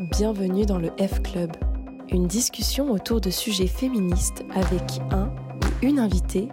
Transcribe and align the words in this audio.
Bienvenue 0.00 0.64
dans 0.64 0.78
le 0.78 0.88
F 0.98 1.20
Club, 1.20 1.52
une 2.10 2.26
discussion 2.26 2.90
autour 2.90 3.20
de 3.20 3.28
sujets 3.28 3.66
féministes 3.66 4.46
avec 4.54 4.98
un 5.10 5.26
ou 5.26 5.86
une 5.86 5.98
invitée, 5.98 6.48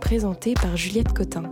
présentée 0.00 0.54
par 0.54 0.76
Juliette 0.76 1.12
Cotin. 1.12 1.42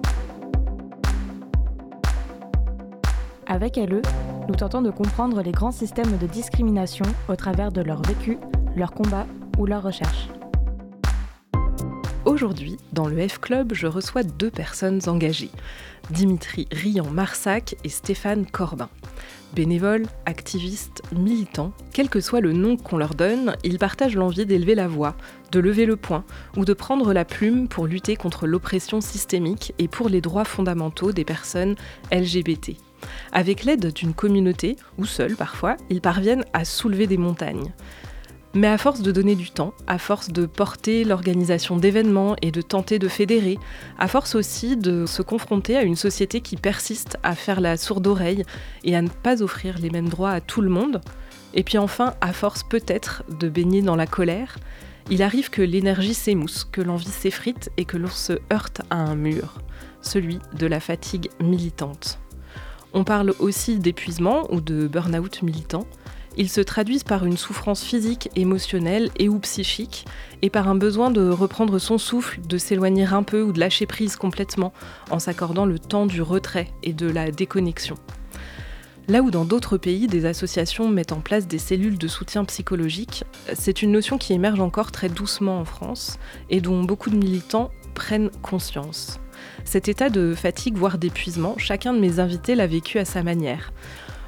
Avec 3.49 3.77
LE, 3.77 4.03
nous 4.49 4.55
tentons 4.55 4.83
de 4.83 4.93
comprendre 4.93 5.43
les 5.43 5.51
grands 5.51 5.73
systèmes 5.73 6.17
de 6.17 6.29
discrimination 6.29 7.07
au 7.29 7.35
travers 7.35 7.73
de 7.73 7.81
leur 7.81 8.03
vécu, 8.03 8.39
leur 8.77 8.93
combat 8.93 9.27
ou 9.59 9.67
leur 9.67 9.83
recherche. 9.83 10.29
Aujourd'hui, 12.25 12.77
dans 12.93 13.09
le 13.09 13.27
F 13.27 13.39
Club, 13.39 13.75
je 13.75 13.89
reçois 13.89 14.23
deux 14.23 14.51
personnes 14.53 15.01
engagées, 15.09 15.51
Dimitri 16.11 16.69
Rian-Marsac 16.71 17.75
et 17.83 17.89
Stéphane 17.89 18.47
Corbin. 18.47 18.89
Bénévoles, 19.55 20.07
activistes, 20.25 21.03
militants, 21.15 21.73
quel 21.93 22.09
que 22.09 22.21
soit 22.21 22.41
le 22.41 22.55
nom 22.55 22.79
qu'on 22.79 22.97
leur 22.97 23.15
donne, 23.15 23.55
ils 23.65 23.79
partagent 23.79 24.17
l'envie 24.17 24.47
d'élever 24.47 24.75
la 24.75 24.89
voix, 24.89 25.15
de 25.51 25.61
lever 25.61 25.85
le 25.85 25.97
poing 25.97 26.25
ou 26.57 26.65
de 26.65 26.73
prendre 26.73 27.13
la 27.13 27.27
plume 27.27 27.69
pour 27.69 27.87
lutter 27.87 28.17
contre 28.17 28.47
l'oppression 28.47 29.03
systémique 29.03 29.75
et 29.79 29.89
pour 29.89 30.09
les 30.09 30.23
droits 30.23 30.47
fondamentaux 30.47 31.13
des 31.13 31.25
personnes 31.25 31.77
LGBT. 32.11 32.77
Avec 33.33 33.65
l'aide 33.65 33.93
d'une 33.93 34.15
communauté, 34.15 34.77
ou 34.97 35.05
seuls 35.05 35.37
parfois, 35.37 35.77
ils 35.91 36.01
parviennent 36.01 36.45
à 36.53 36.65
soulever 36.65 37.07
des 37.07 37.19
montagnes. 37.19 37.73
Mais 38.55 38.67
à 38.67 38.77
force 38.77 39.01
de 39.01 39.13
donner 39.13 39.35
du 39.35 39.51
temps, 39.51 39.73
à 39.87 39.97
force 39.97 40.29
de 40.29 40.45
porter 40.45 41.05
l'organisation 41.05 41.77
d'événements 41.77 42.37
et 42.43 42.51
de 42.51 42.61
tenter 42.61 42.99
de 42.99 43.09
fédérer, 43.09 43.59
à 43.99 44.09
force 44.09 44.35
aussi 44.35 44.77
de 44.77 45.07
se 45.07 45.23
confronter 45.23 45.77
à 45.77 45.83
une 45.83 45.97
société 45.97 46.43
qui 46.43 46.57
persiste 46.57 47.17
à 47.23 47.35
faire 47.35 47.63
la 47.63 47.79
sourde 47.79 48.07
oreille 48.07 48.45
et 48.85 48.95
à 48.95 49.01
ne 49.01 49.09
pas 49.09 49.43
offrir 49.43 49.79
les 49.79 49.89
mêmes 49.89 50.11
droits 50.11 50.33
à 50.33 50.43
tout 50.43 50.61
le 50.61 50.69
monde, 50.69 51.01
et 51.55 51.63
puis 51.63 51.79
enfin, 51.79 52.15
à 52.21 52.33
force 52.33 52.63
peut-être 52.63 53.25
de 53.39 53.49
baigner 53.49 53.81
dans 53.81 53.97
la 53.97 54.07
colère, 54.07 54.59
il 55.11 55.23
arrive 55.23 55.51
que 55.51 55.63
l'énergie 55.63 56.15
s'émousse, 56.15 56.65
que 56.71 56.81
l'envie 56.81 57.07
s'effrite 57.07 57.71
et 57.77 57.85
que 57.85 57.97
l'on 57.97 58.09
se 58.09 58.35
heurte 58.53 58.83
à 58.91 58.97
un 58.97 59.17
mur, 59.17 59.61
celui 60.01 60.39
de 60.59 60.67
la 60.67 60.81
fatigue 60.81 61.31
militante. 61.41 62.19
On 62.95 63.05
parle 63.05 63.33
aussi 63.39 63.79
d'épuisement 63.79 64.53
ou 64.53 64.61
de 64.61 64.87
burn-out 64.87 65.43
militant, 65.43 65.87
ils 66.37 66.49
se 66.49 66.61
traduisent 66.61 67.05
par 67.05 67.25
une 67.25 67.37
souffrance 67.37 67.83
physique, 67.83 68.31
émotionnelle 68.37 69.11
et 69.19 69.29
ou 69.29 69.39
psychique, 69.39 70.07
et 70.41 70.51
par 70.51 70.69
un 70.69 70.75
besoin 70.75 71.11
de 71.11 71.29
reprendre 71.29 71.79
son 71.79 71.99
souffle, 71.99 72.41
de 72.41 72.59
s'éloigner 72.59 73.05
un 73.05 73.23
peu 73.23 73.43
ou 73.43 73.53
de 73.53 73.61
lâcher 73.61 73.87
prise 73.87 74.17
complètement, 74.17 74.73
en 75.11 75.19
s'accordant 75.19 75.67
le 75.67 75.79
temps 75.79 76.07
du 76.07 76.23
retrait 76.23 76.69
et 76.83 76.93
de 76.93 77.07
la 77.07 77.31
déconnexion. 77.31 77.97
Là 79.09 79.21
où 79.21 79.31
dans 79.31 79.45
d'autres 79.45 79.79
pays, 79.79 80.07
des 80.07 80.27
associations 80.27 80.89
mettent 80.89 81.13
en 81.13 81.21
place 81.21 81.49
des 81.49 81.59
cellules 81.59 81.99
de 81.99 82.09
soutien 82.09 82.45
psychologique, 82.45 83.25
c'est 83.53 83.83
une 83.83 83.91
notion 83.91 84.17
qui 84.17 84.33
émerge 84.33 84.61
encore 84.61 84.93
très 84.93 85.09
doucement 85.09 85.59
en 85.59 85.65
France 85.65 86.19
et 86.51 86.61
dont 86.61 86.85
beaucoup 86.85 87.11
de 87.11 87.17
militants 87.17 87.71
prennent 87.95 88.31
conscience. 88.43 89.19
Cet 89.65 89.89
état 89.89 90.09
de 90.09 90.35
fatigue, 90.35 90.77
voire 90.77 90.99
d'épuisement, 90.99 91.57
chacun 91.59 91.93
de 91.93 91.99
mes 91.99 92.21
invités 92.21 92.55
l'a 92.55 92.67
vécu 92.67 92.99
à 92.99 93.05
sa 93.05 93.23
manière. 93.23 93.73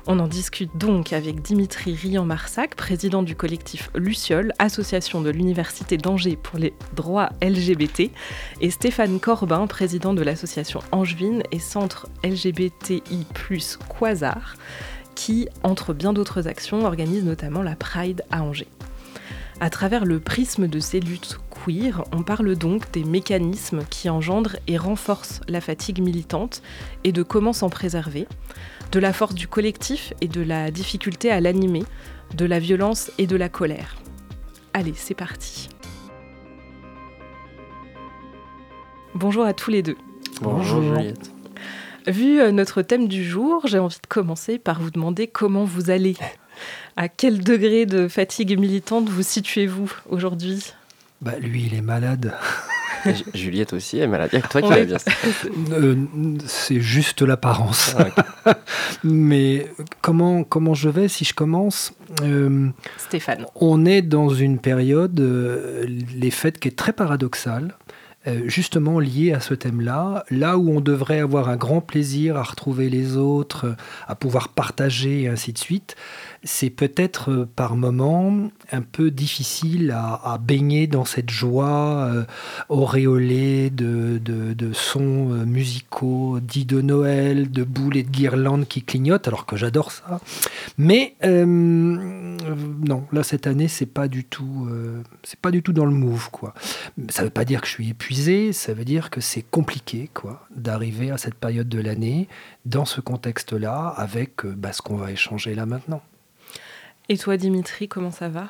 On 0.07 0.19
en 0.19 0.29
discute 0.29 0.77
donc 0.77 1.15
avec 1.15 1.41
Dimitri 1.41 1.95
Rian-Marsac, 1.95 2.75
président 2.75 3.23
du 3.23 3.35
collectif 3.35 3.89
Luciole, 3.95 4.53
association 4.59 5.23
de 5.23 5.31
l'Université 5.31 5.97
d'Angers 5.97 6.37
pour 6.37 6.59
les 6.59 6.75
droits 6.95 7.31
LGBT, 7.41 8.11
et 8.61 8.71
Stéphane 8.71 9.19
Corbin, 9.19 9.67
président 9.67 10.13
de 10.13 10.21
l'association 10.21 10.81
Angevine 10.93 11.43
et 11.53 11.59
centre 11.59 12.07
LGBTI 12.23 13.27
Quasar, 13.99 14.57
qui, 15.15 15.49
entre 15.63 15.95
bien 15.95 16.13
d'autres 16.13 16.49
actions, 16.49 16.85
organise 16.85 17.25
notamment 17.25 17.63
la 17.63 17.75
Pride 17.75 18.25
à 18.31 18.43
Angers. 18.43 18.69
À 19.61 19.71
travers 19.71 20.05
le 20.05 20.21
prisme 20.21 20.67
de 20.67 20.81
ces 20.81 21.01
luttes 21.01 21.39
queer, 21.49 22.05
on 22.13 22.23
parle 22.23 22.57
donc 22.57 22.91
des 22.91 23.05
mécanismes 23.05 23.85
qui 23.89 24.11
engendrent 24.11 24.57
et 24.67 24.77
renforcent 24.77 25.41
la 25.49 25.63
fatigue 25.63 26.03
militante 26.03 26.61
et 27.05 27.13
de 27.13 27.23
comment 27.23 27.55
s'en 27.55 27.71
préserver, 27.71 28.27
de 28.95 29.01
la 29.01 29.13
force 29.13 29.35
du 29.35 29.49
collectif 29.49 30.13
et 30.21 30.29
de 30.29 30.41
la 30.41 30.71
difficulté 30.71 31.29
à 31.29 31.41
l'animer, 31.41 31.83
de 32.37 32.47
la 32.47 32.61
violence 32.61 33.11
et 33.19 33.27
de 33.27 33.35
la 33.35 33.49
colère. 33.49 33.97
Allez, 34.73 34.93
c'est 34.95 35.15
parti. 35.15 35.69
Bonjour 39.17 39.45
à 39.45 39.53
tous 39.53 39.73
les 39.73 39.83
deux. 39.83 39.97
Bonjour 40.43 40.81
Juliette. 40.81 41.33
Vu 42.07 42.41
euh, 42.41 42.53
notre 42.53 42.83
thème 42.83 43.09
du 43.09 43.25
jour, 43.25 43.67
j'ai 43.67 43.81
envie 43.81 43.99
de 44.01 44.07
commencer 44.07 44.59
par 44.61 44.81
vous 44.81 44.93
demander 44.93 45.27
comment 45.27 45.65
vous 45.65 45.91
allez. 45.91 46.17
À 46.97 47.09
quel 47.09 47.43
degré 47.43 47.87
de 47.87 48.07
fatigue 48.07 48.57
militante 48.57 49.09
vous 49.09 49.25
situez-vous 49.25 49.93
aujourd'hui? 50.09 50.73
Bah 51.25 51.33
lui, 51.41 51.65
il 51.67 51.75
est 51.75 51.81
malade. 51.81 52.35
Juliette 53.35 53.73
aussi 53.73 53.99
est 53.99 54.07
malade. 54.07 54.31
toi 54.51 54.61
qui 54.61 54.69
vas 54.69 54.85
bien. 54.85 54.99
Euh, 55.73 55.97
c'est 56.47 56.81
juste 56.81 57.23
l'apparence. 57.23 57.97
Ah, 58.45 58.55
Mais 59.05 59.67
comment, 60.03 60.45
comment 60.45 60.75
je 60.75 60.91
vais 60.91 61.09
si 61.09 61.25
je 61.25 61.33
commence 61.33 61.95
euh, 62.23 62.69
Stéphane. 62.99 63.47
On 63.55 63.87
est 63.87 64.03
dans 64.03 64.29
une 64.29 64.59
période, 64.59 65.19
euh, 65.19 65.87
les 66.15 66.31
fêtes 66.31 66.59
qui 66.59 66.69
est 66.69 66.77
très 66.77 66.93
paradoxale. 66.93 67.75
justement 68.47 69.01
liée 69.01 69.35
à 69.35 69.41
ce 69.41 69.53
thème-là, 69.53 70.25
là 70.31 70.57
où 70.57 70.71
on 70.71 70.81
devrait 70.81 71.21
avoir 71.21 71.51
un 71.51 71.57
grand 71.57 71.83
plaisir 71.83 72.39
à 72.39 72.43
retrouver 72.43 72.89
les 72.89 73.19
autres, 73.19 73.77
à 74.09 74.15
pouvoir 74.15 74.49
partager 74.49 75.23
et 75.23 75.29
ainsi 75.29 75.53
de 75.53 75.59
suite, 75.59 75.95
c'est 76.45 76.71
peut-être 76.71 77.31
euh, 77.31 77.49
par 77.57 77.75
moments 77.75 78.51
un 78.71 78.83
peu 78.83 79.11
difficile 79.11 79.91
à, 79.91 80.39
baigner 80.39 80.87
dans 80.87 81.05
cette 81.05 81.31
joie 81.31 82.09
euh, 82.13 82.25
auréolée 82.69 83.71
de, 83.71 84.21
sons 84.73 85.33
euh, 85.33 85.45
musicaux, 85.47 86.39
dits 86.41 86.67
de 86.67 86.81
Noël, 86.81 87.51
de 87.51 87.65
boules 87.65 87.97
et 87.97 88.03
de 88.03 88.11
guirlandes 88.11 88.69
qui 88.69 88.83
clignotent, 88.83 89.27
alors 89.27 89.47
que 89.47 89.57
j'adore 89.57 89.91
ça. 89.91 90.21
Mais 90.77 91.15
non, 91.23 93.07
là 93.13 93.23
cette 93.23 93.47
année 93.47 93.69
c'est 93.69 93.87
pas 93.87 94.09
du 94.09 94.25
tout, 94.25 94.69
pas 95.41 95.51
du 95.51 95.63
tout 95.63 95.73
dans 95.73 95.85
le 95.85 95.93
move 95.93 96.31
quoi. 96.31 96.55
Ça 97.09 97.23
veut 97.23 97.31
pas 97.31 97.45
dire 97.45 97.61
que 97.61 97.67
je 97.67 97.73
suis 97.73 97.91
épuisé, 97.91 98.53
ça 98.53 98.75
veut 98.75 98.85
dire 98.85 99.11
que 99.11 99.21
c'est 99.21 99.43
compliqué 99.43 100.11
d'arriver 100.55 101.11
à 101.11 101.19
cette 101.19 101.35
période 101.35 101.69
de 101.69 101.81
l'année 101.81 102.29
dans 102.67 102.85
ce 102.85 103.01
contexte-là 103.01 103.89
avec 103.97 104.45
bah, 104.45 104.73
ce 104.73 104.83
qu'on 104.83 104.97
va 104.97 105.13
échanger 105.13 105.55
là 105.55 105.67
maintenant. 105.67 106.03
Et 107.09 107.19
toi, 107.19 107.37
Dimitri, 107.37 107.89
comment 107.89 108.11
ça 108.11 108.29
va 108.29 108.49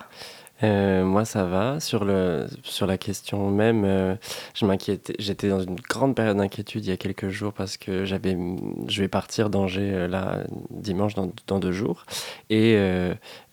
euh, 0.63 1.05
moi, 1.05 1.25
ça 1.25 1.45
va. 1.45 1.81
Sur, 1.81 2.05
le, 2.05 2.47
sur 2.63 2.87
la 2.87 2.97
question 2.97 3.51
même, 3.51 3.85
euh, 3.85 4.15
je. 4.55 4.65
J'étais 5.19 5.49
dans 5.49 5.61
une 5.61 5.75
grande 5.75 6.15
période 6.15 6.37
d'inquiétude 6.37 6.87
il 6.87 6.91
y 6.91 6.93
a 6.93 6.97
quelques 6.97 7.29
jours 7.29 7.53
parce 7.53 7.77
que 7.77 8.05
j'avais, 8.05 8.37
je 8.89 9.03
vais 9.03 9.09
partir 9.09 9.51
d'Angers 9.51 9.91
euh, 9.93 10.09
là 10.09 10.45
dimanche 10.71 11.15
dans, 11.15 11.33
dans, 11.49 11.59
deux 11.59 11.73
jours 11.73 12.07
et 12.51 12.79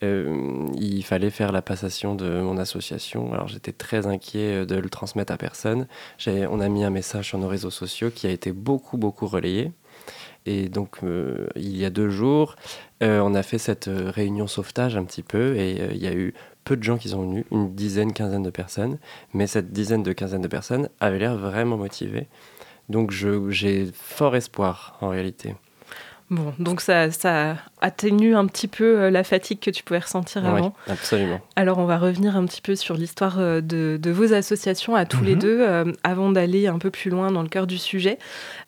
il 0.02 1.04
fallait 1.04 1.30
faire 1.32 1.52
la 1.52 1.62
passation 1.62 2.16
de 2.16 2.42
mon 2.42 2.58
association. 2.58 3.34
Alors 3.34 3.48
j'étais 3.48 3.72
très 3.74 4.06
inquiet 4.08 4.66
de 4.66 4.76
le 4.76 4.90
transmettre 4.90 5.34
à 5.34 5.38
personne. 5.38 5.88
On 6.28 6.60
a 6.60 6.70
mis 6.70 6.84
un 6.84 6.92
message 6.92 7.30
sur 7.30 7.40
nos 7.40 7.48
réseaux 7.48 7.72
sociaux 7.72 8.12
qui 8.14 8.28
a 8.28 8.30
été 8.30 8.52
beaucoup 8.52 8.98
beaucoup 8.98 9.28
relayé. 9.28 9.72
Et 10.46 10.70
donc, 10.70 11.00
il 11.56 11.78
y 11.78 11.86
a 11.86 11.90
deux 11.90 12.10
jours, 12.10 12.56
euh, 13.02 13.20
on 13.20 13.34
a 13.34 13.42
fait 13.42 13.58
cette 13.58 13.88
euh, 13.88 14.12
réunion 14.12 14.46
sauvetage 14.46 14.96
un 14.96 15.04
petit 15.04 15.24
peu 15.24 15.56
et 15.56 15.82
euh, 15.82 15.88
il 15.92 15.98
y 15.98 16.08
a 16.08 16.14
eu 16.14 16.36
peu 16.64 16.78
de 16.78 16.84
gens 16.84 16.98
qui 16.98 17.10
sont 17.10 17.22
venus, 17.24 17.46
une 17.52 17.74
dizaine, 17.74 18.14
quinzaine 18.14 18.44
de 18.44 18.52
personnes, 18.52 19.00
mais 19.34 19.48
cette 19.48 19.72
dizaine 19.72 20.04
de 20.04 20.14
quinzaine 20.14 20.42
de 20.42 20.48
personnes 20.48 20.90
avait 21.00 21.18
l'air 21.18 21.36
vraiment 21.36 21.78
motivée. 21.78 22.28
Donc 22.90 23.10
j'ai 23.12 23.88
fort 23.94 24.36
espoir 24.36 24.98
en 25.02 25.10
réalité. 25.10 25.56
Bon, 26.32 26.54
donc 26.60 26.80
ça, 26.80 27.12
ça 27.12 27.58
atténue 27.82 28.36
un 28.36 28.48
petit 28.48 28.70
peu 28.70 29.02
euh, 29.02 29.12
la 29.12 29.26
fatigue 29.26 29.60
que 29.60 29.70
tu 29.70 29.84
pouvais 29.84 30.00
ressentir 30.00 30.46
avant. 30.46 30.68
Oui, 30.88 30.94
absolument. 30.94 31.42
Alors 31.58 31.78
on 31.78 31.84
va 31.84 31.98
revenir 31.98 32.38
un 32.38 32.46
petit 32.46 32.62
peu 32.62 32.78
sur 32.78 32.96
l'histoire 32.96 33.36
euh, 33.40 33.60
de, 33.60 34.12
vos 34.12 34.34
associations 34.34 34.96
à 34.96 35.06
tous 35.06 35.26
les 35.26 35.36
mhm. 35.36 35.42
deux, 35.42 35.60
euh, 35.60 35.92
avant 36.06 36.32
d'aller 36.32 36.68
un 36.68 36.80
peu 36.80 36.90
plus 36.90 37.12
loin 37.12 37.32
dans 37.32 37.42
le 37.44 37.50
cœur 37.50 37.68
du 37.68 37.78
sujet. 37.78 38.18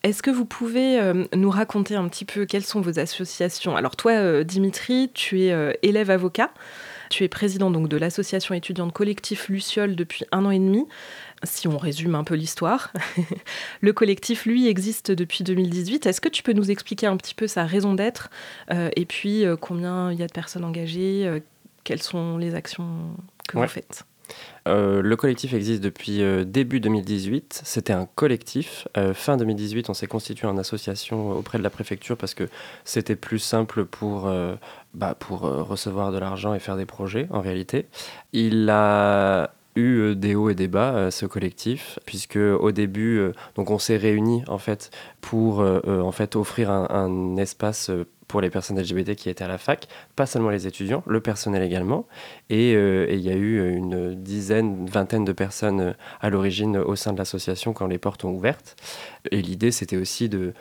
Est-ce 0.03 0.21
que 0.21 0.29
vous 0.29 0.43
pouvez 0.43 0.99
nous 1.33 1.49
raconter 1.49 1.95
un 1.95 2.09
petit 2.09 2.25
peu 2.25 2.45
quelles 2.45 2.65
sont 2.65 2.81
vos 2.81 2.99
associations? 2.99 3.77
Alors 3.77 3.95
toi, 3.95 4.43
Dimitri, 4.43 5.09
tu 5.13 5.43
es 5.43 5.77
élève 5.81 6.09
avocat. 6.09 6.49
Tu 7.09 7.23
es 7.23 7.27
président 7.27 7.69
donc 7.69 7.87
de 7.87 7.97
l'association 7.97 8.55
étudiante 8.55 8.91
collectif 8.91 9.47
Luciole 9.47 9.95
depuis 9.95 10.25
un 10.31 10.45
an 10.45 10.51
et 10.51 10.59
demi 10.59 10.87
si 11.43 11.67
on 11.67 11.77
résume 11.77 12.15
un 12.15 12.23
peu 12.23 12.35
l'histoire. 12.35 12.91
le 13.81 13.93
collectif, 13.93 14.45
lui, 14.45 14.67
existe 14.67 15.11
depuis 15.11 15.43
2018. 15.43 16.05
Est-ce 16.05 16.21
que 16.21 16.29
tu 16.29 16.43
peux 16.43 16.53
nous 16.53 16.71
expliquer 16.71 17.07
un 17.07 17.17
petit 17.17 17.35
peu 17.35 17.47
sa 17.47 17.65
raison 17.65 17.93
d'être 17.93 18.29
euh, 18.71 18.89
et 18.95 19.05
puis 19.05 19.45
euh, 19.45 19.55
combien 19.55 20.11
il 20.11 20.19
y 20.19 20.23
a 20.23 20.27
de 20.27 20.31
personnes 20.31 20.63
engagées, 20.63 21.25
euh, 21.25 21.39
quelles 21.83 22.01
sont 22.01 22.37
les 22.37 22.55
actions 22.55 22.85
que 23.47 23.57
vous 23.57 23.67
faites? 23.67 24.05
Le 24.65 25.15
collectif 25.15 25.53
existe 25.53 25.83
depuis 25.83 26.23
début 26.45 26.79
2018. 26.79 27.61
C'était 27.65 27.91
un 27.91 28.07
collectif. 28.15 28.87
Fin 29.13 29.35
2018, 29.35 29.89
on 29.89 29.93
s'est 29.93 30.07
constitué 30.07 30.47
en 30.47 30.57
association 30.57 31.31
auprès 31.31 31.57
de 31.57 31.63
la 31.63 31.69
préfecture 31.69 32.15
parce 32.15 32.33
que 32.33 32.47
c'était 32.85 33.17
plus 33.17 33.39
simple 33.39 33.83
pour, 33.83 34.33
bah, 34.93 35.15
pour 35.19 35.41
recevoir 35.41 36.13
de 36.13 36.17
l'argent 36.17 36.53
et 36.53 36.59
faire 36.59 36.77
des 36.77 36.85
projets 36.85 37.27
en 37.31 37.41
réalité. 37.41 37.85
Il 38.31 38.69
a 38.69 39.51
eu 39.75 40.15
des 40.15 40.35
hauts 40.35 40.49
et 40.49 40.55
des 40.55 40.67
bas 40.67 41.09
ce 41.11 41.25
collectif 41.25 41.99
puisque 42.05 42.37
au 42.37 42.71
début 42.71 43.31
donc 43.55 43.71
on 43.71 43.79
s'est 43.79 43.97
réunis 43.97 44.43
en 44.47 44.57
fait 44.57 44.91
pour 45.21 45.59
en 45.59 46.11
fait 46.11 46.35
offrir 46.35 46.69
un, 46.69 47.37
espace 47.37 47.89
pour 48.33 48.41
les 48.41 48.49
personnes 48.49 48.79
LGBT 48.79 49.13
qui 49.13 49.29
étaient 49.29 49.43
à 49.43 49.47
la 49.47 49.59
fac, 49.59 49.87
pas 50.15 50.25
seulement 50.25 50.49
les 50.49 50.65
étudiants, 50.65 51.03
le 51.05 51.21
personnel 51.21 51.61
également. 51.61 52.07
Euh, 52.51 53.05
et 53.07 53.13
il 53.13 53.21
y 53.21 53.29
a 53.29 53.35
eu 53.35 53.75
une 53.75 54.15
dizaine, 54.15 54.79
une 54.79 54.89
vingtaine 54.89 55.23
de 55.23 55.33
personnes 55.33 55.81
euh, 55.81 55.93
à 56.19 56.31
l'origine 56.31 56.77
au 56.77 56.95
sein 56.95 57.13
de 57.13 57.19
l'association 57.19 57.73
quand 57.73 57.85
les 57.85 57.99
portes 57.99 58.25
ont 58.25 58.31
ouvertes. 58.31 58.75
Et 59.29 59.39
l'idée, 59.39 59.69
c'était 59.69 59.97
aussi 59.97 60.29
de 60.29 60.53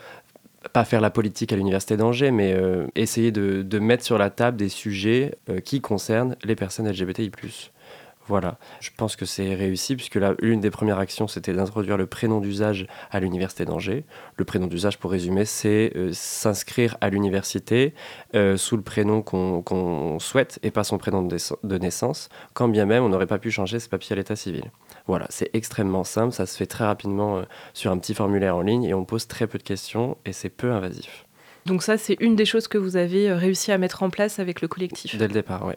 pas 0.74 0.84
faire 0.84 1.00
la 1.00 1.08
politique 1.08 1.50
à 1.52 1.56
l'université 1.56 1.96
d'Angers, 1.96 2.30
mais 2.30 2.52
euh, 2.52 2.88
essayer 2.94 3.32
de, 3.32 3.78
mettre 3.78 4.04
sur 4.04 4.18
la 4.18 4.28
table 4.28 4.58
des 4.58 4.68
sujets 4.68 5.34
qui 5.64 5.80
concernent 5.80 6.36
les 6.44 6.54
personnes 6.54 6.86
LGBTI+. 6.86 7.30
Voilà, 8.28 8.56
je 8.80 8.90
pense 8.96 9.16
que 9.16 9.24
c'est 9.24 9.54
réussi 9.54 9.96
puisque 9.96 10.18
l'une 10.40 10.60
des 10.60 10.70
premières 10.70 10.98
actions, 10.98 11.26
c'était 11.26 11.52
d'introduire 11.52 11.96
le 11.96 12.06
prénom 12.06 12.40
d'usage 12.40 12.86
à 13.10 13.18
l'université 13.18 13.64
d'Angers. 13.64 14.04
Le 14.36 14.44
prénom 14.44 14.68
d'usage, 14.68 14.98
pour 14.98 15.10
résumer, 15.10 15.44
c'est 15.44 15.92
euh, 15.96 16.10
s'inscrire 16.12 16.96
à 17.00 17.10
l'université 17.10 17.94
euh, 18.36 18.56
sous 18.56 18.76
le 18.76 18.82
prénom 18.82 19.22
qu'on 19.22 20.18
souhaite 20.20 20.60
et 20.62 20.70
pas 20.70 20.84
son 20.84 20.98
prénom 20.98 21.22
de, 21.22 21.78
naissance, 21.78 22.28
quand 22.54 22.68
bien 22.68 22.86
même 22.86 23.02
on 23.02 23.08
n'aurait 23.08 23.26
pas 23.26 23.38
pu 23.38 23.50
changer 23.50 23.80
ce 23.80 23.88
papier 23.88 24.14
à 24.14 24.16
l'état 24.16 24.36
civil. 24.36 24.70
Voilà, 25.08 25.26
c'est 25.30 25.50
extrêmement 25.52 26.04
simple, 26.04 26.32
ça 26.32 26.46
se 26.46 26.56
fait 26.56 26.66
très 26.66 26.84
rapidement 26.84 27.38
euh, 27.38 27.42
sur 27.74 27.90
un 27.90 27.98
petit 27.98 28.14
formulaire 28.14 28.56
en 28.56 28.62
ligne 28.62 28.84
et 28.84 28.94
on 28.94 29.04
pose 29.04 29.26
très 29.26 29.48
peu 29.48 29.58
de 29.58 29.64
questions 29.64 30.16
et 30.24 30.32
c'est 30.32 30.48
peu 30.48 30.70
invasif. 30.70 31.26
Donc 31.66 31.82
ça, 31.82 31.96
c'est 31.96 32.16
une 32.20 32.34
des 32.34 32.44
choses 32.44 32.66
que 32.66 32.78
vous 32.78 32.96
avez 32.96 33.30
euh, 33.30 33.36
réussi 33.36 33.70
à 33.70 33.78
mettre 33.78 34.02
en 34.02 34.10
place 34.10 34.38
avec 34.38 34.60
le 34.60 34.68
collectif. 34.68 35.16
Dès 35.16 35.28
le 35.28 35.34
départ, 35.34 35.64
oui. 35.64 35.74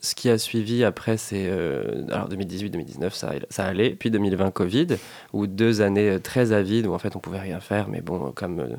Ce 0.00 0.14
qui 0.14 0.28
a 0.28 0.36
suivi 0.36 0.84
après, 0.84 1.16
c'est 1.16 1.46
euh, 1.46 2.04
alors 2.10 2.28
2018-2019, 2.28 3.10
ça, 3.10 3.32
ça 3.48 3.64
allait. 3.64 3.90
Puis 3.90 4.10
2020, 4.10 4.50
Covid, 4.50 4.88
ou 5.32 5.46
deux 5.46 5.80
années 5.80 6.10
euh, 6.10 6.18
très 6.18 6.52
avides 6.52 6.86
où 6.86 6.92
en 6.92 6.98
fait 6.98 7.16
on 7.16 7.20
pouvait 7.20 7.40
rien 7.40 7.60
faire, 7.60 7.88
mais 7.88 8.00
bon, 8.00 8.32
comme 8.32 8.76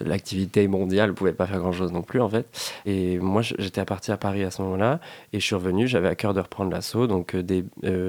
l'activité 0.00 0.68
mondiale 0.68 1.10
ne 1.10 1.14
pouvait 1.14 1.32
pas 1.32 1.46
faire 1.46 1.58
grand 1.58 1.72
chose 1.72 1.92
non 1.92 2.02
plus 2.02 2.20
en 2.20 2.28
fait. 2.28 2.46
Et 2.86 3.18
moi 3.18 3.42
j'étais 3.42 3.80
à 3.80 3.84
partir 3.84 4.14
à 4.14 4.16
Paris 4.16 4.44
à 4.44 4.50
ce 4.50 4.62
moment-là 4.62 5.00
et 5.32 5.40
je 5.40 5.44
suis 5.44 5.54
revenu, 5.54 5.86
j'avais 5.86 6.08
à 6.08 6.14
cœur 6.14 6.34
de 6.34 6.40
reprendre 6.40 6.70
l'assaut. 6.70 7.06
Donc 7.06 7.36
dès 7.36 7.64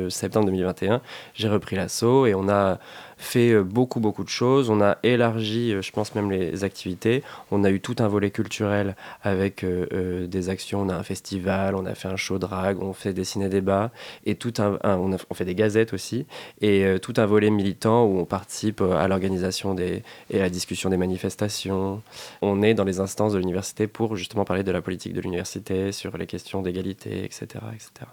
septembre 0.09 0.45
2021, 0.47 1.01
j'ai 1.33 1.49
repris 1.49 1.75
l'assaut 1.75 2.25
et 2.25 2.35
on 2.35 2.49
a 2.49 2.79
fait 3.17 3.51
euh, 3.51 3.63
beaucoup, 3.63 3.99
beaucoup 3.99 4.23
de 4.23 4.29
choses. 4.29 4.69
On 4.69 4.81
a 4.81 4.97
élargi, 5.03 5.73
euh, 5.73 5.81
je 5.81 5.91
pense 5.91 6.15
même 6.15 6.31
les 6.31 6.63
activités. 6.63 7.23
On 7.51 7.63
a 7.63 7.71
eu 7.71 7.81
tout 7.81 7.95
un 7.99 8.07
volet 8.07 8.31
culturel 8.31 8.95
avec 9.23 9.63
euh, 9.63 10.27
des 10.27 10.49
actions. 10.49 10.81
On 10.81 10.89
a 10.89 10.95
un 10.95 11.03
festival, 11.03 11.75
on 11.75 11.85
a 11.85 11.95
fait 11.95 12.07
un 12.07 12.15
show 12.15 12.37
drag, 12.37 12.81
on 12.81 12.93
fait 12.93 13.13
des 13.13 13.23
ciné-débats 13.23 13.91
et 14.25 14.35
tout 14.35 14.53
un, 14.59 14.77
on, 14.83 15.17
fait 15.33 15.45
des 15.45 15.55
gazettes 15.55 15.93
aussi 15.93 16.25
et 16.61 16.97
tout 17.01 17.13
un 17.17 17.25
volet 17.25 17.49
militant 17.49 18.05
où 18.05 18.19
on 18.19 18.25
participe 18.25 18.81
à 18.81 19.07
l'organisation 19.07 19.75
et 19.77 20.03
à 20.33 20.39
la 20.39 20.49
discussion 20.49 20.89
des 20.89 20.97
manifestations. 20.97 21.76
On 22.41 22.62
est 22.62 22.74
dans 22.74 22.83
les 22.83 23.00
instances 23.00 23.33
de 23.33 23.39
l'université 23.39 23.88
pour 23.88 24.15
justement 24.15 24.45
parler 24.45 24.63
de 24.63 24.71
la 24.71 24.81
politique 24.81 25.13
de 25.13 25.21
l'université, 25.21 25.91
sur 25.91 26.18
les 26.18 26.27
questions 26.27 26.62
d'égalité, 26.62 27.24
etc., 27.24 27.59
etc. 27.74 28.09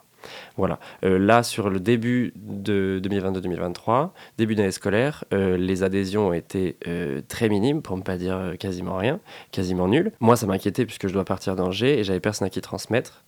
Voilà. 0.56 0.78
Euh, 1.04 1.18
là, 1.18 1.42
sur 1.42 1.70
le 1.70 1.80
début 1.80 2.32
de 2.36 3.00
2022-2023, 3.04 4.10
début 4.38 4.54
d'année 4.54 4.70
scolaire, 4.70 5.24
euh, 5.32 5.56
les 5.56 5.82
adhésions 5.82 6.28
ont 6.28 6.32
été 6.32 6.76
euh, 6.86 7.20
très 7.28 7.48
minimes, 7.48 7.82
pour 7.82 7.96
ne 7.96 8.02
pas 8.02 8.16
dire 8.16 8.54
quasiment 8.58 8.96
rien, 8.96 9.20
quasiment 9.52 9.88
nul. 9.88 10.12
Moi, 10.20 10.36
ça 10.36 10.46
m'inquiétait 10.46 10.86
puisque 10.86 11.08
je 11.08 11.12
dois 11.12 11.24
partir 11.24 11.56
d'Angers 11.56 11.98
et 11.98 12.04
j'avais 12.04 12.20
personne 12.20 12.46
à 12.46 12.50
qui 12.50 12.60
transmettre. 12.60 13.24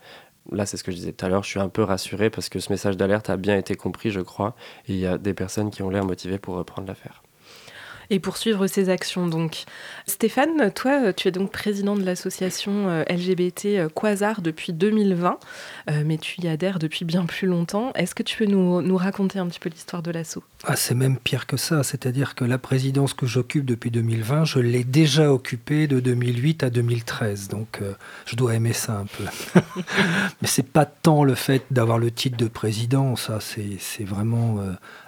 Là, 0.53 0.65
c'est 0.65 0.77
ce 0.77 0.85
que 0.85 0.93
je 0.93 0.97
disais 0.97 1.13
tout 1.13 1.27
à 1.27 1.29
l'heure, 1.29 1.43
je 1.43 1.49
suis 1.49 1.61
un 1.61 1.69
peu 1.69 1.83
rassuré 1.83 2.31
parce 2.31 2.49
que 2.49 2.61
ce 2.61 2.71
message 2.71 2.97
d'alerte 2.97 3.31
a 3.31 3.37
bien 3.37 3.57
été 3.57 3.75
compris, 3.75 4.11
je 4.11 4.21
crois, 4.21 4.55
et 4.87 4.93
il 4.93 4.99
y 4.99 5.07
a 5.07 5.19
des 5.19 5.35
personnes 5.35 5.71
qui 5.71 5.83
ont 5.83 5.91
l'air 5.91 6.05
motivées 6.05 6.39
pour 6.39 6.55
reprendre 6.55 6.87
l'affaire 6.87 7.23
et 8.11 8.21
poursuivre 8.21 8.67
ses 8.67 8.89
actions. 8.89 9.27
Donc, 9.27 9.65
Stéphane, 10.07 10.71
toi, 10.73 11.13
tu 11.13 11.29
es 11.29 11.31
donc 11.31 11.51
président 11.51 11.97
de 11.97 12.03
l'association 12.03 12.89
euh, 12.89 13.05
LGBT 13.09 13.67
euh, 13.67 13.89
Quasar 13.89 14.43
depuis 14.43 14.73
2020, 14.73 15.39
euh, 15.91 16.03
mais 16.05 16.19
tu 16.19 16.41
y 16.41 16.49
adhères 16.49 16.79
depuis 16.79 17.05
bien 17.05 17.25
plus 17.27 17.47
longtemps. 17.47 17.93
Est-ce 17.95 18.15
que 18.15 18.23
tu 18.23 18.37
peux 18.37 18.47
nous, 18.47 18.83
nous 18.83 18.97
raconter 18.97 19.39
un 19.39 19.47
petit 19.47 19.61
peu 19.61 19.69
l'histoire 19.69 20.03
de 20.03 20.11
l'asso 20.11 20.39
ah, 20.67 20.77
C'est 20.77 20.95
même 20.95 21.17
pire 21.17 21.47
que 21.47 21.57
ça, 21.57 21.83
c'est-à-dire 21.83 22.35
que 22.35 22.45
la 22.45 22.59
présidence 22.59 23.15
que 23.15 23.27
j'occupe 23.27 23.65
depuis 23.65 23.91
2020, 23.91 24.45
je 24.45 24.59
l'ai 24.59 24.85
déjà 24.85 25.33
occupée 25.33 25.87
de 25.87 26.01
2008 26.01 26.65
à 26.65 26.71
2013, 26.71 27.49
donc 27.49 27.81
je 28.27 28.37
dois 28.37 28.55
aimer 28.55 28.73
ça 28.73 28.99
un 28.99 29.07
peu. 29.07 29.25
mais 30.43 30.49
c'est 30.49 30.71
pas 30.71 30.85
tant 30.85 31.25
le 31.25 31.35
fait 31.35 31.65
d'avoir 31.71 31.99
le 31.99 32.11
titre 32.11 32.37
de 32.37 32.49
président, 32.49 33.17
ça 33.17 33.39
c'est 33.41 34.05
vraiment 34.05 34.59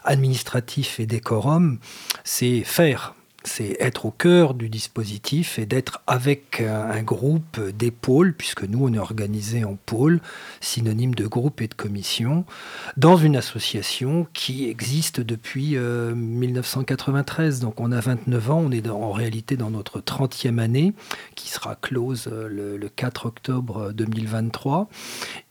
administratif 0.05 1.01
et 1.01 1.07
décorum, 1.07 1.79
c'est 2.25 2.63
faire 2.63 3.15
c'est 3.44 3.76
être 3.81 4.06
au 4.06 4.11
cœur 4.11 4.55
du 4.55 4.69
dispositif 4.69 5.58
et 5.58 5.67
d'être 5.67 6.02
avec 6.06 6.61
un 6.61 7.02
groupe 7.02 7.61
d'épaules, 7.70 8.35
puisque 8.35 8.64
nous 8.64 8.87
on 8.87 8.93
est 8.93 8.99
organisé 8.99 9.64
en 9.64 9.76
pôle, 9.87 10.20
synonyme 10.61 11.14
de 11.14 11.26
groupe 11.26 11.61
et 11.61 11.69
de 11.69 11.75
commission, 11.75 12.44
dans 12.96 13.17
une 13.17 13.37
association 13.37 14.26
qui 14.32 14.69
existe 14.69 15.20
depuis 15.20 15.76
1993. 15.76 17.58
Euh, 17.58 17.62
Donc 17.62 17.81
on 17.81 17.93
a 17.93 18.00
29 18.00 18.50
ans, 18.50 18.62
on 18.67 18.70
est 18.70 18.88
en 18.88 19.12
réalité 19.12 19.56
dans 19.56 19.70
notre 19.70 20.00
30e 20.00 20.58
année, 20.58 20.93
qui 21.35 21.49
sera 21.49 21.76
close 21.76 22.29
euh, 22.31 22.76
le, 22.76 22.88
4 22.88 23.26
octobre 23.26 23.93
2023. 23.93 24.88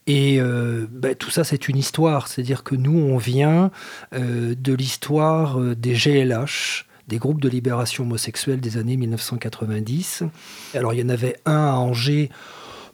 Et 0.08 0.40
euh, 0.40 0.88
ben, 0.90 1.16
tout 1.16 1.30
ça, 1.30 1.44
c'est 1.44 1.68
une 1.68 1.78
histoire. 1.78 2.28
C'est-à-dire 2.28 2.64
que 2.64 2.76
nous, 2.76 2.98
on 2.98 3.18
vient 3.18 3.72
de 4.14 4.74
l'histoire 4.74 5.60
des 5.60 5.94
GLH, 5.94 6.87
des 7.08 7.18
groupes 7.18 7.42
de 7.42 7.50
libération 7.50 8.04
homosexuelle 8.04 8.60
des 8.60 8.78
années 8.78 8.98
1990. 8.98 10.24
Alors 10.74 10.94
il 10.94 11.00
y 11.00 11.04
en 11.04 11.10
avait 11.10 11.38
un 11.46 11.68
à 11.68 11.74
Angers 11.74 12.30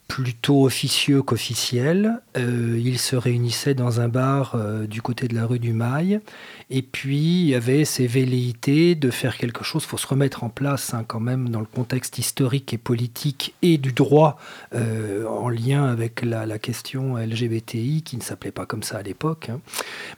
plutôt 0.07 0.65
officieux 0.65 1.23
qu'officiel. 1.23 2.21
Euh, 2.37 2.79
ils 2.83 2.99
se 2.99 3.15
réunissaient 3.15 3.73
dans 3.73 3.99
un 3.99 4.09
bar 4.09 4.53
euh, 4.53 4.85
du 4.85 5.01
côté 5.01 5.27
de 5.27 5.33
la 5.33 5.45
rue 5.45 5.59
du 5.59 5.73
Mail. 5.73 6.21
Et 6.69 6.81
puis, 6.81 7.41
il 7.41 7.47
y 7.47 7.55
avait 7.55 7.85
ces 7.85 8.05
velléités 8.05 8.95
de 8.95 9.09
faire 9.09 9.37
quelque 9.37 9.63
chose. 9.63 9.83
Il 9.85 9.87
faut 9.87 9.97
se 9.97 10.05
remettre 10.05 10.43
en 10.43 10.49
place 10.49 10.93
hein, 10.93 11.03
quand 11.07 11.19
même 11.19 11.49
dans 11.49 11.61
le 11.61 11.65
contexte 11.65 12.19
historique 12.19 12.73
et 12.73 12.77
politique 12.77 13.55
et 13.61 13.77
du 13.77 13.91
droit 13.91 14.37
euh, 14.75 15.25
en 15.25 15.49
lien 15.49 15.85
avec 15.85 16.21
la, 16.21 16.59
question 16.59 17.17
LGBTI, 17.17 18.03
qui 18.03 18.17
ne 18.17 18.21
s'appelait 18.21 18.51
pas 18.51 18.65
comme 18.65 18.83
ça 18.83 18.97
à 18.97 19.01
l'époque. 19.01 19.49
Hein. 19.49 19.59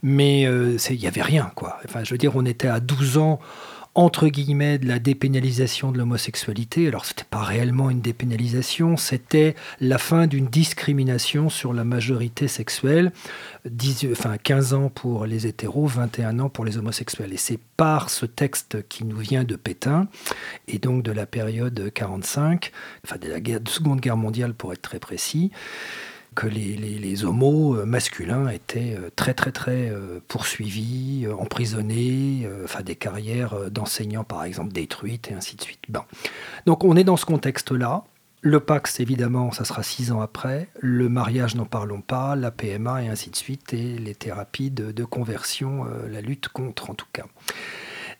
Mais 0.03 0.41
il 0.41 0.99
n'y 0.99 1.07
avait 1.07 1.21
rien, 1.21 1.51
quoi. 1.55 1.79
Enfin, 1.85 2.03
je 2.03 2.11
veux 2.11 2.17
dire, 2.17 2.35
on 2.35 2.45
était 2.45 2.67
à 2.67 2.79
12 2.79 3.17
ans 3.17 3.39
entre 3.95 4.27
guillemets 4.27 4.77
de 4.77 4.87
la 4.87 4.99
dépénalisation 4.99 5.91
de 5.91 5.97
l'homosexualité. 5.97 6.87
Alors 6.87 7.05
c'était 7.05 7.23
pas 7.23 7.41
réellement 7.41 7.89
une 7.89 8.01
dépénalisation, 8.01 8.97
c'était 8.97 9.55
la 9.79 9.97
fin 9.97 10.27
d'une 10.27 10.47
discrimination 10.47 11.49
sur 11.49 11.73
la 11.73 11.85
majorité 11.85 12.49
sexuelle, 12.49 13.13
10, 13.65 14.07
enfin 14.11 14.37
15 14.37 14.73
ans 14.73 14.89
pour 14.89 15.25
les 15.25 15.47
hétéros, 15.47 15.87
21 15.87 16.39
ans 16.39 16.49
pour 16.49 16.65
les 16.65 16.77
homosexuels. 16.77 17.33
Et 17.33 17.37
c'est 17.37 17.59
par 17.77 18.09
ce 18.09 18.25
texte 18.25 18.87
qui 18.89 19.05
nous 19.05 19.17
vient 19.17 19.45
de 19.45 19.55
Pétain 19.55 20.07
et 20.67 20.77
donc 20.77 21.01
de 21.03 21.13
la 21.13 21.25
période 21.25 21.91
45, 21.93 22.71
enfin 23.05 23.17
de 23.17 23.29
la 23.29 23.39
guerre, 23.39 23.61
de 23.61 23.69
Seconde 23.69 24.01
Guerre 24.01 24.17
mondiale 24.17 24.53
pour 24.53 24.73
être 24.73 24.81
très 24.81 24.99
précis 24.99 25.51
que 26.35 26.47
les, 26.47 27.23
homos 27.23 27.75
euh, 27.75 27.85
masculins 27.85 28.49
étaient 28.49 28.95
euh, 28.97 29.09
très 29.15 29.33
très 29.33 29.51
très 29.51 29.89
euh, 29.89 30.19
poursuivis, 30.27 31.27
emprisonnés, 31.39 32.47
enfin 32.63 32.83
des 32.83 32.95
carrières 32.95 33.71
d'enseignants 33.71 34.25
par 34.25 34.43
exemple 34.43 34.73
détruites 34.73 35.31
et 35.31 35.33
ainsi 35.33 35.55
de 35.55 35.61
suite. 35.61 35.79
Donc 36.65 36.83
on 36.83 36.95
est 36.95 37.03
dans 37.03 37.17
ce 37.17 37.25
contexte-là. 37.25 38.03
Le 38.41 38.59
Pax, 38.59 38.99
évidemment, 38.99 39.51
ça 39.51 39.65
sera 39.65 39.81
six 39.81 40.11
ans 40.11 40.21
après. 40.21 40.67
Le 40.79 41.09
mariage, 41.09 41.55
n'en 41.55 41.65
parlons 41.65 42.01
pas. 42.01 42.35
La 42.35 42.51
PMA 42.51 43.03
et 43.03 43.07
ainsi 43.07 43.31
de 43.31 43.35
suite. 43.35 43.73
Et 43.73 43.97
les 43.97 44.13
thérapies 44.13 44.69
de, 44.69 45.03
conversion, 45.03 45.85
la 46.11 46.21
lutte 46.21 46.49
contre 46.49 46.91
en 46.91 46.93
tout 46.93 47.07
cas. 47.11 47.25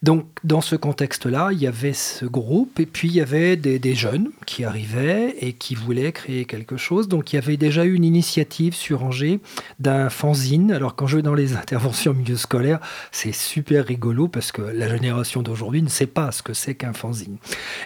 Donc, 0.06 0.28
dans 0.44 0.62
ce 0.62 0.76
contexte-là, 0.76 1.50
il 1.52 1.58
y 1.58 1.66
avait 1.66 1.94
ce 1.94 2.26
groupe, 2.26 2.80
et 2.80 2.86
puis 2.86 3.08
il 3.08 3.16
y 3.16 3.22
avait 3.22 3.56
des, 3.56 3.96
jeunes 3.96 4.30
qui 4.46 4.64
arrivaient 4.64 5.36
et 5.40 5.54
qui 5.54 5.74
voulaient 5.74 6.12
créer 6.12 6.46
quelque 6.46 6.78
chose. 6.78 7.08
Donc, 7.08 7.34
il 7.34 7.38
y 7.38 7.40
avait 7.40 7.58
déjà 7.58 7.86
eu 7.86 7.96
une 7.96 8.04
initiative 8.04 8.76
sur 8.76 9.04
Angers 9.04 9.40
d'un 9.80 10.12
fanzine. 10.12 10.72
Alors, 10.72 10.96
quand 10.96 11.08
je 11.08 11.16
vais 11.16 11.24
dans 11.24 11.34
les 11.34 11.54
interventions 11.58 12.12
au 12.12 12.14
milieu 12.14 12.36
scolaire, 12.36 12.80
c'est 13.12 13.34
super 13.34 13.84
rigolo 13.84 14.28
parce 14.28 14.52
que 14.52 14.62
la 14.62 14.88
génération 14.90 15.42
d'aujourd'hui 15.42 15.82
ne 15.82 15.90
sait 15.90 16.06
pas 16.06 16.32
ce 16.32 16.44
que 16.44 16.54
c'est 16.54 16.76
qu'un 16.76 16.94
fanzine. 16.94 17.38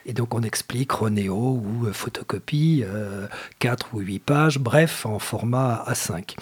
Et 0.06 0.12
donc, 0.12 0.36
on 0.36 0.42
explique 0.42 0.92
Ronéo 0.92 1.64
ou 1.64 1.88
photocopie, 1.94 2.84
4 3.60 3.88
euh, 3.94 3.98
ou 3.98 4.02
8 4.02 4.20
pages, 4.20 4.60
bref, 4.60 5.06
en 5.06 5.20
format 5.20 5.86
A5. 5.88 6.36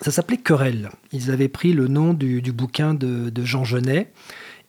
Ça 0.00 0.10
s'appelait 0.10 0.38
Querelle. 0.38 0.88
Ils 1.12 1.30
avaient 1.30 1.48
pris 1.48 1.74
le 1.74 1.86
nom 1.86 2.14
du, 2.14 2.40
bouquin 2.50 2.94
de 2.94 3.44
Jean 3.44 3.64
Genet. 3.64 4.10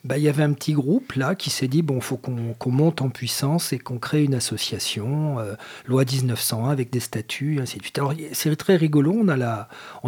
Bah, 0.06 0.18
il 0.18 0.24
y 0.24 0.30
avait 0.30 0.44
un 0.44 0.54
petit 0.54 0.72
groupe 0.72 1.12
là 1.14 1.36
qui 1.36 1.50
s'est 1.50 1.68
dit 1.68 1.82
bon, 1.82 2.00
faut 2.00 2.16
qu'on 2.16 2.72
monte 2.72 3.02
en 3.02 3.10
puissance 3.10 3.74
et 3.74 3.80
qu'on 3.80 3.98
crée 3.98 4.24
une 4.24 4.34
association, 4.34 5.40
euh, 5.40 5.56
loi 5.86 6.06
1901 6.06 6.70
avec 6.70 6.90
des 6.90 7.02
statuts, 7.02 7.58
et 7.58 7.62
ainsi 7.62 7.78
de 7.80 7.84
suite. 7.84 8.00
Alors 8.00 8.14
c'est 8.32 8.56
très 8.56 8.78
rigolo, 8.78 9.14
on 9.14 9.28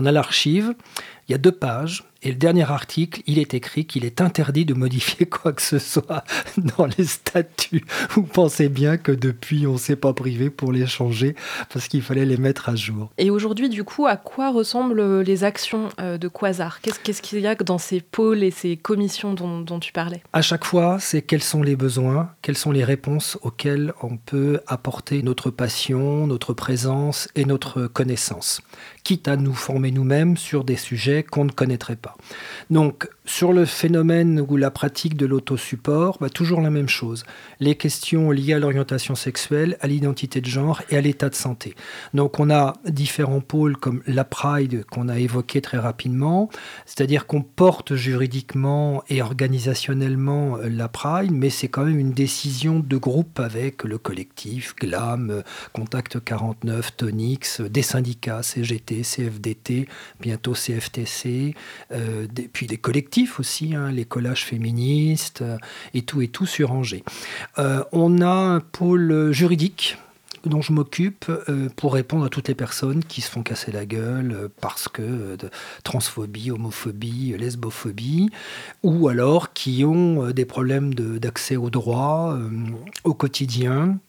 a 0.06 0.12
l'archive, 0.12 0.74
il 1.32 1.36
y 1.36 1.36
a 1.36 1.38
deux 1.38 1.54
pages, 1.54 2.04
et 2.24 2.30
le 2.30 2.36
dernier 2.36 2.70
article, 2.70 3.24
il 3.26 3.40
est 3.40 3.56
écrit 3.56 3.86
qu'il 3.86 4.06
est 4.06 4.22
interdit 4.22 4.66
de 4.66 4.74
modifier 4.74 5.26
quoi 5.30 5.54
que 5.54 5.62
ce 5.62 5.80
soit 5.80 6.24
dans 6.58 6.86
les 6.98 7.06
statuts. 7.06 7.84
Vous 8.12 8.24
pensez 8.24 8.70
bien 8.70 8.98
que 8.98 9.12
depuis, 9.12 9.66
on 9.66 9.74
ne 9.74 9.78
s'est 9.78 9.96
pas 9.96 10.14
privé 10.14 10.50
pour 10.50 10.72
les 10.72 10.86
changer 10.86 11.36
parce 11.74 11.88
qu'il 11.88 12.02
fallait 12.02 12.26
les 12.26 12.38
mettre 12.38 12.70
à 12.70 12.76
jour. 12.76 13.10
Et 13.18 13.30
aujourd'hui, 13.32 13.70
du 13.70 13.84
coup, 13.84 14.06
à 14.06 14.18
quoi 14.18 14.52
ressemblent 14.52 15.22
les 15.22 15.44
actions 15.44 15.90
euh, 16.00 16.18
de 16.18 16.28
Quasar? 16.28 16.82
Qu'est-ce 16.82 17.22
qu'il 17.22 17.40
y 17.40 17.48
a 17.48 17.56
dans 17.56 17.80
ces 17.80 18.02
pôles 18.02 18.44
et 18.44 18.52
ces 18.52 18.78
commissions 18.78 19.34
dont, 19.34 19.62
dont 19.62 19.80
tu 19.80 19.92
parlais? 19.92 20.22
À 20.34 20.42
chaque 20.42 20.66
fois, 20.66 21.00
c'est 21.00 21.22
quels 21.22 21.44
sont 21.44 21.64
les 21.64 21.76
besoins, 21.76 22.30
quelles 22.42 22.58
sont 22.58 22.72
les 22.72 22.84
réponses 22.84 23.40
auxquelles 23.42 23.94
on 24.04 24.18
peut 24.18 24.60
apporter 24.68 25.24
notre 25.24 25.50
passion, 25.50 26.28
notre 26.28 26.54
présence 26.54 27.30
et 27.36 27.46
notre 27.46 27.88
connaissance 27.88 28.62
quitte 29.04 29.28
à 29.28 29.38
nous 29.38 29.54
former 29.54 29.92
nous-mêmes 29.92 30.38
sur 30.38 30.64
des 30.64 30.76
sujets 30.76 31.24
qu'on 31.24 31.46
ne 31.46 31.52
connaîtrait 31.52 31.96
pas. 31.96 32.16
Donc, 32.70 33.08
sur 33.26 33.54
le 33.54 33.66
phénomène 33.66 34.44
ou 34.48 34.58
la 34.58 34.72
pratique 34.72 35.16
de 35.16 35.26
l'autosupport, 35.26 36.18
bah, 36.20 36.30
toujours 36.30 36.60
la 36.60 36.70
même 36.70 36.90
chose. 36.90 37.24
Les 37.60 37.76
questions 37.76 38.32
liées 38.32 38.54
à 38.54 38.60
l'orientation 38.60 39.16
sexuelle, 39.16 39.78
à 39.80 39.88
l'identité 39.88 40.42
de 40.42 40.48
genre 40.48 40.82
et 40.90 40.98
à 40.98 41.02
l'état 41.02 41.30
de 41.30 41.36
santé. 41.36 41.76
Donc 42.14 42.40
on 42.40 42.50
a 42.50 42.74
différents 42.86 43.40
pôles 43.40 43.78
comme 43.78 44.02
la 44.08 44.24
Pride 44.24 44.86
qu'on 44.92 45.08
a 45.08 45.20
évoqué 45.20 45.62
très 45.62 45.78
rapidement, 45.78 46.50
c'est-à-dire 46.86 47.26
qu'on 47.28 47.42
porte 47.42 47.96
juridiquement 47.96 49.04
et 49.08 49.22
organisationnellement 49.22 50.58
euh, 50.58 50.70
la 50.70 50.88
Pride, 50.88 51.32
mais 51.32 51.50
c'est 51.50 51.68
quand 51.68 51.86
même 51.86 52.00
une 52.00 52.14
décision 52.14 52.80
de 52.80 52.98
groupe 52.98 53.40
avec 53.40 53.84
le 53.84 53.98
collectif, 53.98 54.76
GLAM, 54.76 55.44
Contact 55.74 56.24
49, 56.24 56.98
Tonix, 56.98 57.62
des 57.62 57.82
syndicats, 57.82 58.44
CGT, 58.44 58.91
CFDT, 59.00 59.88
bientôt 60.20 60.54
CFTC, 60.54 61.56
euh, 61.92 62.28
puis 62.52 62.68
des 62.68 62.78
collectifs 62.78 63.40
aussi, 63.40 63.76
hein, 63.76 63.92
les 63.92 64.06
collages 64.06 64.46
féministes 64.46 65.42
euh, 65.42 65.58
et 65.94 66.02
tout 66.02 66.22
et 66.22 66.28
tout 66.28 66.46
sur 66.46 66.72
Angers. 66.72 67.04
Euh, 67.58 67.84
on 67.92 68.22
a 68.22 68.30
un 68.30 68.60
pôle 68.60 69.32
juridique 69.32 69.98
dont 70.44 70.62
je 70.64 70.74
m'occupe 70.74 71.32
pour 71.76 71.94
répondre 71.94 72.26
à 72.26 72.30
toutes 72.30 72.48
les 72.48 72.56
personnes 72.56 73.04
qui 73.04 73.22
se 73.22 73.30
font 73.30 73.44
casser 73.44 73.72
la 73.72 73.86
gueule 73.86 74.50
parce 74.60 74.88
que 74.88 75.36
de 75.36 75.52
transphobie, 75.84 76.50
homophobie, 76.50 77.36
lesbophobie, 77.38 78.32
ou 78.82 79.08
alors 79.08 79.54
qui 79.54 79.86
ont 79.86 80.32
des 80.32 80.46
problèmes 80.46 80.96
d'accès 80.96 81.58
aux 81.58 81.70
droits 81.70 82.40
au 83.04 83.14
quotidien, 83.14 84.00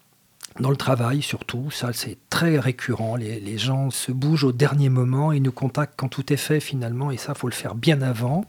dans 0.60 0.70
le 0.70 0.76
travail 0.76 1.22
surtout, 1.22 1.70
ça 1.70 1.92
c'est 1.92 2.18
très 2.30 2.58
récurrent. 2.58 3.16
Les, 3.16 3.58
gens 3.58 3.90
se 3.90 4.10
bougent 4.12 4.44
au 4.44 4.52
dernier 4.52 4.88
moment 4.88 5.30
et 5.30 5.38
nous 5.38 5.52
contactent 5.52 5.94
quand 5.96 6.08
tout 6.08 6.32
est 6.32 6.38
fait 6.38 6.60
finalement, 6.60 7.10
et 7.10 7.16
ça 7.16 7.34
faut 7.34 7.48
le 7.48 7.54
faire 7.54 7.74
bien 7.74 8.02
avant. 8.02 8.44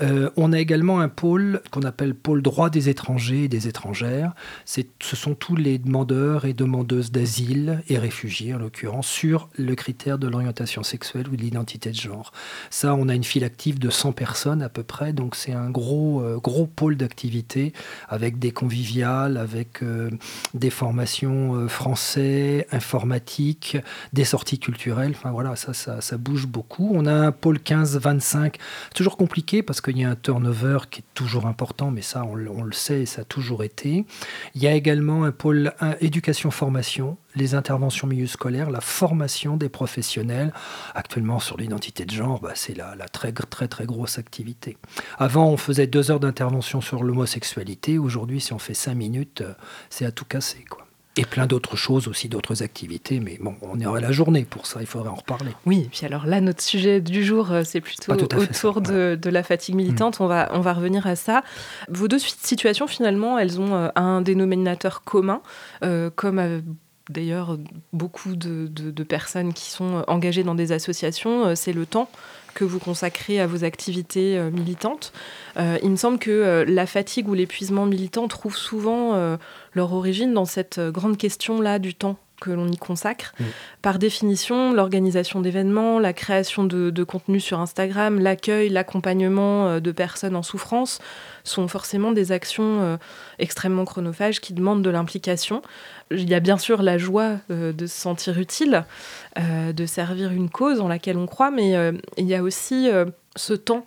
Euh, 0.00 0.30
on 0.36 0.52
a 0.52 0.60
également 0.60 1.00
un 1.00 1.08
pôle 1.08 1.60
qu'on 1.70 1.82
appelle 1.82 2.14
pôle 2.14 2.40
droit 2.40 2.70
des 2.70 2.88
étrangers 2.88 3.44
et 3.44 3.48
des 3.48 3.68
étrangères. 3.68 4.32
ce 4.64 5.16
sont 5.16 5.34
tous 5.34 5.56
les 5.56 5.78
demandeurs 5.78 6.44
et 6.44 6.54
demandeuses 6.54 7.10
d'asile 7.10 7.82
et 7.88 7.98
réfugiés 7.98 8.54
en 8.54 8.58
l'occurrence 8.58 9.06
sur 9.06 9.48
le 9.58 9.74
critère 9.74 10.18
de 10.18 10.28
l'orientation 10.28 10.82
sexuelle 10.82 11.28
ou 11.28 11.36
de 11.36 11.42
l'identité 11.42 11.90
de 11.90 11.96
genre. 11.96 12.32
Ça, 12.70 12.94
on 12.94 13.08
a 13.08 13.14
une 13.14 13.24
file 13.24 13.44
active 13.44 13.78
de 13.78 13.90
100 13.90 14.12
personnes 14.12 14.62
à 14.62 14.68
peu 14.68 14.82
près, 14.82 15.12
donc 15.12 15.34
c'est 15.34 15.52
un 15.52 15.70
gros 15.70 16.22
euh, 16.22 16.38
gros 16.38 16.66
pôle 16.66 16.96
d'activité 16.96 17.72
avec 18.08 18.38
des 18.38 18.52
conviviales, 18.52 19.36
avec 19.36 19.82
euh, 19.82 20.10
des 20.54 20.70
formations 20.70 21.43
euh, 21.52 21.68
français, 21.68 22.66
informatique, 22.72 23.76
des 24.12 24.24
sorties 24.24 24.58
culturelles. 24.58 25.12
Enfin 25.16 25.30
voilà, 25.30 25.56
ça, 25.56 25.72
ça, 25.74 26.16
bouge 26.16 26.46
beaucoup. 26.46 26.90
On 26.94 27.06
a 27.06 27.12
un 27.12 27.32
pôle 27.32 27.58
15-25, 27.58 28.54
toujours 28.94 29.16
compliqué 29.16 29.62
parce 29.62 29.80
qu'il 29.80 29.98
y 29.98 30.04
a 30.04 30.10
un 30.10 30.16
turnover 30.16 30.78
qui 30.90 31.00
est 31.00 31.14
toujours 31.14 31.46
important, 31.46 31.90
mais 31.90 32.02
ça, 32.02 32.24
on, 32.24 32.34
le 32.34 32.72
sait 32.72 33.02
et 33.02 33.06
ça 33.06 33.22
a 33.22 33.24
toujours 33.24 33.64
été. 33.64 34.06
Il 34.54 34.62
y 34.62 34.66
a 34.66 34.72
également 34.72 35.24
un 35.24 35.32
pôle 35.32 35.72
éducation-formation, 36.00 37.16
les 37.36 37.54
interventions 37.54 38.06
milieu 38.06 38.26
scolaire, 38.26 38.70
la 38.70 38.80
formation 38.80 39.56
des 39.56 39.68
professionnels. 39.68 40.52
Actuellement, 40.94 41.40
sur 41.40 41.56
l'identité 41.56 42.04
de 42.04 42.12
genre, 42.12 42.40
bah, 42.40 42.52
c'est 42.54 42.76
la, 42.76 42.94
la, 42.94 43.08
très, 43.08 43.32
très, 43.32 43.68
très 43.68 43.86
grosse 43.86 44.18
activité. 44.18 44.76
Avant, 45.18 45.48
on 45.48 45.56
faisait 45.56 45.86
deux 45.86 46.10
heures 46.10 46.20
d'intervention 46.20 46.80
sur 46.80 47.02
l'homosexualité. 47.02 47.98
Aujourd'hui, 47.98 48.40
si 48.40 48.52
on 48.52 48.58
fait 48.58 48.74
cinq 48.74 48.94
minutes, 48.94 49.40
euh, 49.40 49.54
c'est 49.90 50.04
à 50.04 50.12
tout 50.12 50.24
casser. 50.24 50.64
Quoi. 50.68 50.83
Et 51.16 51.24
plein 51.24 51.46
d'autres 51.46 51.76
choses 51.76 52.08
aussi, 52.08 52.28
d'autres 52.28 52.62
activités. 52.62 53.20
Mais 53.20 53.38
bon, 53.40 53.54
on 53.62 53.78
est 53.78 53.86
à 53.86 54.00
la 54.00 54.10
journée 54.10 54.44
pour 54.44 54.66
ça, 54.66 54.80
il 54.80 54.86
faudrait 54.86 55.10
en 55.10 55.14
reparler. 55.14 55.52
Oui, 55.64 55.82
et 55.86 55.88
puis 55.88 56.04
alors 56.04 56.26
là, 56.26 56.40
notre 56.40 56.62
sujet 56.62 57.00
du 57.00 57.22
jour, 57.24 57.52
euh, 57.52 57.62
c'est 57.64 57.80
plutôt 57.80 58.12
autour 58.12 58.80
de, 58.80 59.16
de, 59.20 59.30
la 59.30 59.42
fatigue 59.44 59.76
militante. 59.76 60.18
Mm. 60.18 60.22
On, 60.24 60.26
va, 60.26 60.50
on 60.52 60.60
va 60.60 60.72
revenir 60.72 61.06
à 61.06 61.14
ça. 61.14 61.44
Vos 61.88 62.08
deux 62.08 62.18
situations, 62.18 62.88
finalement, 62.88 63.38
elles 63.38 63.60
ont 63.60 63.74
euh, 63.74 63.88
un 63.94 64.22
dénominateur 64.22 65.04
commun, 65.04 65.40
euh, 65.84 66.10
comme 66.14 66.62
d'ailleurs 67.10 67.58
beaucoup 67.92 68.36
de, 68.36 69.02
personnes 69.04 69.52
qui 69.52 69.70
sont 69.70 70.04
engagées 70.08 70.42
dans 70.42 70.54
des 70.54 70.72
associations, 70.72 71.54
c'est 71.54 71.72
le 71.72 71.86
temps 71.86 72.08
que 72.54 72.64
vous 72.64 72.78
consacrez 72.78 73.40
à 73.40 73.46
vos 73.46 73.64
activités 73.64 74.38
euh, 74.38 74.50
militantes. 74.50 75.12
Euh, 75.58 75.78
il 75.82 75.90
me 75.90 75.96
semble 75.96 76.18
que 76.18 76.30
euh, 76.30 76.64
la 76.66 76.86
fatigue 76.86 77.28
ou 77.28 77.34
l'épuisement 77.34 77.84
militant 77.84 78.28
trouvent 78.28 78.56
souvent 78.56 78.94
leur 79.74 79.92
origine 79.92 80.32
dans 80.32 80.44
cette 80.44 80.78
grande 80.78 81.16
question-là 81.16 81.78
du 81.78 81.94
temps 81.94 82.16
que 82.40 82.50
l'on 82.50 82.68
y 82.68 82.76
consacre. 82.76 83.32
Mm. 83.38 83.44
Par 83.82 83.98
définition, 83.98 84.72
l'organisation 84.72 85.40
d'événements, 85.40 85.98
la 85.98 86.12
création 86.12 86.64
de, 86.64 86.90
de 86.90 87.04
contenu 87.04 87.40
sur 87.40 87.60
Instagram, 87.60 88.18
l'accueil, 88.18 88.68
l'accompagnement 88.68 89.80
de 89.80 89.92
personnes 89.92 90.36
en 90.36 90.42
souffrance 90.42 91.00
sont 91.44 91.68
forcément 91.68 92.12
des 92.12 92.32
actions 92.32 92.98
extrêmement 93.38 93.84
chronophages 93.84 94.40
qui 94.40 94.54
demandent 94.54 94.82
de 94.82 94.90
l'implication. 94.90 95.62
Il 96.10 96.28
y 96.28 96.34
a 96.34 96.40
bien 96.40 96.58
sûr 96.58 96.82
la 96.82 96.98
joie 96.98 97.36
de 97.48 97.86
se 97.86 98.00
sentir 98.00 98.38
utile, 98.38 98.84
euh, 99.38 99.72
de 99.72 99.84
servir 99.84 100.30
une 100.30 100.48
cause 100.48 100.80
en 100.80 100.86
laquelle 100.86 101.16
on 101.16 101.26
croit, 101.26 101.50
mais 101.50 101.76
euh, 101.76 101.90
il 102.16 102.26
y 102.26 102.36
a 102.36 102.42
aussi 102.42 102.88
euh, 102.88 103.06
ce 103.34 103.54
temps 103.54 103.84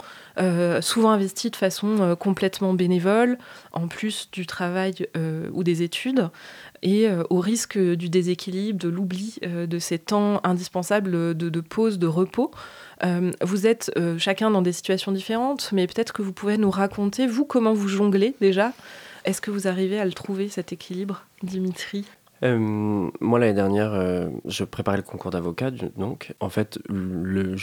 souvent 0.82 1.10
investi 1.10 1.50
de 1.50 1.56
façon 1.56 2.16
complètement 2.20 2.76
bénévole, 2.76 3.40
en 3.72 3.88
plus 3.88 4.30
du 4.32 4.46
travail 4.46 5.08
ou 5.52 5.64
des 5.64 5.82
études, 5.82 6.30
et 6.84 7.08
au 7.30 7.40
risque 7.40 7.78
du 7.78 8.10
déséquilibre, 8.10 8.80
de 8.80 8.90
l'oubli 8.90 9.40
de 9.42 9.80
ces 9.80 10.00
temps 10.00 10.40
indispensables 10.44 11.36
de, 11.36 11.62
pause, 11.62 12.00
de 12.00 12.08
repos. 12.08 12.52
vous 13.42 13.68
êtes 13.68 13.92
chacun 14.18 14.52
dans 14.52 14.62
des 14.62 14.72
situations 14.74 15.12
différentes, 15.12 15.72
mais 15.74 15.88
peut-être 15.88 16.14
que 16.14 16.22
vous 16.22 16.34
pouvez 16.34 16.58
nous 16.58 16.72
raconter, 16.72 17.28
vous, 17.28 17.46
comment 17.46 17.74
vous 17.74 17.88
jonglez 17.88 18.36
déjà? 18.42 18.74
Est-ce 19.26 19.42
que 19.42 19.52
vous 19.52 19.68
arrivez 19.68 20.00
à 20.00 20.06
le 20.06 20.14
trouver, 20.14 20.48
cet 20.48 20.72
équilibre, 20.72 21.26
Dimitri? 21.44 22.06
Euh, 22.44 23.10
moi, 23.20 23.40
l'année 23.40 23.54
dernière, 23.54 23.94
euh, 23.94 24.30
je 24.46 24.64
préparais 24.64 24.98
le 24.98 25.04
concours 25.04 25.32
d'avocat. 25.32 25.72
Donc, 25.72 26.34
en 26.40 26.50
fait, 26.50 26.80
le, 26.88 27.56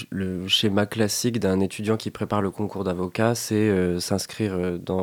schéma 0.49 0.87
classique 0.87 1.39
d'un 1.39 1.61
étudiant 1.61 1.97
qui 1.97 2.11
prépare 2.11 2.43
le 2.43 2.51
concours 2.51 2.85
d'avocat, 2.85 3.35
c'est 3.35 3.55
euh, 3.55 4.01
s'inscrire 4.01 4.55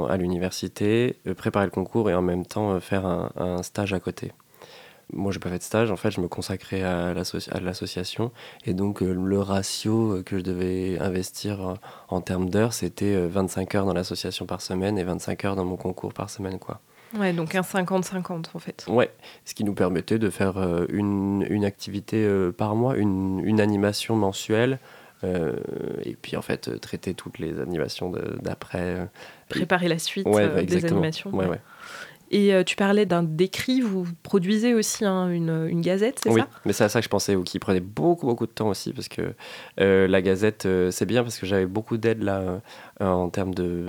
à 0.10 0.18
l'université, 0.18 1.20
préparer 1.38 1.66
le 1.66 1.72
concours 1.72 2.10
et 2.10 2.16
en 2.16 2.22
même 2.22 2.46
temps 2.46 2.80
faire 2.80 3.06
un, 3.06 3.64
stage 3.64 3.94
à 3.94 4.00
côté. 4.00 4.32
Moi, 5.14 5.32
j'ai 5.32 5.40
pas 5.40 5.50
fait 5.50 5.58
de 5.58 5.64
stage. 5.64 5.92
En 5.92 5.98
fait, 5.98 6.12
je 6.12 6.22
me 6.22 6.28
consacrais 6.28 6.84
à 6.84 7.14
l'association. 7.14 8.32
Et 8.66 8.74
donc, 8.74 9.02
le 9.02 9.40
ratio 9.40 10.22
que 10.26 10.38
je 10.38 10.44
devais 10.44 10.98
investir 11.00 11.76
en 12.08 12.22
termes 12.22 12.50
d'heures, 12.50 12.74
c'était 12.74 13.28
25 13.28 13.76
heures 13.76 13.86
dans 13.86 13.94
l'association 13.94 14.46
par 14.46 14.62
semaine 14.62 14.98
et 14.98 15.04
25 15.04 15.46
heures 15.46 15.56
dans 15.56 15.66
mon 15.66 15.76
concours 15.76 16.14
par 16.14 16.30
semaine, 16.30 16.60
quoi. 16.60 16.82
Ouais, 17.18 17.34
donc 17.34 17.56
un 17.56 17.62
50-50 17.62 18.46
en 18.54 18.60
fait. 18.60 18.86
Ouais, 18.88 19.12
ce 19.46 19.54
qui 19.54 19.64
nous 19.64 19.74
permettait 19.74 20.20
de 20.20 20.30
faire 20.30 20.58
euh, 20.58 20.86
une, 20.90 21.46
une, 21.50 21.66
activité 21.66 22.24
euh, 22.26 22.52
par 22.52 22.76
mois, 22.76 22.98
une, 22.98 23.42
une, 23.46 23.60
animation 23.60 24.16
mensuelle 24.16 24.80
et 26.04 26.18
puis 26.20 26.36
en 26.36 26.42
fait 26.42 26.80
traiter 26.82 27.14
toutes 27.14 27.38
les 27.38 27.60
animations 27.60 28.12
d'après. 28.42 29.08
Préparer 29.50 29.88
la 29.88 30.00
suite 30.00 30.26
ouais, 30.26 30.66
des 30.66 30.84
animations. 30.84 31.30
Ouais, 31.30 31.46
ouais. 31.46 31.60
Et 32.32 32.54
euh, 32.54 32.64
tu 32.64 32.78
parlais 32.78 33.06
d'un 33.06 33.24
décrit, 33.24 33.82
vous 33.82 34.08
produisez 34.24 34.74
aussi 34.74 35.04
hein, 35.04 35.30
une, 35.30 35.68
une, 35.70 35.82
gazette, 35.82 36.22
c'est 36.24 36.30
oui, 36.30 36.40
ça? 36.40 36.48
Oui, 36.50 36.58
mais 36.66 36.74
c'est 36.74 36.86
à 36.86 36.90
ça 36.90 37.02
que 37.02 37.04
je 37.04 37.10
pensais, 37.10 37.36
ou 37.36 37.44
qui 37.44 37.60
prenait 37.60 37.82
beaucoup, 37.82 38.26
beaucoup 38.26 38.48
de 38.48 38.52
temps 38.52 38.70
aussi, 38.70 38.94
parce 38.94 39.10
que 39.10 39.34
euh, 39.82 40.08
la 40.08 40.22
gazette, 40.22 40.66
euh, 40.66 40.92
c'est 40.92 41.06
bien 41.06 41.24
parce 41.24 41.38
que 41.38 41.46
j'avais 41.46 41.66
beaucoup 41.66 41.98
d'aide 41.98 42.24
là 42.24 42.62
en 43.02 43.30
termes 43.30 43.54
de, 43.54 43.88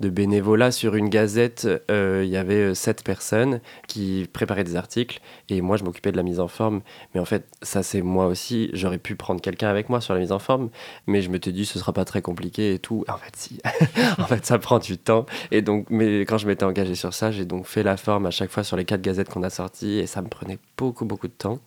bénévolat. 0.00 0.70
Sur 0.70 0.94
une 0.94 1.08
gazette, 1.08 1.68
il 1.88 2.28
y 2.28 2.36
avait 2.36 2.74
sept 2.74 3.02
personnes 3.02 3.60
qui 3.86 4.28
préparaient 4.32 4.64
des 4.64 4.76
articles, 4.76 5.20
et 5.48 5.60
moi 5.60 5.76
je 5.76 5.84
m'occupais 5.84 6.12
de 6.12 6.16
la 6.16 6.22
mise 6.22 6.40
en 6.40 6.48
forme. 6.48 6.80
Mais 7.14 7.20
en 7.20 7.24
fait, 7.24 7.46
ça 7.62 7.82
c'est 7.82 8.02
moi 8.02 8.26
aussi, 8.26 8.70
j'aurais 8.72 8.98
pu 8.98 9.16
prendre 9.16 9.40
quelqu'un 9.40 9.68
avec 9.68 9.88
moi 9.88 10.00
sur 10.00 10.14
la 10.14 10.20
mise 10.20 10.32
en 10.32 10.38
forme, 10.38 10.70
mais 11.06 11.22
je 11.22 11.30
me 11.30 11.38
suis 11.42 11.52
dit 11.52 11.66
ce 11.66 11.78
sera 11.78 11.92
pas 11.92 12.04
très 12.04 12.22
compliqué 12.22 12.74
et 12.74 12.78
tout. 12.78 13.04
En 13.08 13.16
fait, 13.16 13.34
si, 13.36 13.60
en 14.18 14.24
fait 14.24 14.44
ça 14.46 14.58
prend 14.58 14.78
du 14.78 14.98
temps. 14.98 15.26
Et 15.50 15.62
donc, 15.62 15.86
mais 15.90 16.20
quand 16.20 16.38
je 16.38 16.46
m'étais 16.46 16.64
engagé 16.64 16.94
sur 16.94 17.14
ça, 17.14 17.30
j'ai 17.30 17.44
donc 17.44 17.66
fait 17.66 17.82
la 17.82 17.96
forme 17.96 18.26
à 18.26 18.30
chaque 18.30 18.50
fois 18.50 18.64
sur 18.64 18.76
les 18.76 18.84
quatre 18.84 19.02
gazettes 19.02 19.28
qu'on 19.28 19.42
a 19.42 19.50
sorties 19.50 19.98
et 19.98 20.06
ça 20.06 20.22
me 20.22 20.28
prenait 20.28 20.58
beaucoup, 20.76 21.04
beaucoup 21.04 21.28
de 21.28 21.32
temps. 21.32 21.58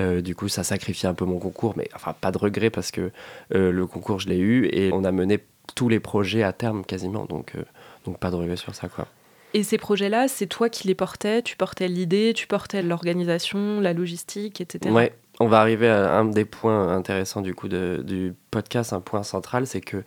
Euh, 0.00 0.22
du 0.22 0.34
coup, 0.34 0.48
ça 0.48 0.64
sacrifiait 0.64 1.08
un 1.08 1.14
peu 1.14 1.24
mon 1.24 1.38
concours, 1.38 1.74
mais 1.76 1.88
enfin, 1.94 2.14
pas 2.18 2.32
de 2.32 2.38
regret 2.38 2.70
parce 2.70 2.90
que 2.90 3.10
euh, 3.54 3.70
le 3.70 3.86
concours, 3.86 4.20
je 4.20 4.28
l'ai 4.28 4.38
eu 4.38 4.66
et 4.72 4.90
on 4.92 5.04
a 5.04 5.12
mené 5.12 5.38
tous 5.74 5.88
les 5.88 6.00
projets 6.00 6.42
à 6.42 6.52
terme 6.52 6.84
quasiment, 6.84 7.24
donc, 7.24 7.52
euh, 7.56 7.62
donc 8.04 8.18
pas 8.18 8.30
de 8.30 8.36
regret 8.36 8.56
sur 8.56 8.74
ça. 8.74 8.88
quoi. 8.88 9.06
Et 9.54 9.62
ces 9.62 9.78
projets-là, 9.78 10.28
c'est 10.28 10.46
toi 10.46 10.68
qui 10.68 10.88
les 10.88 10.94
portais? 10.94 11.42
Tu 11.42 11.56
portais 11.56 11.88
l'idée, 11.88 12.32
tu 12.34 12.46
portais 12.46 12.82
l'organisation, 12.82 13.80
la 13.80 13.92
logistique, 13.92 14.60
etc. 14.60 14.92
Ouais, 14.94 15.14
on 15.40 15.48
va 15.48 15.60
arriver 15.60 15.88
à 15.88 16.14
un 16.14 16.24
des 16.24 16.44
points 16.44 16.88
intéressants 16.88 17.42
du 17.42 17.54
coup 17.54 17.68
de, 17.68 18.02
du 18.04 18.34
podcast, 18.50 18.92
un 18.92 19.00
point 19.00 19.22
central, 19.22 19.66
c'est 19.66 19.82
que 19.82 20.02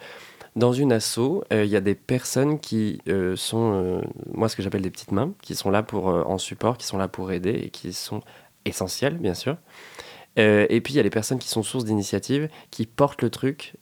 dans 0.55 0.71
une 0.71 0.93
asso, 0.93 1.43
euh, 1.51 1.65
il 1.65 1.69
y 1.69 1.75
a 1.75 1.81
des 1.81 1.95
personnes 1.95 2.59
qui 2.59 3.01
euh, 3.07 3.35
sont, 3.35 4.01
moi 4.33 4.49
ce 4.49 4.55
que 4.55 4.63
j'appelle 4.63 4.81
des 4.81 4.89
petites 4.89 5.11
mains, 5.11 5.33
qui 5.41 5.53
sont 5.53 5.69
là 5.69 5.83
pour 5.83 6.07
en 6.07 6.37
support, 6.37 6.77
qui 6.77 6.85
sont 6.85 6.97
là 6.97 7.07
pour 7.07 7.31
aider 7.31 7.51
et 7.51 7.69
qui 7.69 7.93
sont 7.93 8.21
essentielles 8.63 9.17
bien 9.17 9.33
sûr. 9.33 9.57
Et 10.37 10.81
puis 10.81 10.93
il 10.93 10.97
y 10.97 10.99
a 10.99 11.03
les 11.03 11.09
personnes 11.09 11.39
qui 11.39 11.47
sont 11.47 11.63
sources 11.63 11.85
d'initiative, 11.85 12.49
qui 12.71 12.85
portent 12.85 13.21
le 13.21 13.29
truc, 13.29 13.73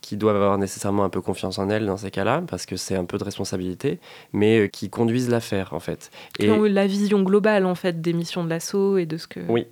qui 0.00 0.16
doivent 0.16 0.36
avoir 0.36 0.58
nécessairement 0.58 1.04
un 1.04 1.08
peu 1.08 1.20
confiance 1.20 1.58
en 1.58 1.70
elles 1.70 1.86
dans 1.86 1.96
ces 1.96 2.10
cas-là, 2.10 2.42
parce 2.46 2.66
que 2.66 2.76
c'est 2.76 2.96
un 2.96 3.04
peu 3.04 3.18
de 3.18 3.24
responsabilité, 3.24 3.98
mais 4.32 4.68
qui 4.68 4.90
conduisent 4.90 5.30
l'affaire 5.30 5.72
en 5.72 5.80
fait. 5.80 6.10
Et 6.38 6.50
ont 6.50 6.62
la 6.62 6.86
vision 6.86 7.22
globale 7.22 7.64
en 7.66 7.74
fait 7.74 8.00
des 8.00 8.12
missions 8.12 8.44
de 8.44 8.50
l'assaut 8.50 8.98
et 8.98 9.06
de 9.06 9.16
ce 9.16 9.26
que. 9.26 9.40
Oui, 9.48 9.66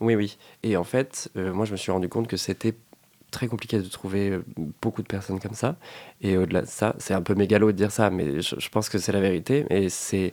oui, 0.00 0.14
oui. 0.14 0.36
Et 0.62 0.76
en 0.76 0.84
fait, 0.84 1.30
moi 1.34 1.64
je 1.64 1.72
me 1.72 1.76
suis 1.76 1.90
rendu 1.90 2.08
compte 2.08 2.28
que 2.28 2.36
c'était 2.36 2.74
très 3.30 3.48
compliqué 3.48 3.78
de 3.78 3.88
trouver 3.88 4.30
euh, 4.30 4.44
beaucoup 4.82 5.02
de 5.02 5.06
personnes 5.06 5.40
comme 5.40 5.54
ça. 5.54 5.76
Et 6.20 6.36
au-delà 6.36 6.62
de 6.62 6.66
ça, 6.66 6.94
c'est 6.98 7.14
un 7.14 7.22
peu 7.22 7.34
mégalo 7.34 7.72
de 7.72 7.76
dire 7.76 7.90
ça, 7.90 8.10
mais 8.10 8.40
je, 8.40 8.68
pense 8.68 8.88
que 8.88 8.98
c'est 8.98 9.12
la 9.12 9.20
vérité. 9.20 9.64
Et 9.70 9.88
c'est, 9.88 10.32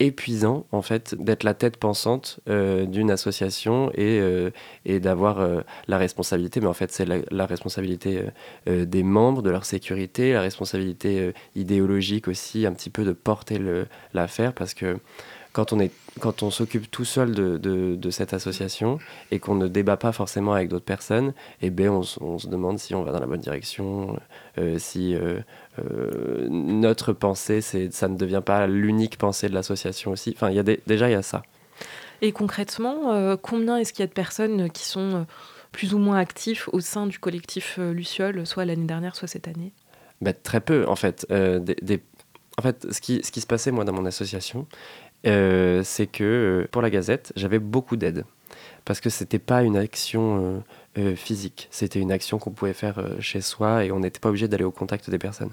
épuisant, 0.00 0.66
en 0.72 0.82
fait, 0.82 1.14
d'être 1.14 1.44
la 1.44 1.54
tête 1.54 1.76
pensante 1.76 2.40
euh, 2.48 2.86
d'une 2.86 3.10
association 3.10 3.90
et, 3.92 4.20
euh, 4.20 4.50
et 4.84 5.00
d'avoir 5.00 5.46
la 5.88 5.98
responsabilité. 5.98 6.60
Mais 6.60 6.66
en 6.66 6.74
fait, 6.74 6.90
c'est 6.90 7.06
la, 7.06 7.46
responsabilité 7.46 8.22
des 8.66 9.02
membres, 9.02 9.42
de 9.42 9.50
leur 9.50 9.64
sécurité, 9.64 10.32
la 10.32 10.40
responsabilité 10.40 11.32
idéologique 11.54 12.28
aussi, 12.28 12.66
un 12.66 12.72
petit 12.72 12.90
peu 12.90 13.04
de 13.04 13.12
porter 13.12 13.60
l'affaire 14.12 14.52
parce 14.52 14.74
que 14.74 14.98
quand 15.54 15.72
on 15.72 15.80
est 15.80 15.92
quand 16.20 16.42
on 16.42 16.50
s'occupe 16.50 16.90
tout 16.90 17.04
seul 17.04 17.32
de, 17.32 17.56
de, 17.58 18.10
cette 18.10 18.34
association 18.34 18.98
et 19.32 19.40
qu'on 19.40 19.56
ne 19.56 19.66
débat 19.66 19.96
pas 19.96 20.12
forcément 20.12 20.52
avec 20.52 20.68
d'autres 20.68 20.84
personnes, 20.84 21.32
eh 21.60 21.70
ben 21.70 21.88
on, 21.88 22.02
on, 22.20 22.38
se 22.38 22.46
demande 22.46 22.78
si 22.78 22.94
on 22.94 23.02
va 23.02 23.10
dans 23.10 23.18
la 23.18 23.26
bonne 23.26 23.40
direction, 23.40 24.16
euh, 24.58 24.78
si 24.78 25.14
euh, 25.16 25.40
euh, 25.80 26.46
notre 26.50 27.12
pensée, 27.12 27.60
c'est, 27.60 27.92
ça 27.92 28.06
ne 28.06 28.16
devient 28.16 28.42
pas 28.44 28.68
l'unique 28.68 29.18
pensée 29.18 29.48
de 29.48 29.54
l'association 29.54 30.12
aussi. 30.12 30.32
Enfin, 30.36 30.50
y 30.50 30.58
a 30.58 30.62
déjà, 30.62 31.08
il 31.08 31.12
y 31.12 31.16
a 31.16 31.22
ça. 31.22 31.42
Et 32.22 32.30
concrètement, 32.30 33.36
combien 33.38 33.76
est-ce 33.76 33.92
qu'il 33.92 34.02
y 34.02 34.04
a 34.04 34.08
de 34.08 34.12
personnes 34.12 34.70
qui 34.70 34.84
sont 34.84 35.26
plus 35.72 35.94
ou 35.94 35.98
moins 35.98 36.18
actifs 36.18 36.68
au 36.72 36.80
sein 36.80 37.06
du 37.06 37.18
collectif 37.18 37.78
Luciole, 37.78 38.46
soit 38.46 38.64
l'année 38.64 38.86
dernière, 38.86 39.16
soit 39.16 39.28
cette 39.28 39.48
année? 39.48 39.72
Ben, 40.20 40.32
Très 40.42 40.60
peu, 40.60 40.86
en 40.88 40.96
fait. 40.96 41.26
Des, 41.28 42.00
en 42.56 42.62
fait, 42.62 42.86
ce 42.92 43.00
qui, 43.00 43.20
ce 43.24 43.32
qui 43.32 43.40
se 43.40 43.46
passait, 43.46 43.72
moi, 43.72 43.84
dans 43.84 43.92
mon 43.92 44.06
association, 44.06 44.66
euh, 45.26 45.82
c'est 45.84 46.06
que 46.06 46.24
euh, 46.24 46.68
pour 46.70 46.82
la 46.82 46.90
Gazette, 46.90 47.32
j'avais 47.36 47.58
beaucoup 47.58 47.96
d'aide. 47.96 48.24
Parce 48.84 49.00
que 49.00 49.08
c'était 49.08 49.38
pas 49.38 49.62
une 49.62 49.78
action 49.78 50.62
euh, 50.98 51.16
physique, 51.16 51.68
c'était 51.70 51.98
une 51.98 52.12
action 52.12 52.38
qu'on 52.38 52.50
pouvait 52.50 52.74
faire 52.74 53.02
chez 53.18 53.40
soi 53.40 53.84
et 53.84 53.90
on 53.90 54.00
n'était 54.00 54.20
pas 54.20 54.28
obligé 54.28 54.46
d'aller 54.46 54.64
au 54.64 54.70
contact 54.70 55.08
des 55.08 55.18
personnes. 55.18 55.52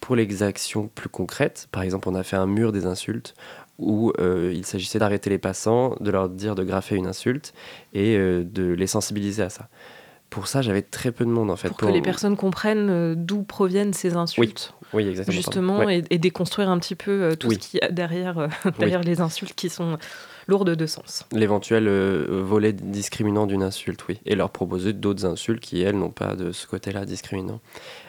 Pour 0.00 0.16
les 0.16 0.42
actions 0.42 0.88
plus 0.88 1.10
concrètes, 1.10 1.68
par 1.72 1.82
exemple, 1.82 2.08
on 2.08 2.14
a 2.14 2.22
fait 2.22 2.36
un 2.36 2.46
mur 2.46 2.72
des 2.72 2.86
insultes 2.86 3.34
où 3.78 4.12
il 4.18 4.64
s'agissait 4.64 4.98
d'arrêter 4.98 5.28
les 5.28 5.38
passants, 5.38 5.94
de 6.00 6.10
leur 6.10 6.30
dire 6.30 6.54
de 6.54 6.64
graffer 6.64 6.96
une 6.96 7.06
insulte 7.06 7.52
et 7.92 8.16
de 8.16 8.72
les 8.72 8.86
sensibiliser 8.86 9.42
à 9.42 9.50
ça 9.50 9.68
pour 10.30 10.46
ça, 10.46 10.62
j'avais 10.62 10.82
très 10.82 11.12
peu 11.12 11.24
de 11.24 11.30
monde 11.30 11.50
en 11.50 11.56
fait. 11.56 11.68
Pour, 11.68 11.76
que 11.76 11.86
les 11.86 12.02
personnes 12.02 12.36
comprennent 12.36 13.14
d'où 13.14 13.42
proviennent 13.42 13.92
ces 13.92 14.14
insultes. 14.14 14.74
Oui, 14.92 15.06
exactement. 15.06 15.36
Justement, 15.36 15.88
et, 15.88 16.02
déconstruire 16.18 16.68
un 16.68 16.78
petit 16.78 16.94
peu 16.94 17.10
euh, 17.10 17.34
tout 17.36 17.50
ce 17.50 17.58
qui 17.58 17.78
y 17.78 17.92
derrière, 17.92 18.38
euh, 18.38 18.48
derrière 18.78 19.02
les 19.02 19.20
insultes 19.20 19.54
qui 19.54 19.68
sont 19.68 19.98
lourdes 20.48 20.74
de 20.74 20.86
sens. 20.86 21.26
L'éventuel 21.32 21.86
euh, 21.86 22.42
volet 22.42 22.72
discriminant 22.72 23.46
d'une 23.46 23.62
insulte, 23.62 24.04
oui. 24.08 24.20
Et 24.26 24.34
leur 24.34 24.50
proposer 24.50 24.92
d'autres 24.92 25.26
insultes 25.26 25.60
qui, 25.60 25.82
elles, 25.82 25.96
n'ont 25.96 26.10
pas 26.10 26.34
de 26.34 26.50
ce 26.50 26.66
côté-là 26.66 27.04
discriminant. 27.04 27.60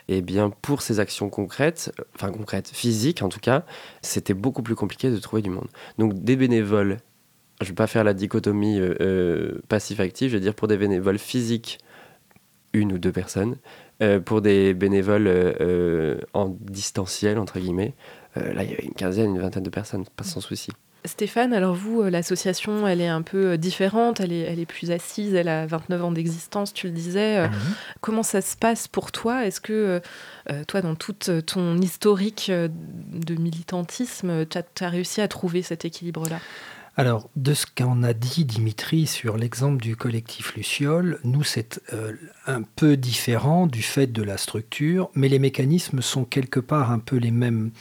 Et 0.08 0.18
eh 0.18 0.22
bien, 0.22 0.50
pour 0.50 0.82
ces 0.82 1.00
actions 1.00 1.30
concrètes, 1.30 1.92
enfin 2.16 2.32
concrètes, 2.32 2.70
physiques 2.74 3.22
en 3.22 3.30
tout 3.30 3.40
cas, 3.40 3.64
c'était 4.02 4.34
beaucoup 4.34 4.64
plus 4.64 4.76
compliqué 4.76 5.12
de 5.12 5.18
trouver 5.18 5.42
du 5.42 5.52
monde. 5.52 5.68
Donc, 6.00 6.16
des 6.16 6.36
bénévoles, 6.36 6.98
je 7.60 7.66
ne 7.66 7.70
vais 7.70 7.76
pas 7.76 7.88
faire 7.88 8.04
la 8.04 8.14
dichotomie 8.14 8.82
passif-actif, 9.68 10.32
je 10.32 10.36
veux 10.36 10.42
dire 10.42 10.56
pour 10.56 10.68
des 10.68 10.78
bénévoles 10.78 11.20
physiques, 11.20 11.78
une 12.74 12.94
ou 12.94 12.98
deux 12.98 13.12
personnes, 13.12 13.58
euh, 14.02 14.20
pour 14.20 14.42
des 14.42 14.74
bénévoles 14.74 15.28
euh, 15.28 15.54
euh, 15.62 16.18
en 16.34 16.56
distanciel, 16.60 17.38
entre 17.38 17.60
guillemets, 17.60 17.94
là, 18.36 18.64
il 18.64 18.70
y 18.70 18.74
avait 18.74 18.86
une 18.86 18.94
quinzaine, 18.94 19.36
une 19.36 19.42
vingtaine 19.42 19.64
de 19.64 19.70
personnes, 19.70 20.06
pas 20.16 20.24
sans 20.24 20.40
souci. 20.40 20.72
Stéphane, 21.04 21.52
alors 21.54 21.74
vous, 21.76 22.02
l'association, 22.04 22.88
elle 22.88 23.02
est 23.02 23.10
un 23.10 23.24
peu 23.24 23.58
différente, 23.58 24.22
elle 24.22 24.32
est, 24.32 24.42
elle 24.42 24.60
est 24.60 24.66
plus 24.66 24.92
assise, 24.92 25.34
elle 25.34 25.50
a 25.50 25.66
29 25.66 26.04
ans 26.04 26.12
d'existence, 26.12 26.74
tu 26.74 26.88
le 26.88 26.94
disais. 26.94 27.48
Mhm. 27.48 27.54
Comment 28.00 28.24
ça 28.24 28.40
se 28.40 28.56
passe 28.56 28.88
pour 28.88 29.12
toi? 29.12 29.46
Est-ce 29.46 29.60
que 29.60 30.00
toi, 30.68 30.82
dans 30.82 30.96
tout 30.96 31.16
ton 31.46 31.78
historique 31.80 32.50
de 32.52 33.36
militantisme, 33.36 34.46
tu 34.46 34.58
as, 34.58 34.64
as, 34.80 34.90
réussi 34.90 35.20
à 35.20 35.28
trouver 35.28 35.62
cet 35.62 35.84
équilibre-là? 35.84 36.40
Alors, 36.98 37.30
de 37.38 37.54
ce 37.54 37.66
qu'en 37.66 38.04
a 38.04 38.12
dit 38.14 38.44
Dimitri 38.44 39.08
sur 39.08 39.38
l'exemple 39.38 39.82
du 39.82 39.96
collectif 39.96 40.56
Luciole, 40.56 41.20
nous, 41.24 41.44
c'est 41.44 41.80
euh, 41.94 42.14
un 42.48 42.64
peu 42.64 42.98
différent 42.98 43.66
du 43.66 43.82
fait 43.82 44.08
de 44.08 44.22
la 44.22 44.38
structure, 44.38 45.10
mais 45.16 45.30
les 45.30 45.40
mécanismes 45.40 46.02
sont 46.02 46.26
quelque 46.26 46.60
part 46.60 46.92
un 46.92 47.00
peu 47.00 47.16
les 47.16 47.32
mêmes. 47.32 47.72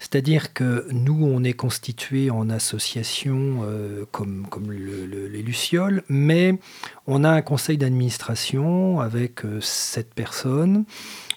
C'est-à-dire 0.00 0.52
que 0.52 0.86
nous, 0.90 1.24
on 1.24 1.44
est 1.44 1.54
constitué 1.54 2.30
en 2.30 2.50
association 2.50 3.60
euh, 3.62 4.04
comme, 4.12 4.46
comme 4.50 4.70
les 4.70 5.42
Lucioles, 5.42 6.02
mais 6.10 6.58
on 7.06 7.24
a 7.24 7.30
un 7.30 7.42
conseil 7.42 7.78
d'administration 7.78 9.00
avec 9.00 9.46
euh, 9.46 9.62
sept 9.62 10.12
personnes. 10.12 10.84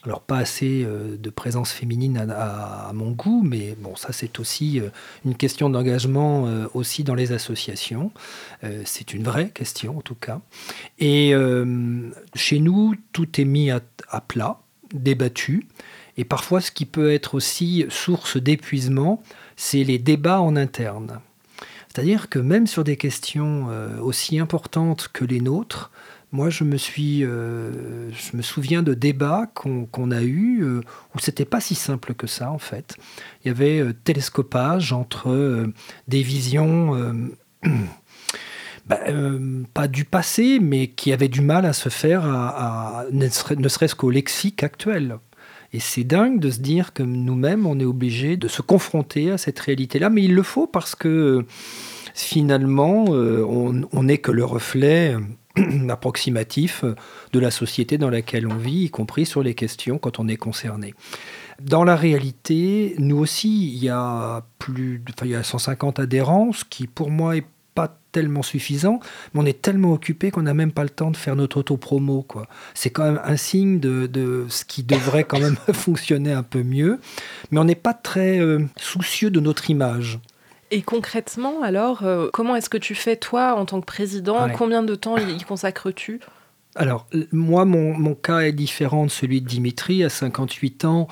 Alors 0.04 0.22
pas 0.22 0.38
assez 0.38 0.84
euh, 0.84 1.16
de 1.16 1.30
présence 1.30 1.72
féminine 1.72 2.18
à, 2.18 2.92
mon 2.94 3.12
goût, 3.12 3.44
mais 3.44 3.76
bon, 3.80 3.96
ça 3.96 4.12
c'est 4.12 4.40
aussi 4.40 4.80
euh, 4.80 4.90
une 5.26 5.36
question 5.36 5.70
d'engagement 5.70 6.48
euh, 6.48 6.66
aussi 6.74 7.04
dans 7.04 7.14
les 7.14 7.32
associations. 7.34 8.12
c'est 8.86 9.14
une 9.14 9.24
vraie 9.24 9.50
question 9.50 9.98
en 9.98 10.02
tout 10.02 10.16
cas. 10.16 10.42
Et 11.00 11.34
chez 12.36 12.60
nous, 12.60 12.96
tout 13.12 13.40
est 13.40 13.46
mis 13.46 13.72
à, 13.72 13.82
à, 14.10 14.22
plat, 14.22 14.60
débattu. 14.94 15.68
Et 16.18 16.26
parfois, 16.26 16.62
ce 16.62 16.72
qui 16.72 16.86
peut 16.86 17.12
être 17.12 17.36
aussi 17.36 17.86
source 17.90 18.38
d'épuisement, 18.38 19.24
c'est 19.56 19.84
les 19.84 19.98
débats 19.98 20.42
en 20.42 20.56
interne. 20.56 21.20
C'est-à-dire 21.88 22.30
que 22.30 22.40
même 22.40 22.68
sur 22.68 22.84
des 22.84 22.98
questions 22.98 23.68
aussi 24.02 24.40
importantes 24.40 25.10
que 25.12 25.26
les 25.26 25.42
nôtres, 25.42 25.92
moi, 26.32 26.50
je 26.50 26.64
me 26.64 26.78
suis, 26.78 27.26
euh, 27.26 28.10
je 28.12 28.38
me 28.38 28.42
souviens 28.42 28.84
de 28.84 28.94
débats 28.94 29.52
qu'on 29.54 30.12
a 30.12 30.22
eus 30.22 30.64
euh, 30.64 30.80
où 31.14 31.20
c'était 31.20 31.46
pas 31.46 31.60
si 31.60 31.76
simple 31.76 32.14
que 32.14 32.26
ça 32.26 32.52
en 32.52 32.58
fait. 32.58 32.96
Il 33.44 33.50
y 33.50 33.52
avait 33.52 33.80
euh, 33.82 33.94
télescopage 33.94 34.94
entre 34.94 35.68
des 36.08 36.22
visions. 36.22 36.96
Bah, 38.88 38.98
pas 39.76 39.88
du 39.88 40.06
passé, 40.06 40.58
mais 40.60 40.88
qui 40.88 41.14
avaient 41.14 41.28
du 41.28 41.42
mal 41.42 41.68
à 41.68 41.72
se 41.72 41.88
faire, 41.88 42.24
ne 43.12 43.30
serait-ce 43.30 43.94
qu'au 43.94 44.10
lexique 44.10 44.64
actuel. 44.64 45.20
Et 45.72 45.80
c'est 45.80 46.04
dingue 46.04 46.40
de 46.40 46.50
se 46.50 46.60
dire 46.60 46.92
que 46.92 47.04
nous-mêmes, 47.04 47.68
on 47.68 47.80
est 47.80 47.86
obligé 47.86 48.38
de 48.38 48.48
se 48.48 48.64
confronter 48.64 49.30
à 49.30 49.38
cette 49.38 49.60
réalité-là, 49.60 50.10
mais 50.10 50.24
il 50.24 50.34
le 50.34 50.42
faut 50.42 50.66
parce 50.66 50.96
que 50.96 51.46
finalement, 52.16 53.06
on 53.06 54.04
n'est 54.04 54.18
que 54.18 54.32
le 54.32 54.44
reflet 54.44 55.16
approximatif 55.90 56.84
de 57.34 57.40
la 57.40 57.52
société 57.52 57.98
dans 57.98 58.10
laquelle 58.10 58.48
on 58.48 58.56
vit, 58.56 58.86
y 58.86 58.90
compris 58.90 59.26
sur 59.26 59.44
les 59.44 59.54
questions 59.54 59.98
quand 59.98 60.20
on 60.20 60.28
est 60.28 60.38
concerné. 60.38 60.94
Dans 61.62 61.84
la 61.84 61.96
réalité, 61.96 62.96
nous 62.98 63.18
aussi, 63.18 63.74
il 63.74 63.84
y 63.84 63.90
a 63.90 64.44
plus, 64.58 65.04
enfin, 65.10 65.26
il 65.26 65.32
y 65.32 65.36
a 65.36 65.44
150 65.44 66.00
adhérents, 66.00 66.52
ce 66.54 66.66
qui 66.66 66.88
pour 66.88 67.12
moi 67.12 67.38
est 67.38 67.46
pas 67.76 67.98
tellement 68.12 68.42
suffisant, 68.42 69.00
mais 69.34 69.42
on 69.42 69.46
est 69.46 69.62
tellement 69.62 69.94
occupé 69.94 70.32
qu'on 70.32 70.42
n'a 70.42 70.54
même 70.54 70.72
pas 70.72 70.84
le 70.84 70.90
temps 70.90 71.12
de 71.12 71.18
faire 71.18 71.36
notre 71.36 71.58
auto-promo. 71.58 72.26
C'est 72.74 72.90
quand 72.90 73.04
même 73.04 73.22
un 73.24 73.38
signe 73.38 73.80
de, 73.80 74.46
ce 74.50 74.66
qui 74.66 74.84
devrait 74.84 75.24
quand 75.24 75.40
même 75.40 75.56
fonctionner 75.74 76.34
un 76.34 76.44
peu 76.44 76.64
mieux, 76.64 77.00
mais 77.52 77.60
on 77.60 77.64
n'est 77.64 77.76
pas 77.76 77.94
très 77.94 78.40
euh, 78.40 78.60
soucieux 78.78 79.30
de 79.30 79.40
notre 79.40 79.70
image. 79.70 80.20
Et 80.72 80.82
concrètement, 80.82 81.62
alors, 81.62 82.04
euh, 82.04 82.30
comment 82.32 82.56
est-ce 82.56 82.70
que 82.70 82.78
tu 82.78 82.96
fais, 82.96 83.18
toi, 83.18 83.56
en 83.56 83.66
tant 83.66 83.82
que 83.82 83.86
président? 83.86 84.50
Combien 84.50 84.84
de 84.84 84.96
temps 84.96 85.18
y 85.18 85.44
consacres-tu? 85.44 86.22
Alors, 86.76 87.08
moi, 87.34 87.66
mon, 87.66 87.94
mon, 87.98 88.16
cas 88.16 88.40
est 88.40 88.54
différent 88.54 89.06
de 89.06 89.12
celui 89.12 89.42
de 89.42 89.48
Dimitri. 89.48 90.06
À 90.06 90.10
58 90.10 90.86
ans, 90.86 91.10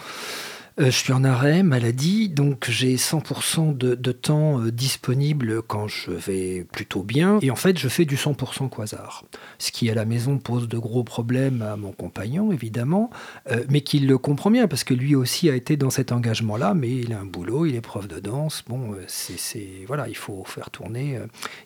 je 0.86 0.89
suis 0.92 1.12
en 1.12 1.26
arrêt, 1.26 1.62
maladie, 1.62 2.30
donc 2.30 2.70
j'ai 2.70 2.96
100% 2.96 3.78
de, 3.78 4.12
temps 4.12 4.62
euh, 4.62 4.72
disponible 4.72 5.62
quand 5.62 5.88
je 5.88 6.12
vais 6.12 6.65
plutôt 6.72 7.04
bien. 7.04 7.38
Et 7.42 7.52
en 7.52 7.58
fait, 7.58 7.78
je 7.78 7.89
fais 7.89 8.06
du 8.06 8.15
100% 8.15 8.70
quasar. 8.70 9.26
Ce 9.58 9.72
qui 9.72 9.89
à 9.89 9.94
la 9.94 10.06
maison 10.06 10.38
pose 10.38 10.70
de 10.70 10.78
gros 10.78 11.04
problèmes 11.04 11.62
à 11.62 11.76
mon 11.76 11.92
compagnon, 11.92 12.54
évidemment, 12.54 13.10
euh, 13.52 13.63
mais 13.70 13.82
qu'il 13.82 14.08
le 14.08 14.18
comprend 14.18 14.52
bien, 14.52 14.68
parce 14.68 14.86
que 14.86 14.94
lui 14.94 15.15
aussi 15.15 15.50
a 15.50 15.56
été 15.56 15.76
dans 15.76 15.89
cet 15.89 16.13
engagement-là, 16.13 16.74
mais 16.74 16.89
il 16.89 17.12
a 17.12 17.20
un 17.20 17.26
boulot, 17.26 17.65
il 17.65 17.76
est 17.76 17.82
prof 17.82 18.08
de 18.08 18.20
danse. 18.20 18.63
Bon, 18.68 18.96
c'est, 19.08 19.84
voilà, 19.86 20.08
il 20.08 20.15
faut 20.15 20.44
faire 20.46 20.70
tourner 20.70 21.20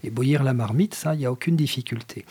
et 0.04 0.10
bouillir 0.10 0.44
la 0.44 0.54
marmite, 0.54 0.96
ça, 0.96 1.14
il 1.14 1.20
n'y 1.20 1.26
a 1.26 1.32
aucune 1.32 1.56
difficulté. 1.56 2.26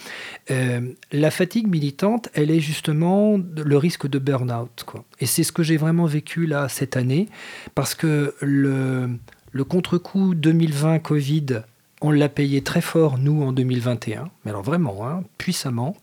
la 0.48 1.30
fatigue 1.30 1.68
militante, 1.68 2.28
elle 2.34 2.50
est 2.50 2.60
justement 2.60 3.38
le 3.38 3.76
risque 3.76 4.08
de 4.08 4.18
burn-out. 4.18 4.84
Quoi. 4.84 5.04
Et 5.22 5.26
c'est 5.26 5.44
ce 5.44 5.52
que 5.52 5.62
j'ai 5.62 5.76
vraiment 5.76 6.06
vécu 6.06 6.46
là 6.46 6.68
cette 6.68 6.96
année, 6.96 7.28
parce 7.76 7.94
que 7.94 8.34
le, 8.40 9.20
contre-coup 9.68 10.34
2020 10.34 10.98
Covid 10.98 11.62
on 12.02 12.10
l'a 12.10 12.28
payé 12.28 12.62
très 12.62 12.80
fort, 12.80 13.16
nous, 13.16 13.42
en 13.42 13.52
2021, 13.52 14.28
mais 14.44 14.50
alors 14.50 14.62
vraiment, 14.62 15.06
hein, 15.06 15.22
puissamment. 15.38 15.96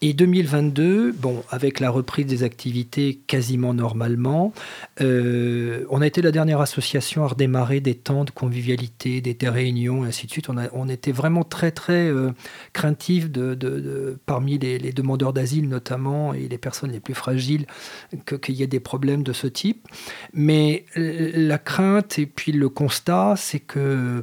Et 0.00 0.14
2022, 0.14 1.12
bon, 1.12 1.42
avec 1.50 1.80
la 1.80 1.90
reprise 1.90 2.26
des 2.26 2.42
activités 2.44 3.20
quasiment 3.26 3.74
normalement, 3.74 4.52
euh, 5.00 5.84
on 5.90 6.00
a 6.00 6.06
été 6.06 6.22
la 6.22 6.30
dernière 6.30 6.60
association 6.60 7.24
à 7.24 7.28
redémarrer 7.28 7.80
des 7.80 7.96
temps 7.96 8.24
de 8.24 8.30
convivialité, 8.30 9.20
des, 9.20 9.36
réunions, 9.48 10.04
et 10.04 10.08
ainsi 10.08 10.26
de 10.26 10.32
suite. 10.32 10.48
On, 10.72 10.88
était 10.88 11.12
vraiment 11.12 11.42
très, 11.42 11.72
très 11.72 12.08
euh, 12.08 12.30
parmi 14.26 14.58
les, 14.58 14.78
les 14.78 14.92
demandeurs 14.92 15.32
d'asile 15.32 15.68
notamment, 15.68 16.32
et 16.32 16.48
les 16.48 16.58
personnes 16.58 16.92
les 16.92 17.00
plus 17.00 17.14
fragiles, 17.14 17.66
qu'il 18.42 18.54
y 18.54 18.62
ait 18.62 18.68
des 18.68 18.80
problèmes 18.80 19.24
de 19.24 19.32
ce 19.32 19.48
type. 19.48 19.88
Mais 20.32 20.84
la 20.94 21.58
crainte 21.58 22.18
et 22.18 22.26
puis 22.26 22.52
le 22.52 22.68
constat, 22.68 23.34
c'est 23.36 23.60
que 23.60 24.22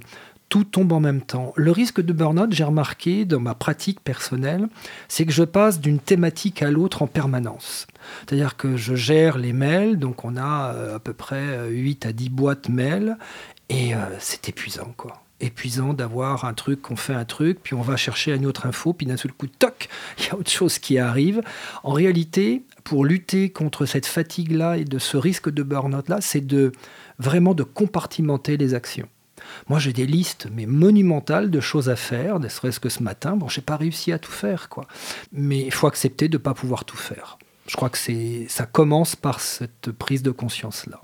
tout 0.50 0.64
tombe 0.64 0.92
en 0.92 1.00
même 1.00 1.22
temps. 1.22 1.54
Le 1.56 1.72
risque 1.72 2.02
de 2.02 2.14
burn-out, 2.14 2.52
j'ai 2.52 2.64
remarqué 2.64 3.26
dans 3.26 3.40
ma 3.40 3.54
pratique 3.54 4.00
personnelle, 4.00 4.68
c'est 5.08 5.26
que 5.26 5.32
je 5.32 5.44
passe 5.44 5.80
d'une 5.80 6.00
thématique 6.00 6.62
à 6.62 6.72
l'autre 6.72 7.02
en 7.02 7.08
permanence. 7.08 7.88
C'est-à-dire 8.26 8.56
que 8.56 8.78
je 8.78 8.96
gère 8.96 9.38
les 9.38 9.54
mails, 9.54 9.98
donc 10.00 10.24
on 10.24 10.38
a 10.38 10.74
euh, 10.74 10.96
à 10.96 11.00
peu 11.00 11.14
près 11.14 11.70
8 11.70 12.06
euh, 12.06 12.10
à 12.10 12.14
10 12.14 12.30
boîtes 12.30 12.70
mails, 12.70 13.18
et 13.70 13.94
euh, 13.94 14.00
c'est 14.20 14.50
épuisant, 14.50 14.94
quoi 14.96 15.24
épuisant 15.40 15.94
d'avoir 15.94 16.46
un 16.46 16.54
truc, 16.54 16.90
on 16.90 16.96
fait 16.96 17.14
un 17.14 17.26
truc, 17.26 17.60
puis 17.62 17.76
on 17.76 17.82
va 17.82 17.96
chercher 17.96 18.34
une 18.34 18.46
autre 18.46 18.66
info, 18.66 18.94
puis 18.94 19.06
d'un 19.06 19.18
seul 19.18 19.32
coup, 19.32 19.48
toc, 19.48 19.88
il 20.18 20.26
y 20.26 20.30
a 20.30 20.36
autre 20.36 20.50
chose 20.50 20.80
qui 20.80 20.98
arrive. 20.98 21.42
En 21.84 21.92
réalité, 21.92 22.64
pour 22.84 23.06
lutter 23.06 23.52
contre 23.52 23.86
cette 23.86 24.06
fatigue-là 24.06 24.78
et 24.78 24.86
de 24.86 24.98
ce 24.98 25.18
risque 25.18 25.50
de 25.50 25.64
burn-out-là, 25.64 26.22
c'est 26.22 26.46
de 26.46 26.72
vraiment 27.20 27.54
de 27.54 27.64
compartimenter 27.64 28.58
les 28.58 28.74
actions. 28.74 29.08
Moi, 29.68 29.80
j'ai 29.80 29.94
des 29.94 30.06
listes, 30.06 30.48
mais 30.52 30.66
monumentales 30.66 31.50
de 31.50 31.60
choses 31.60 31.90
à 31.90 31.96
faire, 31.96 32.40
ne 32.40 32.48
serait-ce 32.48 32.80
que 32.80 32.90
ce 32.90 33.04
matin. 33.04 33.36
Bon, 33.36 33.48
j'ai 33.48 33.62
pas 33.62 33.78
réussi 33.78 34.12
à 34.12 34.20
tout 34.20 34.32
faire, 34.32 34.70
quoi. 34.70 34.88
Mais 35.32 35.62
il 35.62 35.74
faut 35.74 35.88
accepter 35.88 36.28
de 36.30 36.38
ne 36.38 36.42
pas 36.42 36.54
pouvoir 36.54 36.86
tout 36.86 36.98
faire. 36.98 37.38
Je 37.68 37.76
crois 37.76 37.90
que 37.90 37.98
c'est, 37.98 38.46
ça 38.50 38.66
commence 38.66 39.16
par 39.16 39.42
cette 39.42 39.92
prise 39.92 40.24
de 40.24 40.32
conscience-là. 40.32 41.02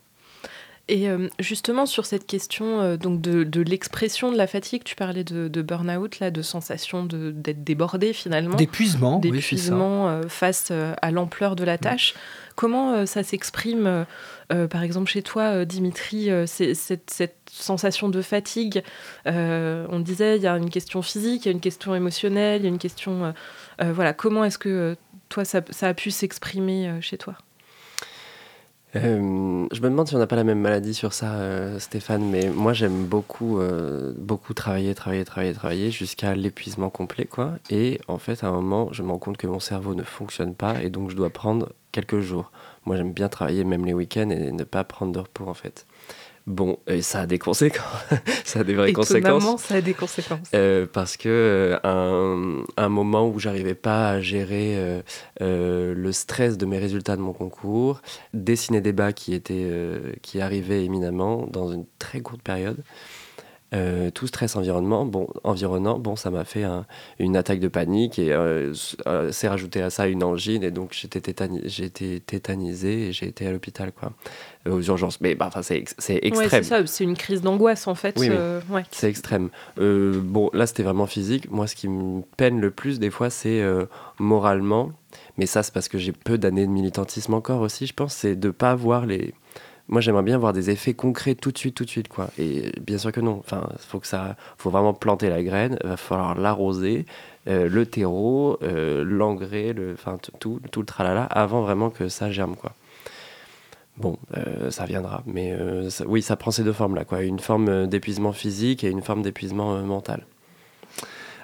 Et 0.89 1.07
euh, 1.07 1.29
justement 1.39 1.85
sur 1.85 2.05
cette 2.05 2.27
question 2.27 2.81
euh, 2.81 2.97
donc 2.97 3.21
de, 3.21 3.61
l'expression 3.61 4.33
de 4.33 4.37
la 4.37 4.47
fatigue, 4.47 4.83
tu 4.83 4.95
parlais 4.95 5.23
de, 5.23 5.61
burn-out, 5.61 6.19
là, 6.19 6.29
de 6.29 6.41
sensation 6.41 7.05
d'être 7.05 7.63
débordé 7.63 8.11
finalement. 8.11 8.55
D'épuisement. 8.57 9.19
D'épuisement 9.19 10.09
euh, 10.09 10.23
face 10.27 10.71
à 10.71 11.11
l'ampleur 11.11 11.55
de 11.55 11.63
la 11.63 11.77
tâche. 11.77 12.15
Comment 12.55 13.07
ça 13.07 13.23
s'exprime, 13.23 14.05
par 14.49 14.83
exemple 14.83 15.09
chez 15.09 15.23
toi, 15.23 15.65
Dimitri, 15.65 16.29
cette, 16.45 17.09
cette, 17.09 17.37
sensation 17.49 18.09
de 18.09 18.21
fatigue 18.21 18.83
On 19.25 19.99
disait, 19.99 20.37
il 20.37 20.43
y 20.43 20.47
a 20.47 20.55
une 20.57 20.69
question 20.69 21.01
physique, 21.01 21.45
il 21.45 21.47
y 21.47 21.49
a 21.49 21.51
une 21.53 21.61
question 21.61 21.95
émotionnelle, 21.95 22.61
il 22.61 22.65
y 22.65 22.67
a 22.67 22.69
une 22.69 22.77
question... 22.77 23.33
voilà, 23.79 24.13
comment 24.13 24.43
est-ce 24.43 24.59
que 24.59 24.95
toi, 25.29 25.45
ça 25.45 25.63
a 25.81 25.93
pu 25.95 26.11
s'exprimer 26.11 26.99
chez 27.01 27.17
toi? 27.17 27.35
Euh, 28.95 29.67
je 29.71 29.81
me 29.81 29.89
demande 29.89 30.07
si 30.07 30.15
on 30.15 30.19
n'a 30.19 30.27
pas 30.27 30.35
la 30.35 30.43
même 30.43 30.59
maladie 30.59 30.93
sur 30.93 31.13
ça, 31.13 31.33
euh, 31.33 31.79
Stéphane, 31.79 32.29
mais 32.29 32.49
moi 32.49 32.73
j'aime 32.73 33.05
beaucoup, 33.05 33.59
euh, 33.59 34.13
beaucoup 34.17 34.53
travailler, 34.53 34.93
travailler, 34.93 35.25
travailler, 35.25 35.53
travailler 35.53 35.91
jusqu'à 35.91 36.35
l'épuisement 36.35 36.89
complet, 36.89 37.25
quoi. 37.25 37.53
Et 37.69 37.99
en 38.07 38.19
fait, 38.19 38.43
à 38.43 38.47
un 38.47 38.51
moment, 38.51 38.89
je 38.93 39.01
me 39.01 39.09
rends 39.09 39.17
compte 39.19 39.37
que 39.37 39.47
mon 39.47 39.59
cerveau 39.59 39.95
ne 39.95 40.03
fonctionne 40.03 40.53
pas 40.53 40.81
et 40.83 40.89
donc 40.89 41.09
je 41.09 41.15
dois 41.15 41.31
prendre 41.31 41.73
quelques 41.91 42.19
jours. 42.19 42.51
Moi 42.85 42.97
j'aime 42.97 43.13
bien 43.13 43.29
travailler 43.29 43.63
même 43.63 43.85
les 43.85 43.93
week-ends 43.93 44.29
et 44.29 44.51
ne 44.51 44.63
pas 44.63 44.83
prendre 44.83 45.11
de 45.11 45.19
repos, 45.19 45.47
en 45.47 45.53
fait. 45.53 45.87
Bon, 46.45 46.77
et 46.87 47.01
ça 47.01 47.21
a 47.21 47.25
des 47.25 47.39
conséquences. 47.39 47.85
ça 48.43 48.59
a 48.59 48.63
des 48.63 48.73
vraies 48.73 48.91
conséquences. 48.91 49.61
ça 49.61 49.75
a 49.75 49.81
des 49.81 49.93
conséquences. 49.93 50.49
Euh, 50.53 50.85
parce 50.91 51.15
que 51.15 51.29
euh, 51.29 51.79
un, 51.85 52.65
un, 52.75 52.89
moment 52.89 53.29
où 53.29 53.39
j'arrivais 53.39 53.75
pas 53.75 54.09
à 54.09 54.21
gérer 54.21 54.75
euh, 55.41 55.93
le 55.93 56.11
stress 56.11 56.57
de 56.57 56.65
mes 56.65 56.79
résultats 56.79 57.15
de 57.15 57.21
mon 57.21 57.31
concours, 57.31 58.01
dessiner 58.33 58.81
des 58.81 58.91
bas 58.91 59.13
qui 59.13 59.33
étaient 59.33 59.71
qui 60.21 60.41
arrivaient 60.41 60.83
éminemment 60.83 61.47
dans 61.49 61.71
une 61.71 61.85
très 61.97 62.19
courte 62.19 62.41
période. 62.41 62.83
Euh, 63.73 64.11
tout 64.11 64.27
stress 64.27 64.55
environnement, 64.55 65.03
bon, 65.05 65.27
environnant, 65.43 65.97
bon, 65.97 66.15
ça 66.15 66.29
m'a 66.29 66.43
fait 66.43 66.63
une 67.17 67.35
attaque 67.35 67.59
de 67.59 67.67
panique 67.67 68.19
et 68.19 68.31
euh, 68.31 68.71
euh, 69.07 69.31
c'est 69.31 69.47
rajouté 69.47 69.81
à 69.81 69.89
ça 69.89 70.07
une 70.07 70.23
angine 70.23 70.63
et 70.63 70.69
donc 70.69 70.93
j'étais 70.93 71.21
j'ai 71.65 71.85
été 71.85 72.19
tétanisé 72.19 73.07
et 73.07 73.11
j'ai 73.13 73.27
été 73.27 73.47
à 73.47 73.51
l'hôpital 73.51 73.91
quoi, 73.91 74.13
aux 74.69 74.81
urgences. 74.81 75.19
Mais 75.21 75.33
bah, 75.33 75.49
c'est 75.61 75.77
extrême. 75.77 76.35
Ouais, 76.37 76.49
c'est 76.49 76.63
ça, 76.63 76.85
c'est 76.85 77.03
une 77.03 77.17
crise 77.17 77.41
d'angoisse 77.41 77.87
en 77.87 77.95
fait. 77.95 78.15
Oui, 78.19 78.29
ouais. 78.69 78.83
C'est 78.91 79.09
extrême. 79.09 79.49
bon, 79.77 80.51
là 80.53 80.67
c'était 80.67 80.83
vraiment 80.83 81.07
physique. 81.07 81.49
Moi, 81.49 81.65
ce 81.65 81.75
qui 81.75 81.87
me 81.87 82.21
peine 82.37 82.61
le 82.61 82.69
plus 82.69 82.99
des 82.99 83.09
fois, 83.09 83.31
c'est 83.31 83.63
moralement. 84.19 84.91
Mais 85.37 85.45
ça, 85.45 85.63
c'est 85.63 85.73
parce 85.73 85.87
que 85.87 85.97
j'ai 85.97 86.11
peu 86.11 86.37
d'années 86.37 86.65
de 86.65 86.71
militantisme 86.71 87.33
encore 87.33 87.61
aussi, 87.61 87.87
je 87.87 87.93
pense, 87.93 88.13
c'est 88.13 88.35
de 88.35 88.49
pas 88.49 88.75
voir 88.75 89.05
les 89.05 89.33
moi 89.87 90.01
j'aimerais 90.01 90.23
bien 90.23 90.37
voir 90.37 90.53
des 90.53 90.69
effets 90.69 90.93
concrets 90.93 91.35
tout 91.35 91.51
de 91.51 91.57
suite, 91.57 91.75
tout 91.75 91.85
de 91.85 91.89
suite, 91.89 92.07
quoi. 92.07 92.29
Et 92.37 92.71
bien 92.81 92.97
sûr 92.97 93.11
que 93.11 93.19
non. 93.19 93.39
Enfin, 93.39 93.67
faut 93.79 93.99
que 93.99 94.07
ça, 94.07 94.35
faut 94.57 94.69
vraiment 94.69 94.93
planter 94.93 95.29
la 95.29 95.43
graine, 95.43 95.77
va 95.83 95.97
falloir 95.97 96.35
l'arroser, 96.35 97.05
euh, 97.47 97.67
le 97.67 97.85
terreau, 97.85 98.57
euh, 98.63 99.03
l'engrais, 99.03 99.73
le, 99.73 99.93
enfin 99.93 100.17
tout, 100.39 100.61
tout 100.71 100.79
le 100.79 100.85
tralala, 100.85 101.23
avant 101.25 101.61
vraiment 101.61 101.89
que 101.89 102.07
ça 102.09 102.31
germe, 102.31 102.55
quoi. 102.55 102.73
Bon, 103.97 104.17
euh, 104.37 104.71
ça 104.71 104.85
viendra, 104.85 105.21
mais 105.27 105.55
oui, 106.07 106.23
ça 106.23 106.35
prend 106.35 106.49
ces 106.49 106.63
deux 106.63 106.73
formes 106.73 106.95
là, 106.95 107.05
quoi. 107.05 107.21
Une 107.21 107.39
forme 107.39 107.87
d'épuisement 107.87 108.33
physique 108.33 108.83
et 108.83 108.89
une 108.89 109.03
forme 109.03 109.21
d'épuisement 109.21 109.77
mental. 109.83 110.25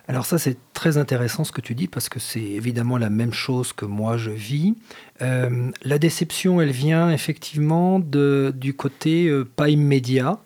Alors 0.10 0.26
ça, 0.26 0.39
c'est 0.39 0.58
très 0.74 0.98
intéressant 0.98 1.43
ce 1.43 1.52
que 1.52 1.62
tu 1.62 1.76
dis 1.76 1.88
parce 1.88 2.10
que 2.10 2.19
c'est 2.19 2.41
évidemment 2.41 2.98
la 2.98 3.12
même 3.12 3.32
chose 3.32 3.74
que 3.74 3.86
moi 3.86 4.17
je 4.17 4.32
vis. 4.32 4.74
Euh, 5.22 5.69
la 5.84 6.00
déception, 6.00 6.60
elle 6.62 6.72
vient 6.72 7.12
effectivement 7.12 8.00
de, 8.00 8.52
du 8.56 8.74
côté 8.74 9.28
euh, 9.28 9.45
pas 9.45 9.69
immédiat, 9.69 10.39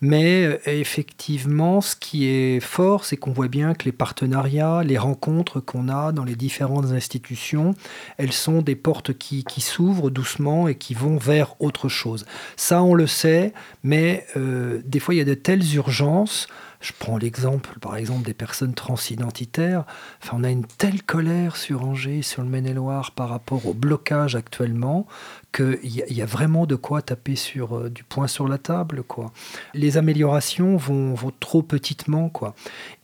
mais 0.00 0.44
euh, 0.44 0.58
effectivement, 0.66 1.80
ce 1.80 1.96
qui 1.96 2.26
est 2.26 2.60
fort, 2.60 3.04
c'est 3.04 3.16
qu'on 3.16 3.32
voit 3.32 3.48
bien 3.48 3.74
que 3.74 3.86
les 3.86 3.92
partenariats, 3.92 4.84
les 4.84 4.98
rencontres 4.98 5.58
qu'on 5.58 5.88
a 5.88 6.12
dans 6.12 6.24
les 6.24 6.36
différentes 6.36 6.92
institutions, 6.92 7.74
elles 8.18 8.30
sont 8.30 8.62
des 8.62 8.76
portes 8.76 9.18
qui, 9.18 9.42
qui 9.42 9.60
s'ouvrent 9.60 10.10
doucement 10.10 10.68
et 10.68 10.76
qui 10.76 10.94
vont 10.94 11.16
vers 11.16 11.60
autre 11.60 11.88
chose. 11.88 12.24
Ça, 12.54 12.84
on 12.84 12.94
le 12.94 13.08
sait, 13.08 13.52
mais 13.82 14.24
des 14.36 15.00
fois, 15.00 15.14
il 15.14 15.18
y 15.18 15.20
a 15.20 15.24
de 15.24 15.34
telles 15.34 15.74
urgences 15.74 16.46
Je 16.80 16.92
prends 16.96 17.18
l'exemple, 17.18 17.76
par 17.80 17.96
exemple, 17.96 18.24
des 18.24 18.34
personnes 18.34 18.74
transidentitaires. 18.74 19.84
Enfin, 20.22 20.36
on 20.40 20.44
a 20.44 20.50
une 20.50 20.64
telle 20.64 21.02
colère 21.02 21.56
sur 21.56 21.84
Angers, 21.84 22.22
sur 22.22 22.42
le 22.42 22.48
Maine-et-Loire, 22.48 23.12
par 23.12 23.28
rapport 23.30 23.66
au 23.66 23.74
blocage 23.74 24.36
actuellement, 24.36 25.06
qu'il 25.52 25.78
y, 25.82 26.14
y, 26.14 26.22
a 26.22 26.26
vraiment 26.26 26.66
de 26.66 26.76
quoi 26.76 27.02
taper 27.02 27.34
sur, 27.34 27.76
euh, 27.76 27.90
du 27.90 28.04
poing 28.04 28.28
sur 28.28 28.46
la 28.46 28.58
table. 28.58 29.02
Quoi. 29.02 29.32
Les 29.74 29.96
améliorations 29.96 30.76
vont, 30.76 31.16
trop 31.40 31.62
petitement. 31.62 32.28
Quoi. 32.28 32.54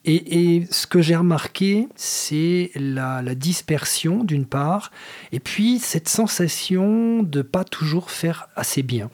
Et, 0.05 0.55
et 0.57 0.67
ce 0.71 0.87
que 0.87 1.03
j'ai 1.03 1.17
remarqué, 1.17 1.89
c'est 1.97 2.71
la, 2.77 3.23
la, 3.23 3.35
dispersion 3.35 4.23
d'une 4.23 4.47
part, 4.47 4.93
et 5.33 5.41
puis 5.41 5.79
cette 5.79 6.09
sensation 6.09 7.23
de 7.23 7.43
pas 7.43 7.65
toujours 7.65 8.11
faire 8.11 8.49
assez 8.55 8.83
bien. 8.83 9.11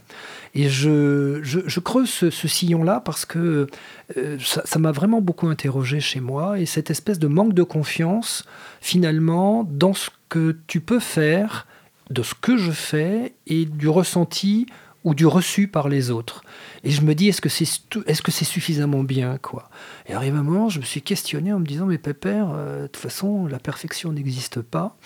Et 0.55 0.69
je, 0.69 1.41
je, 1.43 1.81
creuse 1.81 2.11
ce, 2.11 2.31
ce 2.31 2.49
sillon-là 2.49 3.01
parce 3.05 3.25
que 3.25 3.69
euh, 4.17 4.39
ça 4.41 4.79
m'a 4.79 4.91
vraiment 4.91 5.21
beaucoup 5.21 5.47
interrogé 5.47 6.01
chez 6.01 6.21
moi, 6.21 6.59
et 6.59 6.67
cette 6.67 6.91
espèce 6.91 7.21
de 7.21 7.29
manque 7.29 7.55
de 7.55 7.63
confiance, 7.63 8.45
finalement, 8.81 9.65
dans 9.65 9.95
ce 9.95 10.11
que 10.29 10.57
tu 10.67 10.81
peux 10.81 10.99
faire 10.99 11.67
de 12.11 12.23
ce 12.23 12.35
que 12.35 12.57
je 12.57 12.73
fais 12.73 13.35
et 13.47 13.65
du 13.65 13.89
ressenti 13.89 14.67
ou 15.05 15.15
du 15.15 15.27
reçu 15.27 15.67
par 15.67 15.89
les 15.89 16.11
autres. 16.11 16.43
Et 16.85 16.91
je 16.91 17.03
me 17.03 17.15
dis, 17.15 17.29
est-ce 17.29 17.41
que 17.41 17.49
c'est 17.49 17.65
est 17.65 18.13
-ce 18.13 18.45
suffisamment 18.45 19.03
bien 19.03 19.39
quoi? 19.39 19.71
Et 20.07 20.13
arrive 20.13 20.37
un 20.37 20.43
moment, 20.43 20.69
je 20.69 20.81
me 20.81 20.85
suis 20.85 21.03
questionné 21.03 21.53
en 21.53 21.61
me 21.61 21.67
disant, 21.67 21.87
mais 21.87 21.99
pépère, 21.99 22.51
euh, 22.53 22.83
de 22.83 22.87
toute 22.87 23.03
façon, 23.03 23.47
la 23.47 23.59
perfection 23.59 24.13
n'existe 24.13 24.61
pas. 24.61 24.97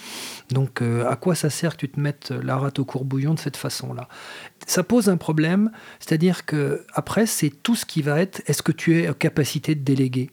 Donc, 0.50 0.82
euh, 0.82 1.08
à 1.08 1.16
quoi 1.16 1.34
ça 1.34 1.50
sert 1.50 1.72
que 1.76 1.86
tu 1.86 1.88
te 1.88 2.00
mettes 2.00 2.30
la 2.30 2.56
rate 2.56 2.78
au 2.78 2.84
courbouillon 2.84 3.34
de 3.34 3.38
cette 3.38 3.56
façon-là? 3.56 4.08
Ça 4.66 4.82
pose 4.82 5.08
un 5.08 5.16
problème, 5.16 5.70
c'est-à-dire 6.00 6.44
que 6.44 6.84
après, 6.92 7.26
c'est 7.26 7.50
tout 7.50 7.76
ce 7.76 7.86
qui 7.86 8.02
va 8.02 8.20
être, 8.20 8.42
est-ce 8.46 8.62
que 8.62 8.72
tu 8.72 8.98
es 8.98 9.08
en 9.08 9.14
capacité 9.14 9.74
de 9.74 9.82
déléguer? 9.82 10.30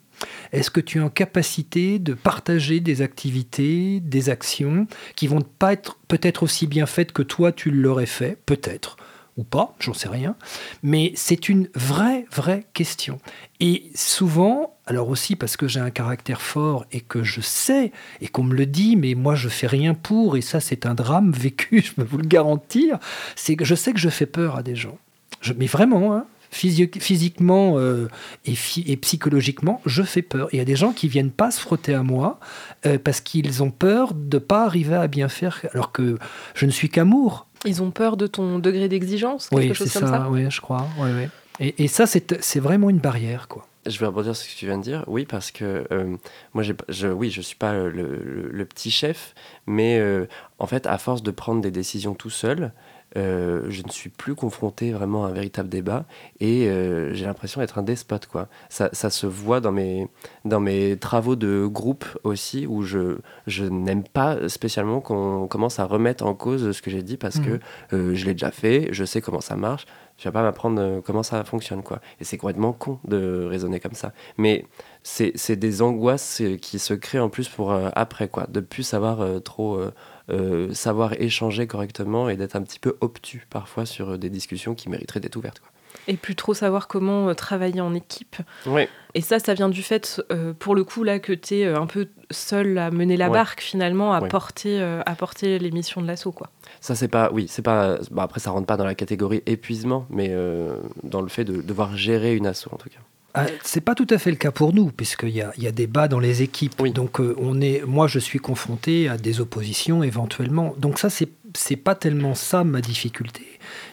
Est-ce 0.51 0.69
que 0.69 0.81
tu 0.81 0.99
es 0.99 1.01
en 1.01 1.09
capacité 1.09 1.99
de 1.99 2.13
partager 2.13 2.79
des 2.79 3.01
activités, 3.01 3.99
des 3.99 4.29
actions 4.29 4.87
qui 5.15 5.27
vont 5.27 5.41
pas 5.41 5.73
être 5.73 5.97
peut-être 6.07 6.43
aussi 6.43 6.67
bien 6.67 6.85
faites 6.85 7.11
que 7.11 7.23
toi 7.23 7.51
tu 7.51 7.71
l'aurais 7.71 8.05
fait, 8.05 8.37
peut-être 8.45 8.97
ou 9.41 9.43
pas, 9.43 9.75
j'en 9.79 9.93
sais 9.93 10.07
rien, 10.07 10.35
mais 10.83 11.11
c'est 11.15 11.49
une 11.49 11.67
vraie, 11.73 12.25
vraie 12.31 12.63
question. 12.73 13.19
Et 13.59 13.89
souvent, 13.95 14.75
alors 14.85 15.09
aussi 15.09 15.35
parce 15.35 15.57
que 15.57 15.67
j'ai 15.67 15.79
un 15.79 15.89
caractère 15.89 16.41
fort 16.41 16.85
et 16.91 17.01
que 17.01 17.23
je 17.23 17.41
sais, 17.41 17.91
et 18.21 18.27
qu'on 18.27 18.43
me 18.43 18.55
le 18.55 18.67
dit, 18.67 18.95
mais 18.95 19.15
moi 19.15 19.33
je 19.33 19.49
fais 19.49 19.67
rien 19.67 19.95
pour, 19.95 20.37
et 20.37 20.41
ça 20.41 20.59
c'est 20.59 20.85
un 20.85 20.93
drame 20.93 21.31
vécu, 21.31 21.81
je 21.85 21.93
peux 21.93 22.03
vous 22.03 22.19
le 22.19 22.27
garantir, 22.27 22.99
c'est 23.35 23.55
que 23.55 23.65
je 23.65 23.73
sais 23.73 23.93
que 23.93 23.99
je 23.99 24.09
fais 24.09 24.27
peur 24.27 24.57
à 24.57 24.63
des 24.63 24.75
gens. 24.75 24.99
Je, 25.41 25.53
mais 25.53 25.65
vraiment, 25.65 26.13
hein, 26.13 26.25
physiquement 26.51 27.79
euh, 27.79 28.09
et, 28.45 28.97
psychologiquement, 28.97 29.81
je 29.85 30.03
fais 30.03 30.21
peur. 30.21 30.49
Il 30.51 30.57
y 30.57 30.61
a 30.61 30.65
des 30.65 30.75
gens 30.75 30.91
qui 30.91 31.07
viennent 31.07 31.31
pas 31.31 31.49
se 31.49 31.59
frotter 31.59 31.95
à 31.95 32.03
moi 32.03 32.39
euh, 32.85 32.99
parce 33.03 33.21
qu'ils 33.21 33.63
ont 33.63 33.71
peur 33.71 34.13
de 34.13 34.37
pas 34.37 34.65
arriver 34.65 34.95
à 34.95 35.07
bien 35.07 35.29
faire, 35.29 35.65
alors 35.73 35.91
que 35.91 36.17
je 36.53 36.65
ne 36.65 36.71
suis 36.71 36.89
qu'amour. 36.89 37.47
Ils 37.65 37.81
ont 37.83 37.91
peur 37.91 38.17
de 38.17 38.27
ton 38.27 38.59
degré 38.59 38.87
d'exigence, 38.89 39.49
quelque 39.49 39.61
oui, 39.61 39.73
chose 39.73 39.93
comme 39.93 40.07
ça. 40.07 40.27
Oui, 40.29 40.49
je 40.49 40.61
crois. 40.61 40.87
Ouais, 40.97 41.11
ouais. 41.13 41.29
Et, 41.59 41.83
et, 41.83 41.87
ça, 41.87 42.05
c'est 42.07 42.59
vraiment 42.59 42.89
une 42.89 42.99
barrière, 42.99 43.47
quoi. 43.47 43.67
Je 43.85 43.97
vais 43.97 44.05
rebondir 44.05 44.35
sur 44.35 44.45
ce 44.45 44.53
que 44.53 44.59
tu 44.59 44.65
viens 44.65 44.77
de 44.77 44.83
dire. 44.83 45.03
Oui, 45.07 45.25
parce 45.25 45.51
que 45.51 45.85
euh, 45.91 46.15
moi, 46.53 46.63
je, 46.63 47.07
oui, 47.07 47.29
je 47.31 47.41
suis 47.41 47.55
pas 47.55 47.73
le, 47.73 47.89
le, 47.89 48.49
le 48.51 48.65
petit 48.65 48.91
chef, 48.91 49.33
mais 49.65 49.99
euh, 49.99 50.27
en 50.59 50.67
fait, 50.67 50.85
à 50.85 50.97
force 50.97 51.23
de 51.23 51.31
prendre 51.31 51.61
des 51.61 51.71
décisions 51.71 52.13
tout 52.13 52.29
seul, 52.29 52.73
euh, 53.17 53.65
je 53.69 53.83
ne 53.83 53.89
suis 53.89 54.09
plus 54.09 54.35
confronté 54.35 54.91
vraiment 54.91 55.25
à 55.25 55.29
un 55.29 55.33
véritable 55.33 55.67
débat 55.67 56.05
et 56.39 56.67
euh, 56.67 57.13
j'ai 57.13 57.25
l'impression 57.25 57.59
d'être 57.59 57.77
un 57.77 57.83
despote. 57.83 58.25
Quoi. 58.25 58.47
Ça, 58.69 58.89
ça, 58.93 59.09
se 59.09 59.27
voit 59.27 59.59
dans 59.59 59.73
mes, 59.73 60.07
dans 60.45 60.61
mes 60.61 60.97
travaux 60.97 61.35
de 61.35 61.65
groupe 61.65 62.05
aussi 62.23 62.65
où 62.67 62.83
je, 62.83 63.17
je 63.47 63.65
n'aime 63.65 64.03
pas 64.03 64.47
spécialement 64.47 65.01
qu'on 65.01 65.47
commence 65.47 65.79
à 65.79 65.85
remettre 65.85 66.25
en 66.25 66.33
cause 66.33 66.71
ce 66.71 66.81
que 66.81 66.89
j'ai 66.89 67.03
dit 67.03 67.17
parce 67.17 67.37
mmh. 67.37 67.45
que 67.45 67.59
euh, 67.93 68.15
je 68.15 68.25
l'ai 68.25 68.33
déjà 68.33 68.51
fait, 68.51 68.87
je 68.91 69.03
sais 69.03 69.19
comment 69.19 69.41
ça 69.41 69.57
marche, 69.57 69.85
tu 70.15 70.27
vas 70.27 70.31
pas 70.31 70.43
m'apprendre 70.43 71.01
comment 71.01 71.23
ça 71.23 71.43
fonctionne. 71.43 71.83
Quoi. 71.83 71.99
Et 72.21 72.23
c'est 72.23 72.37
complètement 72.37 72.71
con 72.71 72.99
de 73.05 73.45
raisonner 73.49 73.79
comme 73.79 73.95
ça. 73.95 74.13
Mais 74.37 74.65
c'est 75.03 75.55
des 75.55 75.81
angoisses 75.81 76.43
qui 76.61 76.79
se 76.79 76.93
créent 76.93 77.19
en 77.19 77.29
plus 77.29 77.49
pour 77.49 77.73
après, 77.73 78.27
quoi, 78.27 78.45
de 78.47 78.59
plus 78.59 78.83
savoir 78.83 79.41
trop 79.41 79.81
euh, 80.29 80.73
savoir 80.73 81.13
échanger 81.13 81.67
correctement 81.67 82.29
et 82.29 82.37
d'être 82.37 82.55
un 82.55 82.61
petit 82.61 82.79
peu 82.79 82.97
obtus 83.01 83.45
parfois 83.49 83.85
sur 83.85 84.17
des 84.17 84.29
discussions 84.29 84.75
qui 84.75 84.89
mériteraient 84.89 85.19
d'être 85.19 85.35
ouvertes. 85.35 85.59
Quoi. 85.59 85.69
Et 86.07 86.17
plus 86.17 86.35
trop 86.35 86.53
savoir 86.53 86.87
comment 86.87 87.29
euh, 87.29 87.33
travailler 87.33 87.81
en 87.81 87.93
équipe. 87.93 88.37
Oui. 88.65 88.87
Et 89.13 89.21
ça, 89.21 89.39
ça 89.39 89.53
vient 89.53 89.69
du 89.69 89.83
fait, 89.83 90.21
euh, 90.31 90.53
pour 90.53 90.73
le 90.73 90.83
coup, 90.83 91.03
là, 91.03 91.19
que 91.19 91.33
tu 91.33 91.59
es 91.59 91.67
un 91.67 91.85
peu 91.85 92.07
seul 92.31 92.77
à 92.77 92.91
mener 92.91 93.17
la 93.17 93.27
ouais. 93.27 93.33
barque, 93.33 93.61
finalement, 93.61 94.13
à, 94.13 94.21
ouais. 94.21 94.29
porter, 94.29 94.81
euh, 94.81 95.01
à 95.05 95.15
porter 95.15 95.59
les 95.59 95.71
missions 95.71 96.01
de 96.01 96.07
l'assaut, 96.07 96.31
quoi. 96.31 96.49
Ça, 96.79 96.95
c'est 96.95 97.07
pas... 97.07 97.29
Oui, 97.31 97.47
c'est 97.47 97.61
pas... 97.61 97.97
Bah, 98.09 98.23
après, 98.23 98.39
ça 98.39 98.51
rentre 98.51 98.67
pas 98.67 98.77
dans 98.77 98.85
la 98.85 98.95
catégorie 98.95 99.43
épuisement, 99.45 100.05
mais 100.09 100.29
euh, 100.31 100.77
dans 101.03 101.21
le 101.21 101.27
fait 101.27 101.43
de 101.43 101.61
devoir 101.61 101.95
gérer 101.97 102.35
une 102.35 102.47
assaut, 102.47 102.71
en 102.73 102.77
tout 102.77 102.89
cas. 102.89 102.99
Ah, 103.33 103.45
c'est 103.63 103.81
pas 103.81 103.95
tout 103.95 104.07
à 104.09 104.17
fait 104.17 104.29
le 104.29 104.35
cas 104.35 104.51
pour 104.51 104.73
nous, 104.73 104.91
puisqu'il 104.91 105.29
y 105.29 105.41
a, 105.41 105.53
y 105.57 105.65
a 105.65 105.71
débat 105.71 106.09
dans 106.09 106.19
les 106.19 106.41
équipes. 106.41 106.73
Oui. 106.79 106.91
Donc, 106.91 107.21
euh, 107.21 107.33
on 107.37 107.61
est, 107.61 107.83
moi, 107.85 108.07
je 108.07 108.19
suis 108.19 108.39
confronté 108.39 109.07
à 109.07 109.17
des 109.17 109.39
oppositions 109.39 110.03
éventuellement. 110.03 110.75
Donc, 110.77 110.99
ça, 110.99 111.09
c'est, 111.09 111.29
c'est 111.55 111.77
pas 111.77 111.95
tellement 111.95 112.35
ça 112.35 112.65
ma 112.65 112.81
difficulté. 112.81 113.45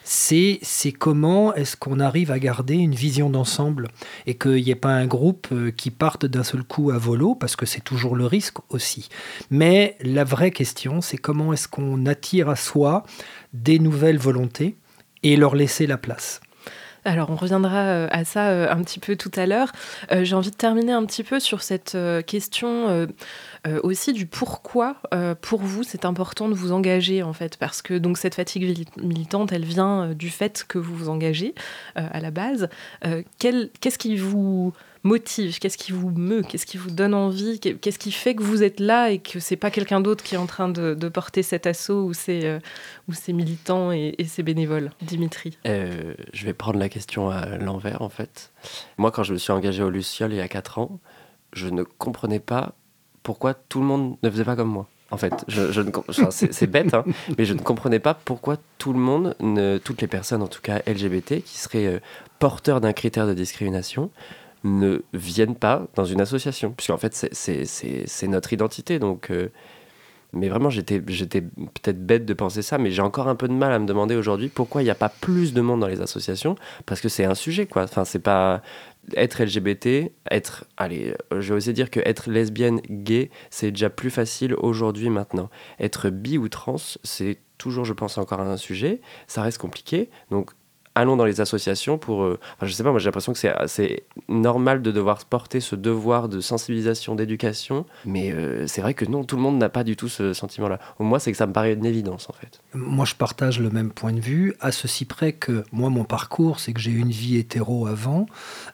C'est, 0.03 0.59
c'est 0.63 0.91
comment 0.91 1.55
est-ce 1.55 1.77
qu'on 1.77 2.01
arrive 2.01 2.33
à 2.33 2.41
garder 2.41 2.75
une 2.75 2.97
vision 2.97 3.31
d'ensemble 3.31 3.89
et 4.27 4.35
qu'il 4.37 4.65
n'y 4.65 4.71
ait 4.71 4.75
pas 4.75 4.95
un 4.95 5.07
groupe 5.07 5.47
euh, 5.53 5.71
qui 5.71 5.91
parte 5.93 6.27
d'un 6.27 6.43
seul 6.43 6.65
coup 6.65 6.91
à 6.91 6.99
volo, 6.99 7.37
parce 7.37 7.55
que 7.55 7.67
c'est 7.67 7.85
toujours 7.85 8.17
le 8.17 8.27
risque 8.27 8.57
aussi. 8.71 9.09
Mais 9.51 9.97
la 10.01 10.25
vraie 10.25 10.51
question, 10.51 11.01
c'est 11.01 11.19
comment 11.19 11.53
est-ce 11.53 11.69
qu'on 11.69 12.07
attire 12.07 12.49
à 12.49 12.57
soi 12.57 13.05
des 13.53 13.79
nouvelles 13.79 14.19
volontés 14.19 14.77
et 15.23 15.37
leur 15.37 15.55
laisser 15.55 15.87
la 15.87 15.97
place? 15.97 16.41
Alors, 17.09 17.31
on 17.31 17.37
reviendra 17.37 17.85
euh, 17.85 18.09
à 18.11 18.27
ça 18.27 18.49
euh, 18.49 18.71
un 18.71 18.83
petit 18.83 18.99
peu 19.01 19.17
tout 19.17 19.31
à 19.37 19.47
l'heure. 19.47 19.73
Euh, 20.13 20.25
J'ai 20.25 20.35
envie 20.35 20.51
de 20.51 20.57
terminer 20.57 20.93
un 20.93 21.07
petit 21.07 21.25
peu 21.25 21.41
sur 21.41 21.63
cette 21.63 21.97
question 22.27 23.09
aussi 23.83 24.13
du 24.13 24.27
pourquoi, 24.27 24.97
pour 25.41 25.61
vous, 25.61 25.83
c'est 25.83 26.05
important 26.05 26.49
de 26.49 26.55
vous 26.55 26.73
engager, 26.73 27.23
en 27.23 27.33
fait. 27.33 27.57
Parce 27.57 27.83
que 27.83 27.95
donc 27.95 28.19
cette 28.19 28.35
fatigue 28.35 28.87
militante, 29.03 29.53
elle 29.53 29.65
vient 29.65 30.15
du 30.15 30.31
fait 30.31 30.65
que 30.67 30.79
vous 30.79 30.95
vous 30.95 31.09
engagez 31.09 31.55
à 31.95 32.21
la 32.21 32.31
base. 32.31 32.69
Qu'est-ce 33.39 33.99
qui 33.99 34.17
vous 34.17 34.73
motive 35.03 35.59
Qu'est-ce 35.59 35.79
qui 35.79 35.93
vous 35.93 36.11
meut 36.11 36.43
Qu'est-ce 36.43 36.67
qui 36.67 36.77
vous 36.77 36.91
donne 36.91 37.15
envie 37.15 37.61
Qu'est-ce 37.61 37.99
qui 37.99 38.13
fait 38.13 38.35
que 38.35 38.43
vous 38.43 38.63
êtes 38.63 38.81
là 38.81 39.11
et 39.11 39.19
que 39.19 39.41
c'est 39.41 39.57
pas 39.57 39.71
quelqu'un 39.71 40.01
d'autre 40.01 40.25
qui 40.25 40.35
est 40.35 40.39
en 40.39 40.47
train 40.47 40.69
de, 40.69 40.95
de 40.95 41.09
porter 41.09 41.43
cet 41.43 41.67
assaut 41.67 42.05
ou 42.05 42.15
ces, 42.15 42.45
euh, 42.45 42.59
ou 43.09 43.13
ces 43.13 43.33
militants 43.33 43.93
et, 43.93 44.15
et 44.19 44.25
ces 44.25 44.43
bénévoles 44.43 44.91
Dimitri 45.03 45.59
euh, 45.67 46.15
Je 46.33 46.45
vais 46.45 46.55
prendre 46.55 46.79
la 46.79 46.89
question 46.89 47.31
à 47.31 47.59
l'envers 47.59 48.03
en 48.03 48.09
fait. 48.09 48.53
Moi, 48.97 49.11
quand 49.11 49.23
je 49.23 49.33
me 49.33 49.39
suis 49.39 49.53
engagé 49.53 49.83
au 49.83 49.91
Luciole 49.91 50.33
il 50.33 50.37
y 50.37 50.41
a 50.41 50.49
4 50.49 50.79
ans, 50.79 51.01
je 51.53 51.69
ne 51.69 51.83
comprenais 51.83 52.41
pas 52.41 52.75
pourquoi 53.23 53.55
tout 53.55 53.81
le 53.81 53.87
monde 53.87 54.17
ne 54.23 54.31
faisait 54.31 54.45
pas 54.45 54.57
comme 54.57 54.69
moi. 54.69 54.89
En 55.11 55.17
fait, 55.17 55.33
je, 55.49 55.73
je 55.73 55.81
enfin, 56.09 56.31
c'est 56.31 56.67
bête, 56.67 56.93
hein, 56.93 57.05
mais 57.39 57.47
je 57.47 57.55
ne 57.55 57.61
comprenais 57.61 57.99
pas 57.99 58.13
pourquoi 58.13 58.57
tout 58.77 58.93
le 58.93 58.99
monde, 58.99 59.35
ne, 59.41 59.79
toutes 59.79 60.03
les 60.03 60.07
personnes, 60.07 60.43
en 60.43 60.49
tout 60.49 60.61
cas 60.61 60.81
LGBT, 60.87 61.43
qui 61.43 61.59
seraient 61.59 61.87
euh, 61.87 61.99
porteurs 62.39 62.81
d'un 62.83 62.93
critère 62.93 63.27
de 63.27 63.33
discrimination, 63.33 64.11
ne 64.65 65.03
viennent 65.13 65.55
pas 65.55 65.87
dans 65.95 66.05
une 66.05 66.21
association, 66.21 66.73
puisqu'en 66.73 66.97
fait 66.97 67.15
c'est 67.33 68.29
notre 68.29 68.53
identité. 68.53 68.99
Donc, 68.99 69.31
euh, 69.31 69.49
mais 70.33 70.49
vraiment, 70.49 70.69
j'étais 70.69 71.01
peut-être 71.01 72.05
bête 72.05 72.27
de 72.27 72.35
penser 72.35 72.61
ça, 72.61 72.77
mais 72.77 72.91
j'ai 72.91 73.01
encore 73.01 73.29
un 73.29 73.35
peu 73.35 73.49
de 73.49 73.55
mal 73.55 73.73
à 73.73 73.79
me 73.79 73.87
demander 73.87 74.15
aujourd'hui 74.15 74.49
pourquoi 74.49 74.83
il 74.83 74.85
n'y 74.85 74.91
a 74.91 74.95
pas 74.95 75.09
plus 75.09 75.55
de 75.55 75.61
monde 75.61 75.81
dans 75.81 75.87
les 75.87 76.03
associations, 76.03 76.55
parce 76.85 77.01
que 77.01 77.09
c'est 77.09 77.25
un 77.25 77.35
sujet, 77.35 77.67
quoi. 77.67 77.85
Enfin, 77.85 78.05
c'est 78.05 78.19
pas 78.19 78.63
être 79.17 79.43
LGBT, 79.43 80.13
être, 80.31 80.67
allez, 80.77 81.15
je 81.31 81.49
vais 81.49 81.55
oser 81.55 81.73
dire 81.73 81.91
que 81.91 82.01
être 82.01 82.29
lesbienne, 82.29 82.81
gay, 82.91 83.31
c'est 83.49 83.71
déjà 83.71 83.89
plus 83.89 84.11
facile 84.11 84.55
aujourd'hui 84.55 85.09
maintenant. 85.09 85.49
Être 85.81 86.11
bi 86.11 86.37
ou 86.37 86.49
trans, 86.49 86.77
c'est 87.05 87.39
toujours, 87.57 87.87
je 87.87 87.95
pense, 87.95 88.19
encore 88.19 88.41
un 88.41 88.59
sujet. 88.59 89.01
Ça 89.29 89.41
reste 89.43 89.59
compliqué. 89.59 90.11
Donc, 90.31 90.51
allons 90.99 91.17
dans 91.17 91.25
les 91.25 91.41
associations 91.41 91.99
pour. 91.99 92.25
Euh, 92.25 92.39
enfin, 92.57 92.67
je 92.67 92.73
sais 92.73 92.83
pas, 92.83 92.91
moi 92.91 92.99
j'ai 92.99 93.07
l'impression 93.07 93.33
que 93.33 93.39
c'est 93.67 94.05
normal 94.29 94.83
de 94.83 94.91
devoir 94.91 95.25
porter 95.25 95.61
ce 95.61 95.77
devoir 95.77 96.29
de 96.29 96.41
sensibilisation, 96.41 97.15
d'éducation, 97.15 97.87
mais 98.05 98.33
euh, 98.33 98.67
c'est 98.67 98.81
vrai 98.81 98.95
que 98.95 99.05
non, 99.05 99.25
tout 99.25 99.37
le 99.37 99.43
monde 99.43 99.59
n'a 99.59 99.69
pas 99.69 99.85
du 99.85 99.97
tout 99.97 100.09
ce 100.09 100.33
sentiment-là. 100.33 100.79
Moi, 100.99 101.19
c'est 101.21 101.31
que 101.31 101.39
ça 101.39 101.47
me 101.47 101.53
paraît 101.53 101.75
une 101.75 101.87
évidence 101.87 102.29
en 102.29 102.33
fait. 102.33 102.61
Moi, 102.75 103.05
je 103.05 103.15
partage 103.15 103.61
le 103.61 103.71
même 103.71 103.91
point 103.91 104.13
de 104.13 104.21
vue, 104.21 104.55
à 104.61 104.73
ceci 104.73 105.05
près 105.05 105.33
que 105.33 105.65
moi, 105.73 105.91
mon 105.91 106.05
parcours, 106.05 106.61
c'est 106.61 106.73
que 106.73 106.81
j'ai 106.81 106.91
eu 106.91 106.99
une 106.99 107.11
vie 107.11 107.37
hétéro 107.37 107.87
avant 107.87 108.27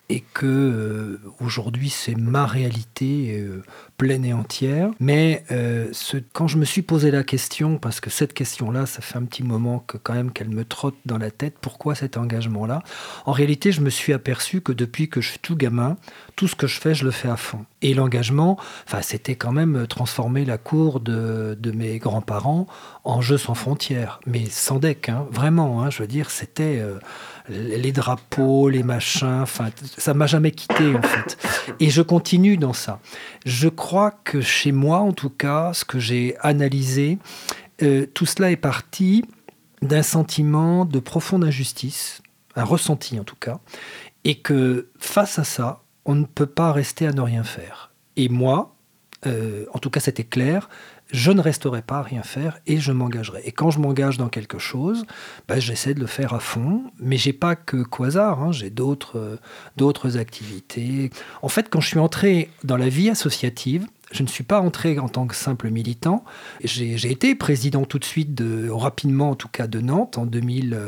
et 0.08 0.22
que 0.34 0.46
euh, 0.46 1.20
aujourd'hui, 1.40 1.88
c'est 1.88 2.14
ma 2.14 2.46
réalité 2.46 3.38
euh, 3.40 3.62
pleine 3.96 4.24
et 4.24 4.32
entière. 4.32 4.90
Mais 5.00 5.44
euh, 5.50 5.88
ce, 5.92 6.18
quand 6.32 6.46
je 6.46 6.58
me 6.58 6.64
suis 6.64 6.82
posé 6.82 7.10
la 7.10 7.22
question, 7.22 7.78
parce 7.78 8.00
que 8.00 8.10
cette 8.10 8.34
question-là, 8.34 8.86
ça 8.86 9.00
fait 9.00 9.16
un 9.16 9.24
petit 9.24 9.42
moment 9.42 9.78
que 9.86 9.96
quand 9.96 10.14
même 10.14 10.32
qu'elle 10.32 10.50
me 10.50 10.64
trotte 10.64 10.96
dans 11.06 11.18
la 11.18 11.30
tête, 11.30 11.54
pourquoi 11.60 11.94
cette 11.94 12.13
engagement-là. 12.18 12.82
En 13.26 13.32
réalité, 13.32 13.72
je 13.72 13.80
me 13.80 13.90
suis 13.90 14.12
aperçu 14.12 14.60
que 14.60 14.72
depuis 14.72 15.08
que 15.08 15.20
je 15.20 15.30
suis 15.30 15.38
tout 15.38 15.56
gamin, 15.56 15.96
tout 16.36 16.48
ce 16.48 16.54
que 16.54 16.66
je 16.66 16.80
fais, 16.80 16.94
je 16.94 17.04
le 17.04 17.10
fais 17.10 17.28
à 17.28 17.36
fond. 17.36 17.64
Et 17.82 17.94
l'engagement, 17.94 18.58
enfin, 18.86 19.02
c'était 19.02 19.34
quand 19.34 19.52
même 19.52 19.86
transformer 19.86 20.44
la 20.44 20.58
cour 20.58 21.00
de, 21.00 21.56
mes 21.74 21.98
grands-parents 21.98 22.66
en 23.04 23.20
jeu 23.20 23.36
sans 23.36 23.54
frontières, 23.54 24.20
mais 24.26 24.46
sans 24.46 24.78
deck, 24.78 25.08
hein, 25.08 25.26
vraiment. 25.30 25.82
Hein, 25.82 25.90
je 25.90 26.02
veux 26.02 26.08
dire, 26.08 26.30
c'était 26.30 26.78
euh, 26.78 26.98
les 27.48 27.92
drapeaux, 27.92 28.68
les 28.68 28.82
machins, 28.82 29.40
enfin, 29.42 29.70
ça 29.98 30.14
m'a 30.14 30.26
jamais 30.26 30.50
quitté 30.50 30.94
en 30.94 31.02
fait. 31.02 31.36
Et 31.80 31.90
je 31.90 32.02
continue 32.02 32.56
dans 32.56 32.72
ça. 32.72 33.00
Je 33.44 33.68
crois 33.68 34.12
que 34.12 34.40
chez 34.40 34.72
moi, 34.72 34.98
en 34.98 35.12
tout 35.12 35.30
cas, 35.30 35.72
ce 35.74 35.84
que 35.84 35.98
j'ai 35.98 36.36
analysé, 36.40 37.18
euh, 37.82 38.06
tout 38.14 38.26
cela 38.26 38.50
est 38.50 38.56
parti 38.56 39.24
d'un 39.82 40.02
sentiment 40.02 40.84
de 40.84 40.98
profonde 40.98 41.44
injustice, 41.44 42.22
un 42.56 42.64
ressenti 42.64 43.18
en 43.18 43.24
tout 43.24 43.36
cas, 43.36 43.60
et 44.24 44.36
que 44.36 44.88
face 44.98 45.38
à 45.38 45.44
ça, 45.44 45.82
on 46.04 46.14
ne 46.14 46.24
peut 46.24 46.46
pas 46.46 46.72
rester 46.72 47.06
à 47.06 47.12
ne 47.12 47.20
rien 47.20 47.44
faire. 47.44 47.92
Et 48.16 48.28
moi, 48.28 48.76
euh, 49.26 49.66
en 49.72 49.78
tout 49.78 49.90
cas 49.90 50.00
c'était 50.00 50.24
clair, 50.24 50.68
je 51.12 51.30
ne 51.30 51.40
resterai 51.40 51.82
pas 51.82 51.98
à 51.98 52.02
rien 52.02 52.22
faire 52.22 52.58
et 52.66 52.78
je 52.78 52.92
m'engagerai. 52.92 53.42
Et 53.44 53.52
quand 53.52 53.70
je 53.70 53.78
m'engage 53.78 54.16
dans 54.16 54.28
quelque 54.28 54.58
chose, 54.58 55.04
bah, 55.48 55.60
j'essaie 55.60 55.94
de 55.94 56.00
le 56.00 56.06
faire 56.06 56.34
à 56.34 56.40
fond, 56.40 56.84
mais 56.98 57.16
j'ai 57.16 57.32
pas 57.32 57.56
que 57.56 57.82
Quasar, 57.82 58.42
hein, 58.42 58.52
j'ai 58.52 58.70
d'autres, 58.70 59.18
euh, 59.18 59.36
d'autres 59.76 60.16
activités. 60.16 61.10
En 61.42 61.48
fait, 61.48 61.68
quand 61.68 61.80
je 61.80 61.88
suis 61.88 61.98
entré 61.98 62.50
dans 62.64 62.76
la 62.76 62.88
vie 62.88 63.10
associative, 63.10 63.86
je 64.14 64.22
ne 64.22 64.28
suis 64.28 64.44
pas 64.44 64.60
entré 64.60 64.98
en 65.00 65.08
tant 65.08 65.26
que 65.26 65.34
simple 65.34 65.70
militant. 65.70 66.24
J'ai 66.62 67.10
été 67.10 67.34
président 67.34 67.84
tout 67.84 67.98
de 67.98 68.04
suite, 68.04 68.34
de, 68.34 68.70
rapidement 68.70 69.30
en 69.30 69.34
tout 69.34 69.48
cas, 69.48 69.66
de 69.66 69.80
Nantes 69.80 70.18
en 70.18 70.24
2000, 70.24 70.78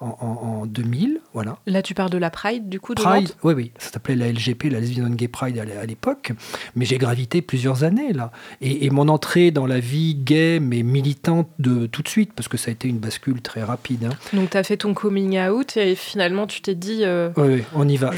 en, 0.00 0.66
2000, 0.66 1.20
voilà. 1.32 1.58
Là, 1.66 1.82
tu 1.82 1.94
parles 1.94 2.10
de 2.10 2.18
la 2.18 2.30
Pride, 2.30 2.68
du 2.68 2.80
coup, 2.80 2.94
de 2.94 3.02
Pride, 3.02 3.30
oui, 3.42 3.54
oui. 3.54 3.72
Ça 3.78 3.92
s'appelait 3.92 4.16
la 4.16 4.30
LGP, 4.30 4.64
la 4.64 4.80
Lesbian 4.80 5.08
Gay 5.10 5.28
Pride 5.28 5.58
à 5.58 5.86
l'époque. 5.86 6.32
Mais 6.74 6.84
j'ai 6.84 6.98
gravité 6.98 7.42
plusieurs 7.42 7.84
années, 7.84 8.12
là. 8.12 8.30
Et, 8.60 8.90
mon 8.90 9.08
entrée 9.08 9.50
dans 9.50 9.66
la 9.66 9.80
vie 9.80 10.14
gay, 10.14 10.58
mais 10.60 10.82
militante 10.82 11.48
de 11.58 11.86
tout 11.86 12.02
de 12.02 12.08
suite, 12.08 12.32
parce 12.34 12.48
que 12.48 12.56
ça 12.56 12.70
a 12.70 12.72
été 12.72 12.88
une 12.88 12.98
bascule 12.98 13.42
très 13.42 13.62
rapide. 13.62 14.04
Hein. 14.04 14.16
Donc, 14.32 14.50
tu 14.50 14.56
as 14.56 14.62
fait 14.62 14.78
ton 14.78 14.94
coming 14.94 15.38
out 15.38 15.76
et 15.76 15.94
finalement, 15.94 16.46
tu 16.46 16.62
t'es 16.62 16.74
dit... 16.74 17.00
Euh, 17.02 17.30
oui, 17.36 17.62
on 17.74 17.86
y 17.88 17.96
va. 17.96 18.12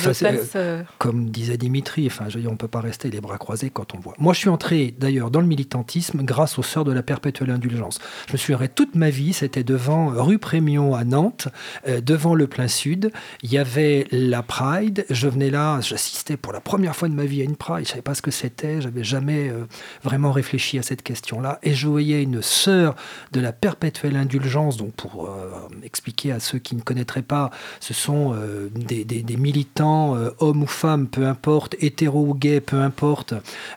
Euh, 0.56 0.82
comme 0.98 1.30
disait 1.30 1.56
Dimitri, 1.56 2.06
enfin, 2.06 2.26
je 2.28 2.34
veux 2.34 2.40
dire, 2.40 2.50
on 2.50 2.54
ne 2.54 2.58
peut 2.58 2.68
pas 2.68 2.80
rester 2.80 3.10
les 3.10 3.20
bras 3.20 3.38
croisés 3.38 3.70
quand 3.70 3.94
on 3.94 3.98
voit. 3.98 4.14
Moi, 4.18 4.34
je 4.34 4.38
suis 4.38 4.48
entré, 4.48 4.94
d'ailleurs, 4.98 5.30
dans 5.30 5.40
le 5.40 5.46
militantisme 5.46 6.22
grâce 6.22 6.58
aux 6.58 6.62
Sœurs 6.62 6.84
de 6.84 6.92
la 6.92 7.02
Perpétuelle 7.02 7.50
Indulgence. 7.50 7.98
Je 8.28 8.32
me 8.32 8.38
suis 8.38 8.54
arrêté 8.54 8.68
toute 8.78 8.94
ma 8.94 9.10
vie, 9.10 9.32
c'était 9.32 9.64
devant 9.64 10.08
rue 10.08 10.38
Prémion 10.38 10.94
à 10.94 11.02
Nantes, 11.02 11.48
euh, 11.86 12.00
devant 12.00 12.34
le 12.34 12.46
plein 12.46 12.68
sud, 12.68 13.10
il 13.42 13.52
y 13.52 13.58
avait 13.58 14.06
la 14.10 14.42
Pride. 14.42 15.04
Je 15.10 15.28
venais 15.28 15.50
là, 15.50 15.80
j'assistais 15.80 16.36
pour 16.36 16.52
la 16.52 16.60
première 16.60 16.96
fois 16.96 17.08
de 17.08 17.14
ma 17.14 17.24
vie 17.24 17.40
à 17.40 17.44
une 17.44 17.56
Pride. 17.56 17.84
Je 17.84 17.90
savais 17.90 18.02
pas 18.02 18.14
ce 18.14 18.22
que 18.22 18.30
c'était, 18.30 18.80
j'avais 18.80 19.04
jamais 19.04 19.48
euh, 19.48 19.66
vraiment 20.02 20.32
réfléchi 20.32 20.78
à 20.78 20.82
cette 20.82 21.02
question-là. 21.02 21.58
Et 21.62 21.74
je 21.74 21.88
voyais 21.88 22.22
une 22.22 22.42
sœur 22.42 22.94
de 23.32 23.40
la 23.40 23.52
perpétuelle 23.52 24.16
indulgence. 24.16 24.76
Donc 24.76 24.92
pour 24.92 25.26
euh, 25.26 25.50
expliquer 25.82 26.32
à 26.32 26.40
ceux 26.40 26.58
qui 26.58 26.76
ne 26.76 26.80
connaîtraient 26.80 27.22
pas, 27.22 27.50
ce 27.80 27.94
sont 27.94 28.34
des, 28.74 29.36
militants, 29.36 30.16
hommes 30.38 30.62
ou 30.62 30.66
femmes, 30.66 31.06
peu 31.06 31.26
importe, 31.26 31.76
hétéro 31.80 32.26
ou 32.26 32.34
gay, 32.34 32.60
peu 32.60 32.80
importe, 32.80 33.34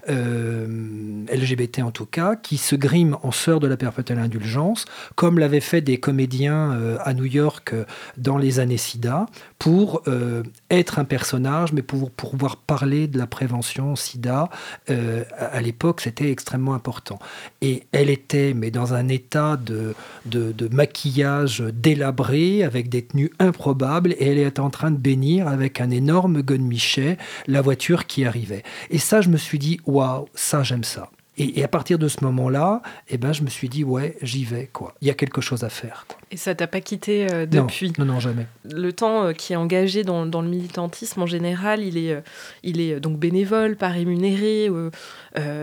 LGBT 0.07 1.79
en 1.83 1.91
tout 1.91 2.05
cas, 2.05 2.35
qui 2.35 2.57
se 2.57 2.75
griment 2.75 3.17
en 3.23 3.31
sœur 3.31 3.59
de 3.59 3.67
la 3.67 3.77
perpétuelle 3.77 4.19
indulgence, 4.19 4.85
comme 5.15 5.39
l'avaient 5.39 5.59
fait 5.59 5.81
des 5.81 5.99
comédiens 5.99 6.97
à 7.03 7.13
New 7.13 7.25
York 7.25 7.73
dans 8.17 8.37
les 8.37 8.59
années 8.59 8.77
SIDA 8.77 9.25
pour 9.59 10.01
euh, 10.07 10.43
être 10.69 10.99
un 10.99 11.05
personnage, 11.05 11.73
mais 11.73 11.81
pour, 11.81 12.09
pouvoir 12.11 12.57
parler 12.57 13.07
de 13.07 13.17
la 13.17 13.27
prévention 13.27 13.95
SIDA. 13.95 14.49
Euh, 14.89 15.23
à 15.37 15.61
l'époque, 15.61 16.01
c'était 16.01 16.31
extrêmement 16.31 16.73
important. 16.73 17.19
Et 17.61 17.83
elle 17.91 18.09
était, 18.09 18.53
mais 18.53 18.71
dans 18.71 18.93
un 18.93 19.07
état 19.07 19.57
de, 19.57 19.93
de, 20.25 20.67
maquillage 20.71 21.61
délabré, 21.61 22.63
avec 22.63 22.89
des 22.89 23.03
tenues 23.03 23.31
improbables, 23.39 24.13
et 24.13 24.27
elle 24.27 24.37
était 24.39 24.59
en 24.59 24.69
train 24.69 24.91
de 24.91 24.97
bénir 24.97 25.47
avec 25.47 25.81
un 25.81 25.91
énorme 25.91 26.41
gonne-michet 26.41 27.17
la 27.47 27.61
voiture 27.61 28.07
qui 28.07 28.25
arrivait. 28.25 28.63
Et 28.89 28.97
ça, 28.97 29.21
je 29.21 29.29
me 29.29 29.37
suis 29.37 29.59
dit, 29.59 29.79
waouh, 29.85 30.27
ça, 30.33 30.63
j'aime 30.63 30.83
ça. 30.83 31.09
Et, 31.41 31.63
à 31.63 31.67
partir 31.67 31.97
de 31.97 32.07
ce 32.07 32.23
moment-là, 32.23 32.81
eh 33.09 33.17
ben, 33.17 33.33
je 33.33 33.41
me 33.41 33.49
suis 33.49 33.67
dit, 33.67 33.83
ouais, 33.83 34.15
j'y 34.21 34.45
vais. 34.45 34.69
quoi. 34.71 34.93
Il 35.01 35.07
y 35.07 35.11
a 35.11 35.15
quelque 35.15 35.41
chose 35.41 35.63
à 35.63 35.69
faire. 35.69 36.05
Et 36.29 36.37
ça 36.37 36.53
t'a 36.53 36.67
pas 36.67 36.81
quitté 36.81 37.27
euh, 37.31 37.45
depuis 37.45 37.91
non, 37.97 38.05
non, 38.05 38.19
jamais. 38.19 38.45
Le 38.63 38.93
temps 38.93 39.25
euh, 39.25 39.33
qui 39.33 39.53
est 39.53 39.55
engagé 39.55 40.03
dans, 40.03 40.25
dans, 40.25 40.41
le 40.41 40.47
militantisme 40.47 41.21
en 41.21 41.25
général, 41.25 41.83
il 41.83 41.97
est, 41.97 42.13
euh, 42.13 42.21
il 42.63 42.79
est 42.79 42.99
donc 42.99 43.17
bénévole, 43.17 43.75
pas 43.75 43.89
rémunéré. 43.89 44.69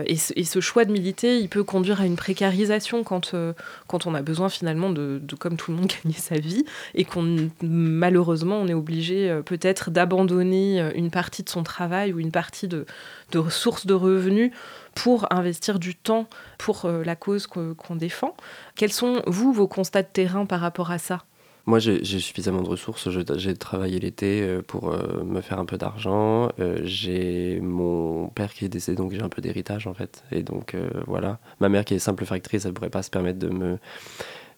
Et 0.05 0.17
ce, 0.17 0.33
et, 0.35 0.43
ce, 0.43 0.59
choix 0.59 0.83
de 0.83 0.91
militer, 0.91 1.39
il 1.39 1.47
peut 1.47 1.63
conduire 1.63 2.01
à 2.01 2.05
une 2.05 2.15
précarisation 2.17 3.03
quand, 3.03 3.35
quand 3.87 4.05
on 4.05 4.15
a 4.15 4.21
besoin 4.21 4.49
finalement 4.49 4.89
de, 4.89 5.21
de, 5.23 5.35
comme 5.35 5.55
tout 5.55 5.71
le 5.71 5.77
monde, 5.77 5.91
gagner 6.03 6.17
sa 6.17 6.35
vie. 6.35 6.65
Et 6.93 7.05
qu'on, 7.05 7.49
malheureusement, 7.61 8.57
on 8.57 8.67
est 8.67 8.73
obligé 8.73 9.39
peut-être 9.45 9.91
d'abandonner 9.91 10.91
une 10.95 11.09
partie 11.09 11.43
de 11.43 11.49
son 11.49 11.63
travail 11.63 12.13
ou 12.13 12.19
une 12.19 12.31
partie 12.31 12.67
de, 12.67 12.85
de 13.31 13.39
ressources 13.39 13.85
de 13.85 13.93
revenus 13.93 14.51
pour 14.95 15.31
investir 15.31 15.79
du 15.79 15.95
temps 15.95 16.27
pour 16.57 16.85
euh, 16.85 17.03
la 17.03 17.15
cause 17.15 17.47
qu'on 17.47 17.95
défend. 17.95 18.35
Quels 18.75 18.91
sont, 18.91 19.21
vous, 19.27 19.53
vos 19.53 19.67
constats 19.67 20.03
de 20.03 20.07
terrain 20.11 20.45
par 20.45 20.59
rapport 20.59 20.91
à 20.91 20.97
ça? 20.97 21.23
Moi, 21.65 21.77
j'ai 21.77 22.03
suffisamment 22.03 22.63
de 22.63 22.67
ressources. 22.67 23.09
J'ai 23.09 23.53
travaillé 23.53 23.99
l'été 23.99 24.41
euh, 24.41 24.61
pour 24.65 24.91
euh, 24.91 25.23
me 25.23 25.41
faire 25.41 25.59
un 25.59 25.65
peu 25.65 25.77
d'argent. 25.77 26.49
j'ai 26.83 27.59
mon 27.61 28.29
père 28.29 28.53
qui 28.53 28.65
est 28.65 28.69
décédé, 28.69 28.97
donc 28.97 29.11
j'ai 29.11 29.21
un 29.21 29.29
peu 29.29 29.41
d'héritage 29.41 29.85
en 29.85 29.93
fait. 29.93 30.23
Et 30.31 30.41
donc 30.41 30.75
voilà. 31.05 31.39
Ma 31.59 31.69
mère 31.69 31.85
qui 31.85 31.93
est 31.93 31.99
simple 31.99 32.25
factrice, 32.25 32.65
elle 32.65 32.71
ne 32.71 32.75
pourrait 32.75 32.89
pas 32.89 33.03
se 33.03 33.09
permettre 33.09 33.39
de 33.39 33.49
me, 33.49 33.77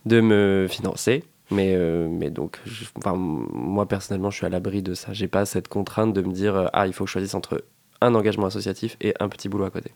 de 0.06 0.22
me 0.22 0.68
financer. 0.70 1.24
Mais, 1.50 1.76
mais 2.08 2.30
donc, 2.30 2.62
moi 3.06 3.86
personnellement, 3.88 4.30
je 4.30 4.38
suis 4.38 4.46
à 4.46 4.50
l'abri 4.50 4.82
de 4.82 4.94
ça. 4.94 5.12
J'ai 5.12 5.28
pas 5.28 5.46
cette 5.46 5.68
contrainte 5.68 6.14
de 6.14 6.22
me 6.22 6.32
dire 6.32 6.70
ah, 6.72 6.88
il 6.88 6.94
faut 6.94 7.04
que 7.04 7.10
je 7.10 7.14
choisisse 7.14 7.36
entre 7.36 7.66
un 8.00 8.16
engagement 8.16 8.46
associatif 8.48 8.96
et 9.02 9.14
un 9.20 9.28
petit 9.28 9.50
boulot 9.50 9.66
à 9.66 9.70
côté. 9.70 9.92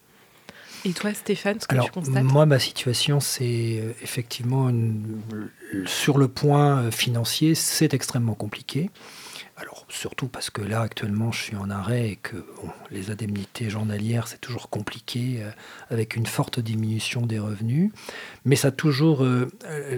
Et 0.86 0.92
toi, 0.92 1.14
Stéphane, 1.16 1.60
ce 1.60 1.68
que 1.68 1.74
Alors, 1.74 1.88
tu 1.88 1.92
constates 1.92 2.24
Moi, 2.24 2.46
ma 2.46 2.60
situation, 2.60 3.20
c'est 3.20 3.80
euh, 3.82 3.92
effectivement 4.04 4.72
sur 5.86 6.20
le 6.20 6.28
point 6.28 6.84
euh, 6.84 6.92
financier, 6.92 7.56
c'est 7.56 7.96
extrêmement 7.96 8.36
compliqué. 8.36 8.92
Surtout 9.88 10.28
parce 10.28 10.50
que 10.50 10.64
là 10.64 10.82
actuellement 10.82 11.32
je 11.32 11.44
suis 11.44 11.56
en 11.56 11.70
arrêt 11.70 12.10
et 12.10 12.16
que 12.16 12.38
les 12.90 13.12
indemnités 13.12 13.70
journalières 13.70 14.28
c'est 14.28 14.42
toujours 14.42 14.70
compliqué 14.70 15.38
euh, 15.44 15.52
avec 15.92 16.16
une 16.16 16.26
forte 16.26 16.60
diminution 16.60 17.28
des 17.28 17.38
revenus. 17.38 17.92
Mais 18.46 18.56
ça 18.56 18.72
toujours 18.72 19.24
euh, 19.24 19.48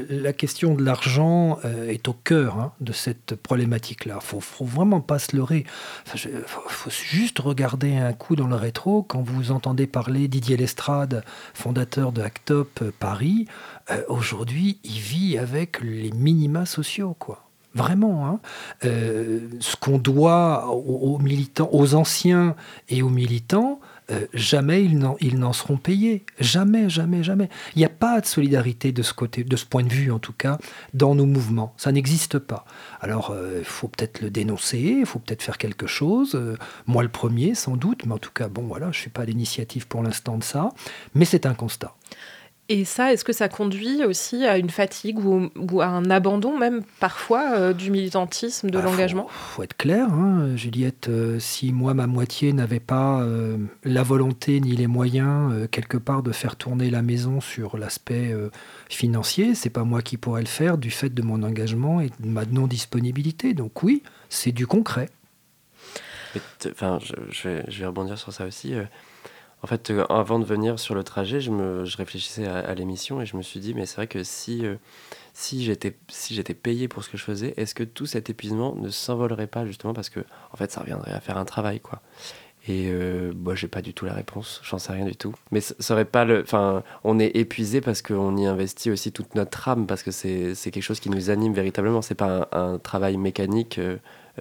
la 0.09 0.33
question 0.33 0.75
de 0.75 0.83
l'argent 0.83 1.59
euh, 1.63 1.87
est 1.87 2.09
au 2.09 2.13
cœur 2.13 2.57
hein, 2.57 2.73
de 2.81 2.91
cette 2.91 3.35
problématique-là. 3.35 4.19
Faut, 4.19 4.41
faut 4.41 4.65
vraiment 4.65 4.99
pas 4.99 5.19
se 5.19 5.33
leurrer. 5.35 5.65
Il 6.13 6.19
faut, 6.45 6.89
juste 6.89 7.39
regarder 7.39 7.95
un 7.95 8.11
coup 8.11 8.35
dans 8.35 8.47
le 8.47 8.55
rétro 8.55 9.03
quand 9.03 9.21
vous 9.21 9.51
entendez 9.51 9.87
parler 9.87 10.27
Didier 10.27 10.57
Lestrade, 10.57 11.23
fondateur 11.53 12.11
de 12.11 12.21
Actop 12.21 12.83
Paris. 12.99 13.47
Aujourd'hui, 14.09 14.79
il 14.83 14.99
vit 14.99 15.37
avec 15.37 15.79
les 15.81 16.11
minima 16.11 16.65
sociaux 16.65 17.15
quoi. 17.17 17.46
Vraiment, 17.77 18.27
hein. 18.27 18.39
euh, 18.85 19.39
ce 19.59 19.75
qu'on 19.75 19.99
doit 19.99 20.67
aux, 20.67 21.19
militants, 21.19 21.69
aux 21.71 21.93
anciens 21.93 22.55
et 22.89 23.03
aux 23.03 23.09
militants, 23.09 23.79
euh, 24.09 24.25
jamais 24.33 24.83
ils 24.83 25.37
n'en 25.39 25.53
seront 25.53 25.77
payés. 25.77 26.25
Jamais, 26.39 26.89
jamais, 26.89 27.21
jamais. 27.21 27.49
Il 27.75 27.79
n'y 27.79 27.85
a 27.85 27.89
pas 27.89 28.19
de 28.19 28.25
solidarité 28.25 28.91
de 28.91 29.03
ce 29.03 29.13
côté, 29.13 29.43
de 29.43 29.55
ce 29.55 29.65
point 29.65 29.83
de 29.83 29.93
vue 29.93 30.11
en 30.11 30.17
tout 30.17 30.33
cas, 30.33 30.57
dans 30.95 31.13
nos 31.13 31.27
mouvements. 31.27 31.75
Ça 31.77 31.91
n'existe 31.91 32.39
pas. 32.39 32.65
Alors, 32.99 33.29
euh, 33.29 33.57
il 33.59 33.65
faut 33.65 33.89
peut-être 33.89 34.21
le 34.21 34.31
dénoncer, 34.31 34.97
il 34.99 35.05
faut 35.05 35.19
peut-être 35.19 35.43
faire 35.43 35.59
quelque 35.59 35.85
chose. 35.85 36.39
moi, 36.87 37.03
le 37.03 37.09
premier, 37.09 37.53
sans 37.53 37.77
doute, 37.77 38.07
mais 38.07 38.13
en 38.13 38.17
tout 38.17 38.31
cas, 38.33 38.47
bon, 38.47 38.63
voilà, 38.63 38.87
je 38.87 38.97
ne 38.97 39.01
suis 39.01 39.11
pas 39.11 39.21
à 39.21 39.25
l'initiative 39.25 39.87
pour 39.87 40.01
l'instant 40.01 40.39
de 40.39 40.43
ça, 40.43 40.69
mais 41.13 41.25
c'est 41.25 41.45
un 41.45 41.53
constat. 41.53 41.93
Et 42.69 42.83
ça, 42.83 43.13
est-ce 43.13 43.23
que 43.23 43.31
ça 43.31 43.47
conduit 43.47 44.03
aussi 44.03 44.45
à 44.45 44.57
une 44.57 44.69
fatigue 44.69 45.19
ou, 45.19 45.81
à 45.81 45.87
un 45.87 46.09
abandon 46.09 46.57
même 46.57 46.81
parfois 46.99 47.53
euh, 47.55 47.73
du 47.73 47.91
militantisme, 47.91 48.69
de 48.69 48.77
bah, 48.77 48.83
l'engagement? 48.83 49.27
Il 49.29 49.55
faut, 49.55 49.63
être 49.63 49.77
clair, 49.77 50.11
hein, 50.11 50.53
Juliette, 50.57 51.07
euh, 51.07 51.39
si 51.39 51.71
moi, 51.71 51.93
ma 51.93 52.07
moitié, 52.07 52.51
n'avait 52.51 52.81
pas 52.81 53.21
euh, 53.21 53.57
la 53.85 54.03
volonté 54.03 54.59
ni 54.59 54.75
les 54.75 54.87
moyens 54.87 55.67
quelque 55.71 55.95
part 55.95 56.23
de 56.23 56.33
faire 56.33 56.57
tourner 56.57 56.89
la 56.89 57.01
maison 57.01 57.39
sur 57.39 57.77
l'aspect 57.77 58.35
financier, 58.89 59.55
c'est 59.55 59.69
pas 59.69 59.83
moi 59.83 60.01
qui 60.01 60.17
pourrais 60.17 60.41
le 60.41 60.47
faire 60.47 60.77
du 60.77 60.91
fait 60.91 61.09
de 61.09 61.21
mon 61.21 61.43
engagement 61.43 62.01
et 62.01 62.09
de 62.19 62.27
ma 62.27 62.45
non-disponibilité. 62.45 63.53
Donc 63.53 63.83
oui, 63.83 64.03
c'est 64.29 64.51
du 64.51 64.67
concret. 64.67 65.09
Enfin, 66.69 66.99
je, 67.01 67.47
vais, 67.47 67.63
je, 67.67 67.79
vais, 67.79 67.85
rebondir 67.85 68.17
sur 68.17 68.33
ça 68.33 68.45
aussi 68.45 68.73
En 69.63 69.67
fait, 69.67 69.89
euh, 69.89 70.05
avant 70.05 70.39
de 70.39 70.45
venir 70.45 70.79
sur 70.79 70.93
le 70.93 71.03
trajet, 71.03 71.41
je, 71.41 71.49
me, 71.51 71.83
je 71.83 71.97
réfléchissais 71.97 72.45
à, 72.45 72.73
l'émission 72.75 73.21
et 73.21 73.25
je 73.25 73.35
me 73.35 73.41
suis 73.41 73.59
dit, 73.59 73.73
mais 73.73 73.85
c'est 73.85 73.95
vrai 73.95 74.07
que 74.07 74.23
si, 74.23 74.65
euh, 74.65 74.75
si 75.33 75.63
j'étais 75.63 75.97
si 76.09 76.41
payé 76.43 76.87
pour 76.87 77.03
ce 77.03 77.09
que 77.09 77.17
je 77.17 77.23
faisais, 77.23 77.53
est-ce 77.57 77.73
que 77.73 77.83
tout 77.83 78.05
cet 78.05 78.29
épuisement 78.29 78.75
ne 78.75 78.89
s'envolerait 78.89 79.47
pas 79.47 79.65
justement 79.65 79.93
parce 79.93 80.09
que 80.09 80.19
en 80.51 80.57
fait, 80.57 80.71
ça 80.71 80.81
reviendrait 80.81 81.11
à 81.11 81.19
faire 81.19 81.37
un 81.37 81.45
travail, 81.45 81.79
quoi. 81.79 82.01
Et 82.67 82.89
euh, 82.91 83.31
bah, 83.33 83.55
j'ai 83.55 83.69
pas 83.69 83.81
du 83.81 83.93
tout 83.93 84.05
la 84.05 84.13
réponse, 84.13 84.61
j'en 84.63 84.77
sais 84.77 84.91
rien 84.91 85.05
du 85.05 85.15
tout. 85.15 85.33
Mais 85.51 85.61
ça 85.61 85.73
serait 85.79 86.05
pas 86.05 86.25
le. 86.25 86.41
Enfin, 86.41 86.83
on 87.05 87.17
est 87.17 87.35
épuisé 87.37 87.79
parce 87.79 88.01
qu'on 88.01 88.35
y 88.35 88.45
investit 88.45 88.91
aussi 88.91 89.13
toute 89.13 89.35
notre 89.35 89.69
âme, 89.69 89.87
parce 89.87 90.03
que 90.03 90.11
c'est 90.11 90.53
quelque 90.71 90.81
chose 90.81 90.99
qui 90.99 91.09
nous 91.09 91.29
anime 91.29 91.53
véritablement. 91.53 92.01
C'est 92.01 92.15
pas 92.15 92.49
un, 92.51 92.77
travail 92.77 93.17
mécanique. 93.17 93.79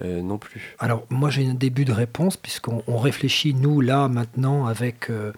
Euh, 0.03 0.21
euh. 0.21 0.37
Alors 0.79 1.05
moi 1.09 1.29
j'ai 1.29 1.47
un 1.47 1.53
début 1.53 1.85
de 1.85 1.91
réponse 1.91 2.37
puisqu'on 2.37 2.97
réfléchit 2.97 3.53
nous 3.53 3.81
là 3.81 4.07
maintenant 4.07 4.65
avec 4.65 5.09
euh, 5.09 5.31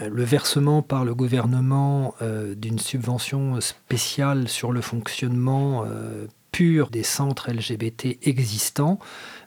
le 0.00 0.24
versement 0.24 0.82
par 0.82 1.04
le 1.04 1.14
gouvernement 1.14 2.14
d'une 2.56 2.78
subvention 2.78 3.60
spéciale 3.60 4.48
sur 4.48 4.72
le 4.72 4.80
fonctionnement 4.80 5.84
pur 6.50 6.88
des 6.88 7.02
centres 7.02 7.50
LGBT 7.50 8.18
existants 8.22 8.98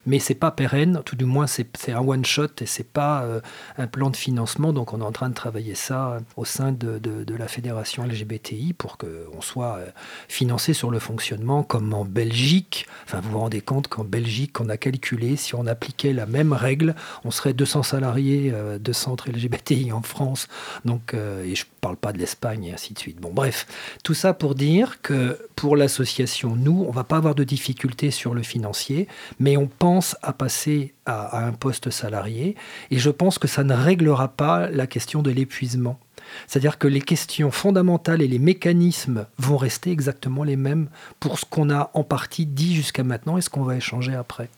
mais 0.06 0.20
c'est 0.20 0.36
pas 0.36 0.52
pérenne, 0.52 1.02
tout 1.06 1.16
du 1.16 1.26
moins 1.26 1.48
c'est 1.48 1.92
un 1.92 2.00
one 2.00 2.26
shot 2.26 2.48
et 2.62 2.66
c'est 2.66 2.88
pas 2.88 3.24
euh, 3.24 3.42
un 3.78 3.88
plan 3.88 4.10
de 4.10 4.16
financement. 4.16 4.74
Donc 4.74 4.94
on 4.94 5.02
est 5.02 5.06
en 5.06 5.12
train 5.12 5.30
de 5.30 5.34
travailler 5.34 5.76
ça 5.76 6.12
euh, 6.12 6.20
au 6.38 6.46
sein 6.46 6.72
de, 6.72 7.00
de, 7.00 7.36
la 7.36 7.48
fédération 7.48 8.06
LGBTI 8.06 8.74
pour 8.74 8.98
qu'on 8.98 9.42
soit 9.42 9.78
euh, 9.78 9.88
financé 10.28 10.74
sur 10.74 10.92
le 10.92 11.00
fonctionnement 11.00 11.64
comme 11.64 11.94
en 11.94 12.06
Belgique. 12.06 12.88
Enfin, 13.06 13.20
vous 13.20 13.32
vous 13.32 13.40
rendez 13.40 13.62
compte 13.62 13.88
qu'en 13.88 14.04
Belgique, 14.04 14.60
on 14.62 14.70
a 14.70 14.78
calculé 14.78 15.36
si 15.36 15.56
on 15.56 15.68
appliquait 15.68 16.14
la 16.14 16.26
même 16.26 16.54
règle, 16.54 16.96
on 17.24 17.32
serait 17.32 17.54
200 17.54 17.84
salariés 17.84 18.54
de 18.80 18.94
centres 18.94 19.30
LGBTI 19.30 19.92
en 19.92 20.02
France. 20.02 20.48
Donc, 20.86 21.14
et 21.14 21.56
je 21.56 21.66
parle 21.82 21.98
pas 21.98 22.14
de 22.14 22.18
l'Espagne 22.18 22.66
et 22.66 22.74
ainsi 22.74 22.94
de 22.94 23.00
suite. 23.00 23.20
Bon, 23.20 23.32
bref, 23.34 23.68
tout 24.04 24.14
ça 24.14 24.34
pour 24.34 24.56
dire 24.56 25.02
que 25.02 25.38
pour 25.56 25.76
l'association, 25.76 26.56
nous, 26.56 26.86
on 26.88 26.92
va 26.92 27.04
pas 27.04 27.18
avoir 27.18 27.36
de 27.36 27.44
difficultés 27.44 28.12
sur 28.12 28.34
le 28.34 28.44
financier, 28.44 29.08
mais 29.40 29.58
on 29.58 29.68
pense 29.68 29.95
à 30.22 30.34
passer 30.34 30.94
à, 31.06 31.46
un 31.46 31.52
poste 31.52 31.90
salarié 31.90 32.56
et 32.92 32.98
je 32.98 33.10
pense 33.10 33.40
que 33.40 33.48
ça 33.48 33.64
ne 33.64 33.74
réglera 33.74 34.30
pas 34.30 34.70
la 34.70 34.88
question 34.88 35.22
de 35.22 35.32
l'épuisement. 35.32 36.00
C'est-à-dire 36.48 36.78
que 36.78 36.88
les 36.88 37.02
questions 37.02 37.52
fondamentales 37.52 38.22
et 38.22 38.28
les 38.28 38.40
mécanismes 38.40 39.28
vont 39.38 39.58
rester 39.58 39.92
exactement 39.92 40.44
les 40.44 40.56
mêmes 40.56 40.90
pour 41.20 41.40
ce 41.40 41.46
qu'on 41.46 41.70
a 41.70 41.92
en 41.94 42.04
partie 42.04 42.46
dit 42.46 42.76
jusqu'à 42.76 43.04
maintenant 43.04 43.38
et 43.38 43.42
ce 43.42 43.50
qu'on 43.50 43.64
va 43.64 43.76
échanger 43.76 44.16
après. 44.16 44.50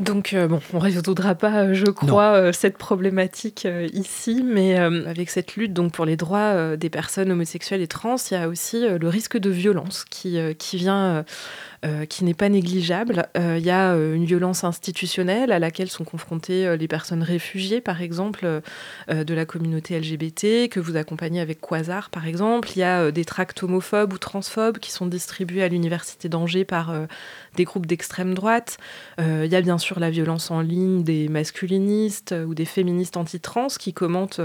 Donc, 0.00 0.32
euh, 0.32 0.48
bon, 0.48 0.60
on 0.72 0.78
ne 0.78 0.82
résoudra 0.82 1.36
pas, 1.36 1.66
euh, 1.66 1.74
je 1.74 1.86
crois, 1.86 2.34
euh, 2.34 2.52
cette 2.52 2.76
problématique 2.78 3.68
ici, 3.92 4.42
mais 4.44 4.76
avec 4.76 5.30
cette 5.30 5.54
lutte 5.54 5.72
donc, 5.72 5.92
pour 5.92 6.04
les 6.04 6.16
droits 6.16 6.76
des 6.76 6.90
personnes 6.90 7.30
homosexuelles 7.30 7.80
et 7.80 7.86
trans, 7.86 8.16
il 8.30 8.34
y 8.34 8.36
a 8.36 8.48
aussi 8.48 8.86
le 8.88 9.08
risque 9.08 9.38
de 9.38 9.50
violence 9.50 10.04
qui, 10.04 10.38
qui 10.58 10.76
vient 10.76 11.24
qui 12.08 12.24
n'est 12.24 12.34
pas 12.34 12.48
négligeable. 12.48 13.26
Il 13.36 13.60
y 13.60 13.70
a 13.70 13.94
une 13.94 14.24
violence 14.24 14.64
institutionnelle 14.64 15.52
à 15.52 15.58
laquelle 15.58 15.90
sont 15.90 16.04
confrontées 16.04 16.76
les 16.78 16.88
personnes 16.88 17.22
réfugiées, 17.22 17.82
par 17.82 18.00
exemple, 18.00 18.62
de 19.10 19.34
la 19.34 19.44
communauté 19.44 19.98
LGBT, 19.98 20.70
que 20.70 20.80
vous 20.80 20.96
accompagnez 20.96 21.40
avec 21.40 21.60
Quasar, 21.60 22.08
par 22.08 22.26
exemple. 22.26 22.70
Il 22.74 22.78
y 22.78 22.82
a 22.84 23.10
des 23.10 23.26
tracts 23.26 23.62
homophobes 23.62 24.14
ou 24.14 24.18
transphobes 24.18 24.78
qui 24.78 24.92
sont 24.92 25.06
distribués 25.06 25.62
à 25.62 25.68
l'université 25.68 26.30
d'Angers 26.30 26.64
par 26.64 26.94
des 27.54 27.64
groupes 27.64 27.86
d'extrême 27.86 28.34
droite. 28.34 28.78
Il 29.18 29.46
y 29.46 29.56
a 29.56 29.60
bien 29.60 29.78
sûr 29.78 30.00
la 30.00 30.10
violence 30.10 30.50
en 30.50 30.60
ligne 30.60 31.02
des 31.02 31.28
masculinistes 31.28 32.34
ou 32.46 32.54
des 32.54 32.64
féministes 32.64 33.16
anti-trans 33.16 33.68
qui 33.68 33.92
commentent 33.92 34.40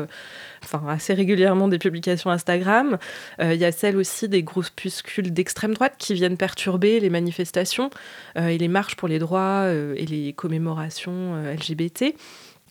enfin, 0.64 0.84
assez 0.88 1.14
régulièrement 1.14 1.68
des 1.68 1.80
publications 1.80 2.30
Instagram. 2.30 2.98
Il 3.42 3.56
y 3.56 3.66
a 3.66 3.72
celle 3.72 3.98
aussi 3.98 4.30
des 4.30 4.44
groupuscules 4.44 5.34
d'extrême 5.34 5.74
droite 5.74 5.96
qui 5.98 6.14
viennent 6.14 6.38
perturber 6.38 7.00
les 7.00 7.10
manifestations 7.10 7.90
euh, 8.38 8.48
et 8.48 8.58
les 8.58 8.68
marches 8.68 8.96
pour 8.96 9.08
les 9.08 9.20
droits 9.20 9.64
euh, 9.66 9.94
et 9.98 10.06
les 10.06 10.34
commémorations 10.34 11.36
euh, 11.36 11.54
LGBT. 11.54 12.16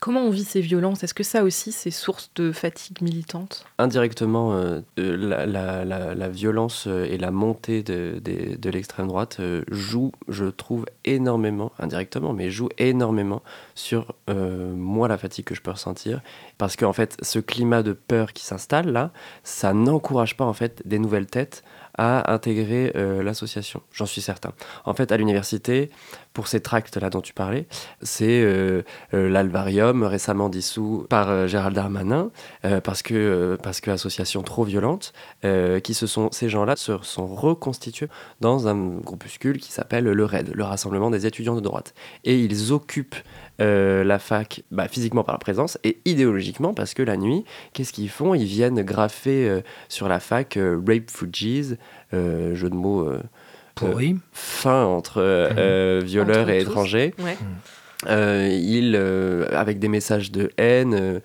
Comment 0.01 0.21
on 0.21 0.31
vit 0.31 0.45
ces 0.45 0.61
violences? 0.61 1.03
Est-ce 1.03 1.15
que 1.15 1.23
ça 1.23 1.43
aussi, 1.43 1.73
c'est 1.73 1.91
source 1.91 2.31
de 2.37 2.53
fatigue 2.53 3.03
militante? 3.03 3.65
Indirectement, 3.79 4.81
la, 4.97 6.29
violence 6.29 6.87
et 6.87 7.19
la 7.19 7.31
montée 7.31 7.83
de, 7.83 8.71
l'extrême 8.71 9.09
droite 9.09 9.41
jouent, 9.71 10.13
je 10.29 10.47
trouve, 10.47 10.87
énormément, 11.05 11.73
indirectement, 11.79 12.33
mais 12.33 12.51
jouent 12.51 12.71
énormément 12.79 13.43
sur 13.75 14.15
moi, 14.29 15.09
la 15.09 15.19
fatigue 15.19 15.45
que 15.45 15.55
je 15.55 15.63
peux 15.63 15.71
ressentir. 15.71 16.21
Parce 16.59 16.77
qu'en 16.77 16.93
fait, 16.93 17.17
ce 17.23 17.39
climat 17.39 17.83
de 17.83 17.93
peur 17.93 18.33
qui 18.33 18.45
s'installe 18.45 18.91
là, 18.91 19.13
ça 19.43 19.73
n'encourage 19.73 20.37
pas 20.37 20.45
en 20.45 20.53
fait 20.53 20.83
des 20.87 20.99
nouvelles 20.99 21.27
têtes 21.27 21.63
à 21.99 22.33
intégrer 22.33 22.93
euh, 22.95 23.23
l'association, 23.25 23.83
j'en 23.93 24.07
suis 24.07 24.21
certain. 24.21 24.53
En 24.85 24.95
fait, 24.95 25.11
à 25.11 25.17
l'université, 25.17 25.91
pour 26.39 26.47
ces 26.47 26.61
tracts-là 26.61 27.11
dont 27.11 27.21
tu 27.21 27.33
parlais, 27.33 27.67
c'est 28.01 28.43
euh, 28.45 28.83
euh, 29.13 29.29
l'Alvarium, 29.29 30.05
récemment 30.05 30.49
dissous 30.49 31.05
par 31.11 31.49
Gérald 31.49 31.75
Darmanin, 31.75 32.31
parce 32.85 33.03
que 33.03 33.59
parce 33.61 33.81
que 33.81 33.91
association 33.91 34.43
trop 34.43 34.63
violente, 34.63 35.13
qui 35.83 35.95
se 35.95 36.07
sont 36.07 36.29
ces 36.31 36.49
gens-là 36.49 36.77
se 36.77 36.97
sont 37.03 37.27
reconstitués 37.27 38.07
dans 38.41 38.69
un 38.69 38.99
groupuscule 38.99 39.59
qui 39.59 39.73
s'appelle 39.73 40.05
le 40.05 40.25
RAID, 40.25 40.53
le 40.55 40.63
Rassemblement 40.63 41.11
des 41.11 41.27
étudiants 41.27 41.57
de 41.57 41.61
droite, 41.61 41.93
et 42.23 42.39
ils 42.39 42.73
occupent 42.73 43.17
la 43.59 44.19
fac 44.21 44.63
bah, 44.71 44.87
physiquement 44.87 45.25
par 45.25 45.35
la 45.35 45.41
présence 45.41 45.77
et 45.83 45.99
idéologiquement 46.05 46.73
parce 46.73 46.95
que 46.95 47.03
la 47.03 47.17
nuit, 47.17 47.45
qu'est-ce 47.73 47.93
qu'ils 47.93 48.11
font? 48.11 48.35
Ils 48.35 48.45
viennent 48.45 48.83
graffer 48.83 49.63
sur 49.89 50.07
la 50.09 50.21
fac 50.21 50.57
Rape 50.57 51.11
Fugees, 51.11 51.77
euh, 52.15 52.55
jeu 52.55 52.71
de 52.71 52.75
mots 52.75 53.03
euh, 53.03 53.21
pourri, 53.87 54.13
euh, 54.13 54.17
fin 54.33 54.85
entre 54.85 55.21
mhm. 55.21 56.05
violeurs 56.05 56.51
et 56.51 56.61
étrangers. 56.61 57.15
il, 58.09 58.97
avec 59.53 59.79
des 59.79 59.89
messages 59.89 60.31
de 60.31 60.51
haine 60.57 61.21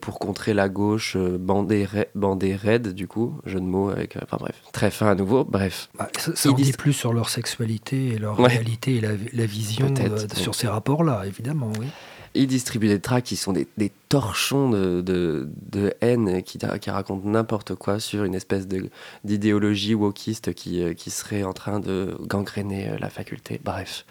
pour 0.00 0.18
contrer 0.18 0.54
la 0.54 0.68
gauche, 0.68 1.16
bandé, 1.16 1.86
bandé 2.14 2.54
raide, 2.54 2.94
du 2.94 3.06
coup, 3.06 3.38
jeu 3.44 3.60
de 3.60 3.66
mots 3.66 3.90
avec. 3.90 4.16
Enfin 4.22 4.38
bref, 4.40 4.54
très 4.72 4.90
fin 4.90 5.08
à 5.08 5.14
nouveau, 5.14 5.44
bref. 5.44 5.90
Bah, 5.98 6.08
ça, 6.16 6.52
dit 6.52 6.72
plus 6.72 6.92
sur 6.92 7.12
leur 7.12 7.28
sexualité 7.28 8.08
et 8.14 8.18
leur 8.18 8.36
réalité 8.38 8.96
et 8.96 9.00
la, 9.00 9.10
la 9.32 9.46
vision 9.46 9.92
sur 10.34 10.54
ces 10.54 10.68
rapports-là, 10.68 11.24
évidemment, 11.26 11.72
oui. 11.78 11.86
Ils 12.36 12.48
distribuent 12.48 12.88
des 12.88 13.00
tracts 13.00 13.26
qui 13.28 13.36
sont 13.36 13.52
des, 13.52 13.66
torchons 14.08 14.70
de, 14.70 15.02
de, 15.02 15.94
haine 16.00 16.42
qui, 16.42 16.58
qui 16.58 16.90
racontent 16.90 17.28
n'importe 17.28 17.74
quoi 17.76 18.00
sur 18.00 18.24
une 18.24 18.34
espèce 18.34 18.66
d'idéologie 19.24 19.94
wokiste 19.94 20.52
qui, 20.52 20.82
euh, 20.82 20.94
qui 20.94 21.10
serait 21.10 21.44
en 21.44 21.52
train 21.52 21.78
de 21.78 22.16
gangréner 22.22 22.88
euh, 22.88 22.96
la 22.98 23.08
faculté. 23.08 23.60
Bref, 23.64 24.04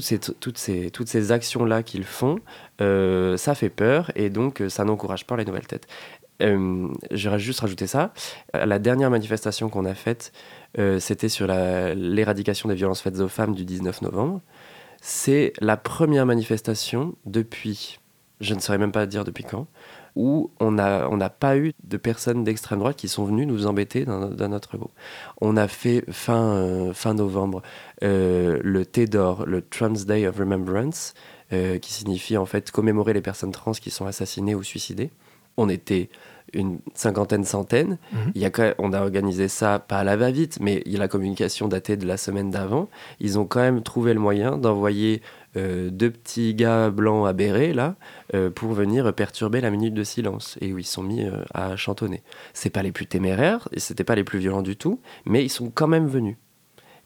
ces, 0.00 0.18
toutes 0.18 0.58
ces, 0.58 0.90
toutes 0.90 1.08
ces 1.08 1.32
actions-là 1.32 1.82
qu'ils 1.82 2.04
font, 2.04 2.38
euh, 2.80 3.36
ça 3.38 3.54
fait 3.54 3.70
peur 3.70 4.12
et 4.14 4.28
donc 4.28 4.62
ça 4.68 4.84
n'encourage 4.84 5.26
pas 5.26 5.36
les 5.36 5.44
nouvelles 5.44 5.66
têtes. 5.66 5.86
J'aurais 7.10 7.40
juste 7.40 7.60
rajouté 7.60 7.88
ça. 7.88 8.12
La 8.54 8.78
dernière 8.78 9.10
manifestation 9.10 9.68
qu'on 9.68 9.84
a 9.84 9.94
faite, 9.94 10.32
c'était 11.00 11.28
sur 11.28 11.48
l'éradication 11.48 12.68
des 12.68 12.76
violences 12.76 13.00
faites 13.00 13.18
aux 13.18 13.26
femmes 13.26 13.56
du 13.56 13.64
19 13.64 14.02
novembre. 14.02 14.40
C'est 15.00 15.52
la 15.60 15.76
première 15.76 16.26
manifestation 16.26 17.14
depuis, 17.24 17.98
je 18.40 18.54
ne 18.54 18.60
saurais 18.60 18.78
même 18.78 18.92
pas 18.92 19.06
dire 19.06 19.24
depuis 19.24 19.44
quand, 19.44 19.66
où 20.16 20.50
on 20.58 20.72
n'a 20.72 21.08
on 21.10 21.18
pas 21.28 21.56
eu 21.56 21.72
de 21.84 21.96
personnes 21.96 22.42
d'extrême 22.42 22.80
droite 22.80 22.96
qui 22.96 23.08
sont 23.08 23.24
venues 23.24 23.46
nous 23.46 23.66
embêter 23.66 24.04
dans, 24.04 24.48
notre 24.48 24.76
groupe. 24.76 24.92
On 25.40 25.56
a 25.56 25.68
fait 25.68 26.04
fin, 26.10 26.54
euh, 26.54 26.92
fin 26.92 27.14
novembre 27.14 27.62
euh, 28.02 28.58
le 28.64 28.84
TEDOR, 28.84 29.46
le 29.46 29.62
Trans 29.62 29.90
Day 29.90 30.26
of 30.26 30.36
Remembrance, 30.36 31.14
euh, 31.52 31.78
qui 31.78 31.92
signifie 31.92 32.36
en 32.36 32.46
fait 32.46 32.72
commémorer 32.72 33.12
les 33.12 33.20
personnes 33.20 33.52
trans 33.52 33.72
qui 33.72 33.90
sont 33.90 34.06
assassinées 34.06 34.56
ou 34.56 34.64
suicidées. 34.64 35.10
On 35.56 35.68
était 35.68 36.10
une 36.52 36.78
cinquantaine, 36.94 37.44
centaine. 37.44 37.98
Mhm. 38.12 38.32
Il 38.34 38.42
y 38.42 38.46
a 38.46 38.74
on 38.78 38.92
a 38.92 39.00
organisé 39.00 39.48
ça, 39.48 39.78
pas 39.78 39.98
à 39.98 40.04
la 40.04 40.16
va-vite, 40.16 40.58
mais 40.60 40.82
il 40.86 40.92
y 40.92 40.96
a 40.96 40.98
la 40.98 41.08
communication 41.08 41.68
datée 41.68 41.96
de 41.96 42.06
la 42.06 42.16
semaine 42.16 42.50
d'avant. 42.50 42.88
Ils 43.20 43.38
ont 43.38 43.44
quand 43.44 43.60
même 43.60 43.82
trouvé 43.82 44.14
le 44.14 44.20
moyen 44.20 44.56
d'envoyer 44.56 45.22
euh, 45.56 45.90
deux 45.90 46.10
petits 46.10 46.54
gars 46.54 46.90
blancs 46.90 47.26
à 47.26 47.32
béret, 47.32 47.72
là, 47.72 47.96
euh, 48.34 48.50
pour 48.50 48.72
venir 48.72 49.12
perturber 49.14 49.60
la 49.60 49.70
minute 49.70 49.94
de 49.94 50.04
silence, 50.04 50.58
et 50.60 50.72
où 50.72 50.78
ils 50.78 50.86
sont 50.86 51.02
mis 51.02 51.24
euh, 51.24 51.42
à 51.54 51.76
chantonner. 51.76 52.22
C'est 52.52 52.70
pas 52.70 52.82
les 52.82 52.92
plus 52.92 53.06
téméraires, 53.06 53.68
et 53.72 53.80
c'était 53.80 54.04
pas 54.04 54.14
les 54.14 54.24
plus 54.24 54.38
violents 54.38 54.62
du 54.62 54.76
tout, 54.76 55.00
mais 55.24 55.44
ils 55.44 55.48
sont 55.48 55.70
quand 55.70 55.88
même 55.88 56.06
venus. 56.06 56.36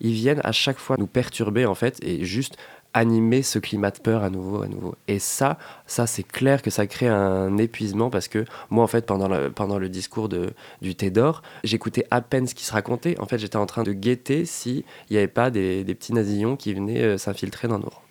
Ils 0.01 0.12
viennent 0.12 0.40
à 0.43 0.53
chaque 0.53 0.78
fois 0.78 0.97
nous 0.99 1.07
perturber, 1.07 1.66
en 1.66 1.74
fait, 1.74 1.99
et 2.03 2.24
juste 2.24 2.57
animer 2.95 3.43
ce 3.43 3.59
climat 3.59 3.90
de 3.90 3.99
peur 3.99 4.22
à 4.22 4.30
nouveau, 4.30 4.62
à 4.62 4.68
nouveau. 4.68 4.95
Et 5.09 5.18
ça, 5.18 5.59
ça 5.86 6.07
c'est 6.07 6.22
clair 6.22 6.62
que 6.62 6.70
ça 6.70 6.86
crée 6.86 7.09
un 7.09 7.57
épuisement 7.59 8.11
parce 8.11 8.28
que 8.28 8.45
moi, 8.70 8.84
en 8.84 8.86
fait, 8.86 9.07
pendant 9.07 9.28
le, 9.28 9.51
pendant 9.51 9.78
le 9.78 9.88
discours 9.88 10.28
de, 10.28 10.51
du 10.80 10.95
thé 10.95 11.11
d'or, 11.11 11.43
j'écoutais 11.64 12.07
à 12.11 12.20
peine 12.20 12.47
ce 12.47 12.55
qui 12.55 12.64
se 12.64 12.72
racontait. 12.72 13.18
En 13.18 13.26
fait, 13.26 13.38
j'étais 13.38 13.57
en 13.57 13.66
train 13.66 13.82
de 13.82 13.93
guetter 13.93 14.45
s'il 14.45 14.84
n'y 15.11 15.16
avait 15.16 15.28
pas 15.28 15.51
des, 15.51 15.84
des, 15.84 15.95
petits 15.95 16.12
nazillons 16.12 16.57
qui 16.57 16.74
venaient 16.74 17.03
euh, 17.03 17.18
s'infiltrer 17.18 17.68
dans 17.68 17.78
nos 17.78 17.88
rangs. 17.88 18.03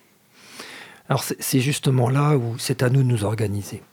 Alors, 1.10 1.24
c'est 1.24 1.60
justement 1.60 2.10
là 2.10 2.38
où 2.38 2.58
c'est 2.58 2.84
à 2.84 2.90
nous 2.90 3.04
de 3.04 3.08
nous 3.08 3.26
organiser. 3.26 3.84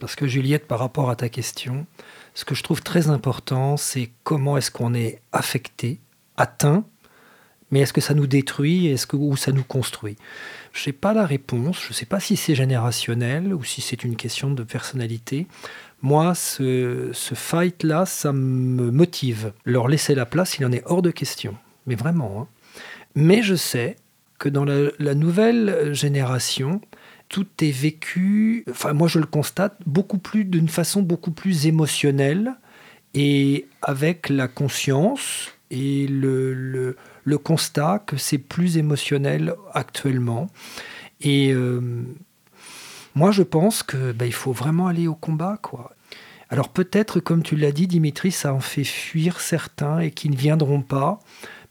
Parce 0.00 0.14
que 0.14 0.26
Juliette, 0.26 0.66
par 0.66 0.78
rapport 0.78 1.10
à 1.10 1.16
ta 1.16 1.28
question, 1.28 1.86
ce 2.34 2.44
que 2.44 2.54
je 2.54 2.62
trouve 2.62 2.82
très 2.82 3.08
important, 3.08 3.76
c'est 3.76 4.10
comment 4.24 4.56
est-ce 4.56 4.70
qu'on 4.70 4.94
est 4.94 5.22
affecté, 5.32 6.00
atteint, 6.36 6.84
mais 7.70 7.80
est-ce 7.80 7.92
que 7.92 8.00
ça 8.00 8.14
nous 8.14 8.26
détruit? 8.26 8.86
Est-ce 8.86 9.06
que, 9.06 9.16
ou 9.16 9.36
ça 9.36 9.52
nous 9.52 9.64
construit? 9.64 10.16
Je 10.72 10.88
n'ai 10.88 10.92
pas 10.92 11.12
la 11.12 11.26
réponse, 11.26 11.80
je 11.82 11.88
ne 11.88 11.94
sais 11.94 12.06
pas 12.06 12.20
si 12.20 12.36
c'est 12.36 12.54
générationnel 12.54 13.52
ou 13.54 13.64
si 13.64 13.80
c'est 13.80 14.04
une 14.04 14.16
question 14.16 14.50
de 14.50 14.62
personnalité. 14.62 15.46
Moi, 16.02 16.34
ce, 16.34 17.10
fight-là, 17.14 18.06
ça 18.06 18.32
me 18.32 18.90
motive. 18.90 19.52
Leur 19.64 19.88
laisser 19.88 20.14
la 20.14 20.26
place, 20.26 20.58
il 20.58 20.66
en 20.66 20.72
est 20.72 20.82
hors 20.84 21.02
de 21.02 21.10
question. 21.10 21.56
Mais 21.86 21.94
vraiment. 21.94 22.42
Hein. 22.42 22.48
Mais 23.14 23.42
je 23.42 23.54
sais 23.54 23.96
que 24.38 24.48
dans 24.48 24.64
la, 24.64 25.14
nouvelle 25.14 25.92
génération, 25.94 26.80
tout 27.28 27.46
est 27.60 27.70
vécu, 27.70 28.64
enfin 28.70 28.92
moi 28.92 29.08
je 29.08 29.18
le 29.18 29.26
constate, 29.26 29.78
beaucoup 29.86 30.18
plus 30.18 30.44
d'une 30.44 30.68
façon 30.68 31.02
beaucoup 31.02 31.30
plus 31.30 31.66
émotionnelle 31.66 32.52
et 33.14 33.66
avec 33.82 34.28
la 34.28 34.46
conscience 34.46 35.50
et 35.70 36.06
le, 36.06 36.52
le, 36.52 36.96
constat 37.34 37.98
que 38.06 38.16
c'est 38.16 38.38
plus 38.38 38.76
émotionnel 38.76 39.54
actuellement. 39.74 40.48
Et 41.20 41.52
euh, 41.52 41.80
moi 43.14 43.32
je 43.32 43.42
pense 43.42 43.82
que 43.82 44.12
ben, 44.12 44.26
il 44.26 44.32
faut 44.32 44.52
vraiment 44.52 44.86
aller 44.86 45.08
au 45.08 45.14
combat 45.14 45.58
quoi. 45.60 45.92
Alors 46.48 46.68
peut-être, 46.68 47.18
comme 47.18 47.42
tu 47.42 47.56
l'as 47.56 47.72
dit, 47.72 47.88
Dimitri, 47.88 48.30
ça 48.30 48.54
en 48.54 48.60
fait 48.60 48.84
fuir 48.84 49.40
certains 49.40 49.98
et 49.98 50.12
qui 50.12 50.30
ne 50.30 50.36
viendront 50.36 50.80
pas, 50.80 51.18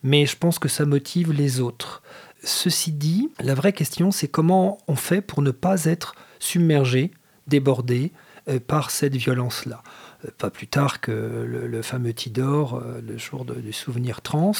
mais 0.03 0.25
je 0.25 0.35
pense 0.35 0.59
que 0.59 0.67
ça 0.67 0.85
motive 0.85 1.31
les 1.31 1.61
autres. 1.61 2.03
Ceci 2.43 2.91
dit, 2.91 3.29
la 3.39 3.55
vraie 3.55 3.71
question, 3.71 4.11
c'est 4.11 4.27
comment 4.27 4.77
on 4.87 4.95
fait 4.95 5.21
pour 5.21 5.41
ne 5.41 5.51
pas 5.51 5.85
être 5.85 6.15
submergé, 6.39 7.11
débordé 7.47 8.11
euh, 8.49 8.59
par 8.59 8.91
cette 8.91 9.15
violence-là. 9.15 9.81
Euh, 10.25 10.29
pas 10.37 10.49
plus 10.49 10.67
tard 10.67 10.99
que 10.99 11.11
le, 11.11 11.81
fameux 11.81 12.13
Tidor, 12.13 12.83
le 13.01 13.17
jour 13.17 13.45
du 13.45 13.71
souvenir 13.71 14.21
trans, 14.21 14.51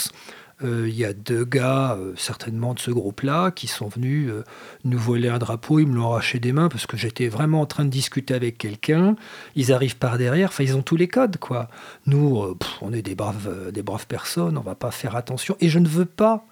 il 0.62 0.96
y 0.96 1.04
a 1.04 1.14
deux 1.14 1.44
gars, 1.44 1.98
certainement 2.16 2.74
de 2.74 2.80
ce 2.80 2.92
groupe-là, 2.92 3.52
qui 3.52 3.68
sont 3.68 3.88
venus 3.88 4.32
nous 4.84 4.98
voler 4.98 5.30
un 5.30 5.38
drapeau. 5.38 5.80
Ils 5.80 5.88
me 5.88 5.96
l'ont 5.96 6.12
arraché 6.12 6.40
des 6.40 6.54
mains 6.54 6.70
parce 6.70 6.86
que 6.86 6.98
j'étais 6.98 7.28
vraiment 7.28 7.62
en 7.62 7.66
train 7.66 7.86
de 7.86 7.90
discuter 7.90 8.34
avec 8.34 8.58
quelqu'un. 8.58 9.16
Ils 9.56 9.74
arrivent 9.74 9.98
par 9.98 10.18
derrière. 10.18 10.50
Enfin, 10.50 10.64
ils 10.64 10.76
ont 10.76 10.82
tous 10.82 10.96
les 10.96 11.08
codes, 11.08 11.38
quoi. 11.38 11.70
Nous, 12.06 12.56
on 12.82 12.94
est 12.94 13.02
des 13.02 13.16
braves, 13.16 13.72
des 13.72 13.84
braves 13.84 14.08
personnes. 14.08 14.58
On 14.58 14.62
va 14.62 14.76
pas 14.76 14.92
faire 14.92 15.16
attention. 15.16 15.58
Et 15.60 15.70
je 15.70 15.80
ne 15.80 15.88
veux 15.88 16.06
pas 16.06 16.46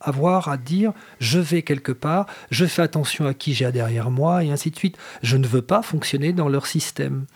avoir 0.00 0.48
à 0.48 0.56
dire 0.56 0.92
je 1.18 1.38
vais 1.38 1.62
quelque 1.62 1.92
part, 1.92 2.26
je 2.50 2.64
fais 2.64 2.82
attention 2.82 3.26
à 3.26 3.34
qui 3.34 3.52
j'ai 3.52 3.70
derrière 3.70 4.10
moi 4.10 4.42
et 4.42 4.50
ainsi 4.50 4.70
de 4.70 4.76
suite. 4.76 4.96
Je 5.22 5.36
ne 5.36 5.46
veux 5.46 5.62
pas 5.62 5.82
fonctionner 5.82 6.32
dans 6.32 6.48
leur 6.48 6.66
système. 6.66 7.26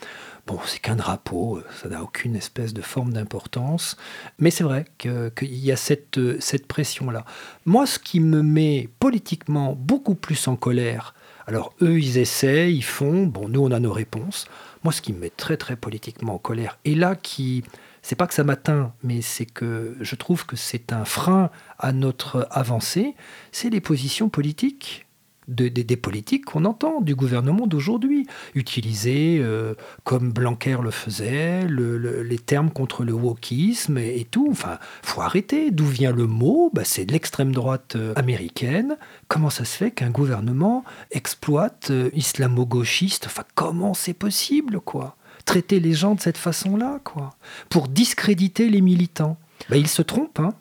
Bon, 0.46 0.58
c'est 0.66 0.78
qu'un 0.78 0.96
drapeau, 0.96 1.62
ça 1.80 1.88
n'a 1.88 2.02
aucune 2.02 2.36
espèce 2.36 2.74
de 2.74 2.82
forme 2.82 3.14
d'importance, 3.14 3.96
mais 4.38 4.50
c'est 4.50 4.64
vrai 4.64 4.84
qu'il 4.98 5.32
y 5.42 5.72
a 5.72 5.76
cette, 5.76 6.20
cette 6.38 6.66
pression-là. 6.66 7.24
Moi, 7.64 7.86
ce 7.86 7.98
qui 7.98 8.20
me 8.20 8.42
met 8.42 8.90
politiquement 9.00 9.74
beaucoup 9.74 10.14
plus 10.14 10.46
en 10.46 10.56
colère, 10.56 11.14
alors 11.46 11.74
eux, 11.80 11.98
ils 11.98 12.18
essaient, 12.18 12.72
ils 12.72 12.84
font, 12.84 13.26
bon, 13.26 13.48
nous, 13.48 13.60
on 13.62 13.70
a 13.70 13.80
nos 13.80 13.92
réponses. 13.92 14.46
Moi, 14.82 14.92
ce 14.92 15.00
qui 15.00 15.14
me 15.14 15.20
met 15.20 15.30
très, 15.30 15.56
très 15.56 15.76
politiquement 15.76 16.34
en 16.34 16.38
colère, 16.38 16.78
et 16.84 16.94
là, 16.94 17.16
qui, 17.16 17.64
c'est 18.02 18.16
pas 18.16 18.26
que 18.26 18.34
ça 18.34 18.44
m'atteint, 18.44 18.92
mais 19.02 19.22
c'est 19.22 19.46
que 19.46 19.96
je 20.00 20.14
trouve 20.14 20.44
que 20.44 20.56
c'est 20.56 20.92
un 20.92 21.06
frein 21.06 21.50
à 21.78 21.92
notre 21.92 22.46
avancée, 22.50 23.14
c'est 23.50 23.70
les 23.70 23.80
positions 23.80 24.28
politiques. 24.28 25.03
Des 25.48 25.96
politiques 25.96 26.44
qu'on 26.44 26.64
entend 26.64 27.00
du 27.00 27.14
gouvernement 27.14 27.66
d'aujourd'hui, 27.66 28.26
utilisés 28.54 29.38
euh, 29.40 29.74
comme 30.04 30.32
Blanquer 30.32 30.78
le 30.82 30.90
faisait, 30.90 31.66
les 31.66 32.38
termes 32.38 32.70
contre 32.70 33.04
le 33.04 33.12
wokisme 33.12 33.98
et, 33.98 34.26
tout. 34.30 34.48
Enfin, 34.50 34.78
faut 35.02 35.20
arrêter. 35.20 35.70
D'où 35.70 35.86
vient 35.86 36.12
le 36.12 36.26
mot? 36.26 36.70
Bah, 36.72 36.82
C'est 36.84 37.04
de 37.04 37.12
l'extrême 37.12 37.52
droite 37.52 37.96
euh, 37.96 38.14
américaine. 38.16 38.96
Comment 39.28 39.50
ça 39.50 39.64
se 39.64 39.76
fait 39.76 39.90
qu'un 39.90 40.10
gouvernement 40.10 40.84
exploite 41.10 41.88
euh, 41.90 42.10
islamo-gauchiste? 42.14 43.26
Enfin, 43.26 43.44
comment 43.54 43.94
c'est 43.94 44.14
possible, 44.14 44.80
quoi? 44.80 45.16
Traiter 45.44 45.80
les 45.80 45.92
gens 45.92 46.14
de 46.14 46.20
cette 46.20 46.38
façon-là, 46.38 47.00
quoi, 47.04 47.36
pour 47.68 47.88
discréditer 47.88 48.70
les 48.70 48.80
militants. 48.80 49.36
Ben, 49.68 49.76
ils 49.76 49.88
se 49.88 50.02
trompent, 50.02 50.40
hein. 50.40 50.54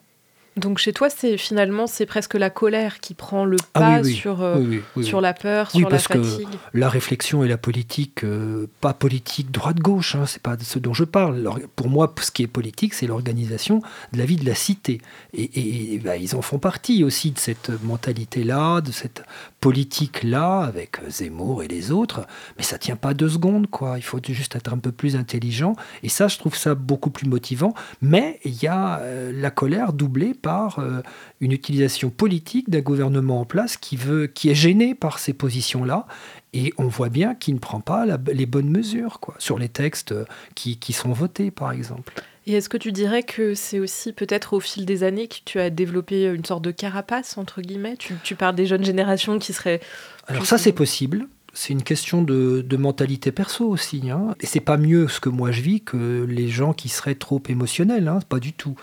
Donc 0.56 0.78
chez 0.78 0.94
toi, 0.94 1.10
c'est 1.10 1.38
finalement 1.38 1.88
c'est 1.88 2.06
presque 2.06 2.36
la 2.36 2.50
colère 2.50 3.00
qui 3.00 3.16
prend 3.16 3.44
le 3.44 3.58
ah 3.74 3.80
pas 3.80 4.04
sur 4.04 4.44
euh, 4.44 4.80
sur 5.02 5.20
la 5.20 5.34
peur, 5.34 5.72
sur 5.72 5.90
la 5.90 5.98
fatigue. 5.98 6.48
Que 6.48 6.78
la 6.78 6.90
réflexion 6.90 7.44
et 7.44 7.48
la 7.48 7.58
politique, 7.58 8.24
euh, 8.24 8.68
pas 8.80 8.94
politique 8.94 9.52
droite-gauche, 9.52 10.16
hein, 10.16 10.26
c'est 10.28 10.42
pas 10.42 10.56
ce 10.62 10.78
dont 10.78 10.94
je 10.94 11.06
parle. 11.06 11.50
Pour 11.76 11.90
moi, 11.90 12.14
ce 12.22 12.30
qui 12.30 12.44
est 12.44 12.48
politique, 12.48 12.94
c'est 12.94 13.08
l'organisation 13.08 13.82
de 14.12 14.20
la 14.20 14.26
vie 14.26 14.36
de 14.36 14.46
la 14.46 14.54
cité. 14.54 15.02
Et, 15.34 16.00
bah, 16.04 16.18
ils 16.18 16.36
en 16.36 16.42
font 16.42 16.60
partie 16.60 17.04
aussi 17.04 17.32
de 17.32 17.40
cette 17.40 17.72
mentalité-là, 17.84 18.82
de 18.82 18.92
cette 18.92 19.24
politique-là, 19.60 20.60
avec 20.60 20.98
Zemmour 21.10 21.64
et 21.64 21.68
les 21.68 21.92
autres. 21.92 22.28
Mais 22.58 22.64
ça 22.64 22.78
tient 22.78 22.96
pas 22.96 23.14
deux 23.14 23.30
secondes, 23.30 23.68
quoi. 23.68 23.98
Il 23.98 24.04
faut 24.04 24.20
juste 24.24 24.56
être 24.56 24.72
un 24.72 24.78
peu 24.78 24.92
plus 24.92 25.16
intelligent. 25.16 25.76
Et 26.04 26.10
ça, 26.10 26.28
je 26.28 26.38
trouve 26.38 26.56
ça 26.56 26.76
beaucoup 26.76 27.10
plus 27.10 27.28
motivant. 27.28 27.74
Mais 28.02 28.40
il 28.46 28.62
y 28.62 28.68
a 28.68 29.00
euh, 29.00 29.32
la 29.34 29.50
colère 29.50 29.94
doublée 29.94 30.34
par 30.44 30.78
euh, 30.78 31.02
une 31.40 31.54
utilisation 31.54 32.12
politique 32.12 32.70
d'un 32.70 32.82
gouvernement 32.82 33.40
en 33.40 33.46
place 33.46 33.78
qui, 33.78 33.96
veut, 33.96 34.28
qui 34.28 34.52
est 34.52 34.56
gêné 34.56 34.94
par 34.94 35.18
ces 35.18 35.34
positions-là. 35.34 36.06
Et 36.54 36.72
on 36.78 36.88
voit 36.88 37.10
bien 37.10 37.34
qu'il 37.34 37.56
ne 37.56 37.60
prend 37.60 37.80
pas 37.80 38.06
les 38.06 38.46
bonnes 38.46 38.70
mesures 38.70 39.20
quoi, 39.20 39.34
sur 39.40 39.58
les 39.58 39.70
textes 39.70 40.12
euh, 40.12 40.26
qui, 40.54 40.78
qui 40.78 40.94
sont 40.94 41.12
votés, 41.12 41.50
par 41.50 41.72
exemple. 41.72 42.14
Et 42.46 42.54
est-ce 42.54 42.70
que 42.70 42.78
tu 42.78 42.92
dirais 42.92 43.24
que 43.24 43.56
c'est 43.56 43.80
aussi 43.80 44.12
peut-être 44.12 44.54
au 44.54 44.60
fil 44.60 44.86
des 44.86 45.04
années 45.04 45.30
que 45.30 45.38
tu 45.46 45.60
as 45.60 45.70
développé 45.70 46.26
une 46.26 46.44
sorte 46.44 46.64
de 46.64 46.72
carapace, 46.72 47.38
entre 47.38 47.62
guillemets? 47.62 47.96
Tu, 47.96 48.14
tu 48.22 48.36
parles 48.36 48.56
des 48.56 48.66
jeunes 48.66 48.84
générations 48.84 49.40
qui 49.40 49.54
seraient... 49.54 49.80
Alors 50.28 50.46
ça, 50.46 50.58
c'est 50.58 50.74
possible 50.74 51.28
c'est 51.54 51.72
une 51.72 51.84
question 51.84 52.24
de, 52.24 52.66
mentalité 52.78 53.32
perso 53.32 53.68
aussi. 53.70 54.10
Hein. 54.10 54.36
Et 54.42 54.48
c'est 54.48 54.60
pas 54.60 54.78
mieux 54.78 55.08
ce 55.08 55.20
que 55.20 55.30
moi 55.30 55.52
je 55.52 55.62
vis 55.62 55.82
que 55.82 56.26
les 56.28 56.50
gens 56.50 56.74
qui 56.74 56.90
seraient 56.90 57.16
trop 57.16 57.42
émotionnels, 57.48 58.08
hein, 58.08 58.20
pas 58.28 58.40
du 58.40 58.54
tout. 58.54 58.76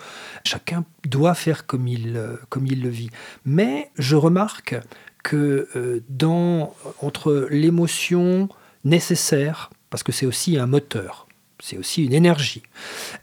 Chacun 0.45 0.85
doit 1.05 1.35
faire 1.35 1.67
comme 1.67 1.89
il, 1.89 2.17
euh, 2.17 2.37
comme 2.49 2.67
il 2.67 2.83
le 2.83 2.89
vit. 2.89 3.11
Mais 3.45 3.91
je 3.99 4.15
remarque 4.15 4.77
que 5.23 5.69
euh, 5.77 6.01
dans, 6.09 6.75
entre 7.03 7.49
l'émotion 7.51 8.49
nécessaire, 8.85 9.71
parce 9.91 10.03
que 10.03 10.13
c'est 10.13 10.27
aussi 10.27 10.57
un 10.57 10.67
moteur, 10.67 11.27
c'est 11.59 11.77
aussi 11.77 12.05
une 12.05 12.15
énergie, 12.15 12.63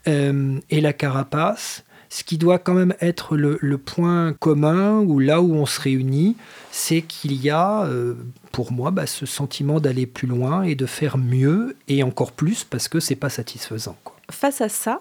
euh, 0.08 0.60
et 0.70 0.82
la 0.82 0.94
carapace, 0.94 1.86
ce 2.18 2.24
qui 2.24 2.40
doit 2.40 2.58
quand 2.58 2.74
même 2.74 2.96
être 3.00 3.38
le, 3.38 3.78
point 3.78 4.34
commun 4.34 5.02
ou 5.02 5.20
là 5.20 5.40
où 5.40 5.54
on 5.54 5.68
se 5.68 5.80
réunit, 5.80 6.36
c'est 6.72 7.04
qu'il 7.04 7.34
y 7.34 7.52
a, 7.52 7.86
euh, 7.86 8.16
pour 8.52 8.72
moi, 8.72 8.90
bah, 8.90 9.06
ce 9.06 9.28
sentiment 9.28 9.80
d'aller 9.80 10.08
plus 10.08 10.28
loin 10.28 10.64
et 10.64 10.74
de 10.74 10.88
faire 10.88 11.20
mieux 11.20 11.76
et 11.88 12.02
encore 12.02 12.32
plus 12.32 12.64
parce 12.64 12.88
que 12.88 13.00
c'est 13.00 13.16
pas 13.16 13.30
satisfaisant. 13.30 13.96
Face 14.30 14.60
à 14.60 14.68
ça, 14.68 15.00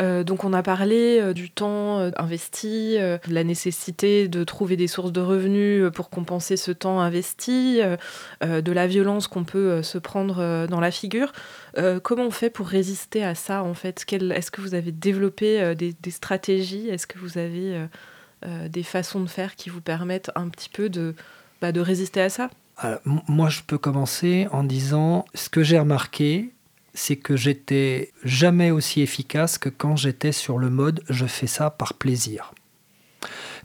euh, 0.00 0.22
donc 0.22 0.44
on 0.44 0.52
a 0.52 0.62
parlé 0.62 1.18
euh, 1.20 1.32
du 1.32 1.50
temps 1.50 1.98
euh, 1.98 2.10
investi, 2.16 2.96
de 2.98 3.18
la 3.28 3.42
nécessité 3.42 4.28
de 4.28 4.44
trouver 4.44 4.76
des 4.76 4.86
sources 4.86 5.10
de 5.10 5.20
revenus 5.20 5.90
pour 5.92 6.08
compenser 6.08 6.56
ce 6.56 6.70
temps 6.70 7.00
investi, 7.00 7.80
de 8.40 8.72
la 8.72 8.86
violence 8.86 9.26
qu'on 9.26 9.44
peut 9.44 9.82
se 9.82 9.98
prendre 9.98 10.66
dans 10.68 10.80
la 10.80 10.90
figure. 10.90 11.32
comment 12.02 12.24
on 12.24 12.30
fait 12.30 12.50
pour 12.50 12.68
résister 12.68 13.24
à 13.24 13.34
ça 13.34 13.64
en 13.64 13.74
fait? 13.74 14.04
Est-ce 14.10 14.50
que 14.50 14.60
vous 14.60 14.74
avez 14.74 14.92
développé 14.92 15.74
des, 15.74 16.10
stratégies? 16.10 16.88
Est-ce 16.88 17.06
que 17.06 17.18
vous 17.18 17.38
avez 17.38 17.86
des 18.68 18.82
façons 18.82 19.20
de 19.20 19.28
faire 19.28 19.56
qui 19.56 19.70
vous 19.70 19.80
permettent 19.80 20.30
un 20.34 20.48
petit 20.48 20.68
peu 20.68 20.88
de, 20.88 21.14
bah, 21.60 21.72
de 21.72 21.80
résister 21.80 22.20
à 22.20 22.28
ça? 22.28 22.50
Moi 23.04 23.48
je 23.48 23.62
peux 23.66 23.78
commencer 23.78 24.46
en 24.52 24.64
disant 24.64 25.24
ce 25.34 25.48
que 25.48 25.62
j'ai 25.62 25.78
remarqué, 25.78 26.52
c'est 26.94 27.16
que 27.16 27.36
j'étais 27.36 28.12
jamais 28.24 28.70
aussi 28.70 29.00
efficace 29.00 29.58
que 29.58 29.68
quand 29.68 29.96
j'étais 29.96 30.32
sur 30.32 30.58
le 30.58 30.70
mode 30.70 31.02
je 31.08 31.26
fais 31.26 31.46
ça 31.46 31.70
par 31.70 31.94
plaisir. 31.94 32.52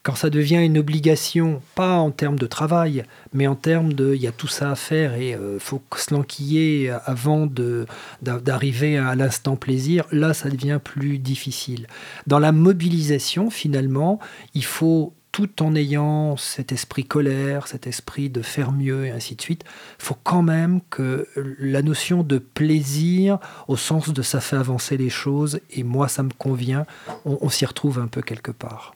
Quand 0.05 0.13
ça 0.13 0.29
devient 0.29 0.63
une 0.63 0.77
obligation, 0.77 1.63
pas 1.73 1.95
en 1.95 2.11
termes 2.11 2.37
de 2.37 2.45
travail, 2.45 3.05
mais 3.33 3.47
en 3.47 3.55
termes 3.55 3.91
de 3.91 4.13
il 4.13 4.21
y 4.21 4.27
a 4.27 4.31
tout 4.31 4.47
ça 4.47 4.69
à 4.69 4.75
faire 4.75 5.15
et 5.15 5.33
euh, 5.33 5.57
faut 5.57 5.81
se 5.95 6.13
l'enquiller 6.13 6.91
avant 7.05 7.49
d'arriver 8.21 8.99
à 8.99 9.15
l'instant 9.15 9.55
plaisir, 9.55 10.05
là 10.11 10.35
ça 10.35 10.49
devient 10.49 10.79
plus 10.83 11.17
difficile. 11.17 11.87
Dans 12.27 12.37
la 12.37 12.51
mobilisation, 12.51 13.49
finalement, 13.49 14.19
il 14.53 14.63
faut 14.63 15.15
tout 15.35 15.63
en 15.63 15.75
ayant 15.75 16.37
cet 16.37 16.71
esprit 16.71 17.03
colère, 17.03 17.67
cet 17.67 17.87
esprit 17.87 18.29
de 18.29 18.41
faire 18.41 18.71
mieux 18.71 19.05
et 19.05 19.11
ainsi 19.11 19.35
de 19.35 19.41
suite, 19.41 19.65
il 19.99 20.05
faut 20.05 20.15
quand 20.23 20.41
même 20.41 20.79
que 20.89 21.27
la 21.59 21.81
notion 21.81 22.23
de 22.23 22.37
plaisir, 22.37 23.39
au 23.67 23.75
sens 23.75 24.13
de 24.13 24.21
ça 24.21 24.39
fait 24.39 24.55
avancer 24.55 24.95
les 24.95 25.09
choses, 25.09 25.59
et 25.71 25.83
moi 25.83 26.07
ça 26.07 26.23
me 26.23 26.29
convient, 26.29 26.85
on, 27.25 27.49
s'y 27.49 27.65
retrouve 27.65 27.99
un 27.99 28.07
peu 28.07 28.21
quelque 28.21 28.51
part. 28.51 28.95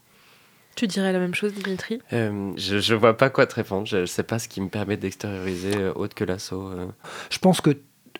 Tu 0.77 0.87
dirais 0.87 1.11
la 1.11 1.19
même 1.19 1.35
chose, 1.35 1.53
Dimitri? 1.53 1.99
Euh, 2.13 2.53
Je 2.55 2.93
ne 2.93 2.97
vois 2.97 3.17
pas 3.17 3.29
quoi 3.29 3.45
te 3.45 3.55
répondre. 3.55 3.85
Je 3.85 3.97
ne 3.97 4.05
sais 4.05 4.23
pas 4.23 4.39
ce 4.39 4.47
qui 4.47 4.61
me 4.61 4.69
permet 4.69 4.95
d'extérioriser 4.95 5.75
euh, 5.75 5.91
autre 5.93 6.15
que 6.15 6.23
l'assaut. 6.23 6.69
Euh. 6.69 6.87
Je 7.29 7.39
pense 7.39 7.59
que 7.59 7.75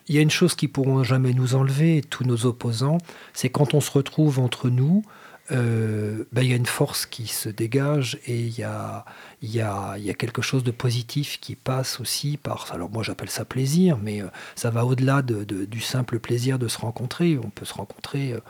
il 0.08 0.14
y 0.14 0.18
a 0.18 0.22
une 0.22 0.30
chose 0.30 0.54
qui 0.56 0.68
pourront 0.68 1.04
jamais 1.04 1.32
nous 1.32 1.54
enlever, 1.54 2.02
tous 2.02 2.24
nos 2.24 2.44
opposants, 2.44 2.98
c'est 3.32 3.48
quand 3.48 3.72
on 3.74 3.80
se 3.80 3.92
retrouve 3.92 4.40
entre 4.40 4.68
nous, 4.68 5.04
euh, 5.52 6.24
ben, 6.32 6.42
il 6.42 6.50
y 6.50 6.52
a 6.52 6.56
une 6.56 6.66
force 6.66 7.06
qui 7.06 7.26
se 7.26 7.48
dégage 7.48 8.18
et 8.26 8.38
il 8.38 8.58
y 8.58 8.62
a, 8.62 9.04
y, 9.42 9.60
a, 9.60 9.96
y 9.98 10.10
a, 10.10 10.14
quelque 10.14 10.42
chose 10.42 10.62
de 10.62 10.70
positif 10.70 11.40
qui 11.40 11.56
passe 11.56 12.00
aussi 12.00 12.36
par, 12.36 12.70
alors 12.72 12.90
moi 12.90 13.02
j'appelle 13.02 13.30
ça 13.30 13.44
plaisir, 13.44 13.98
mais 14.00 14.22
euh, 14.22 14.26
ça 14.54 14.70
va 14.70 14.84
au-delà 14.84 15.22
de, 15.22 15.44
du 15.44 15.80
simple 15.80 16.18
plaisir 16.20 16.58
de 16.58 16.68
se 16.68 16.78
rencontrer. 16.78 17.38
On 17.42 17.50
peut 17.50 17.64
se 17.64 17.74
rencontrer. 17.74 18.32
Euh, 18.32 18.40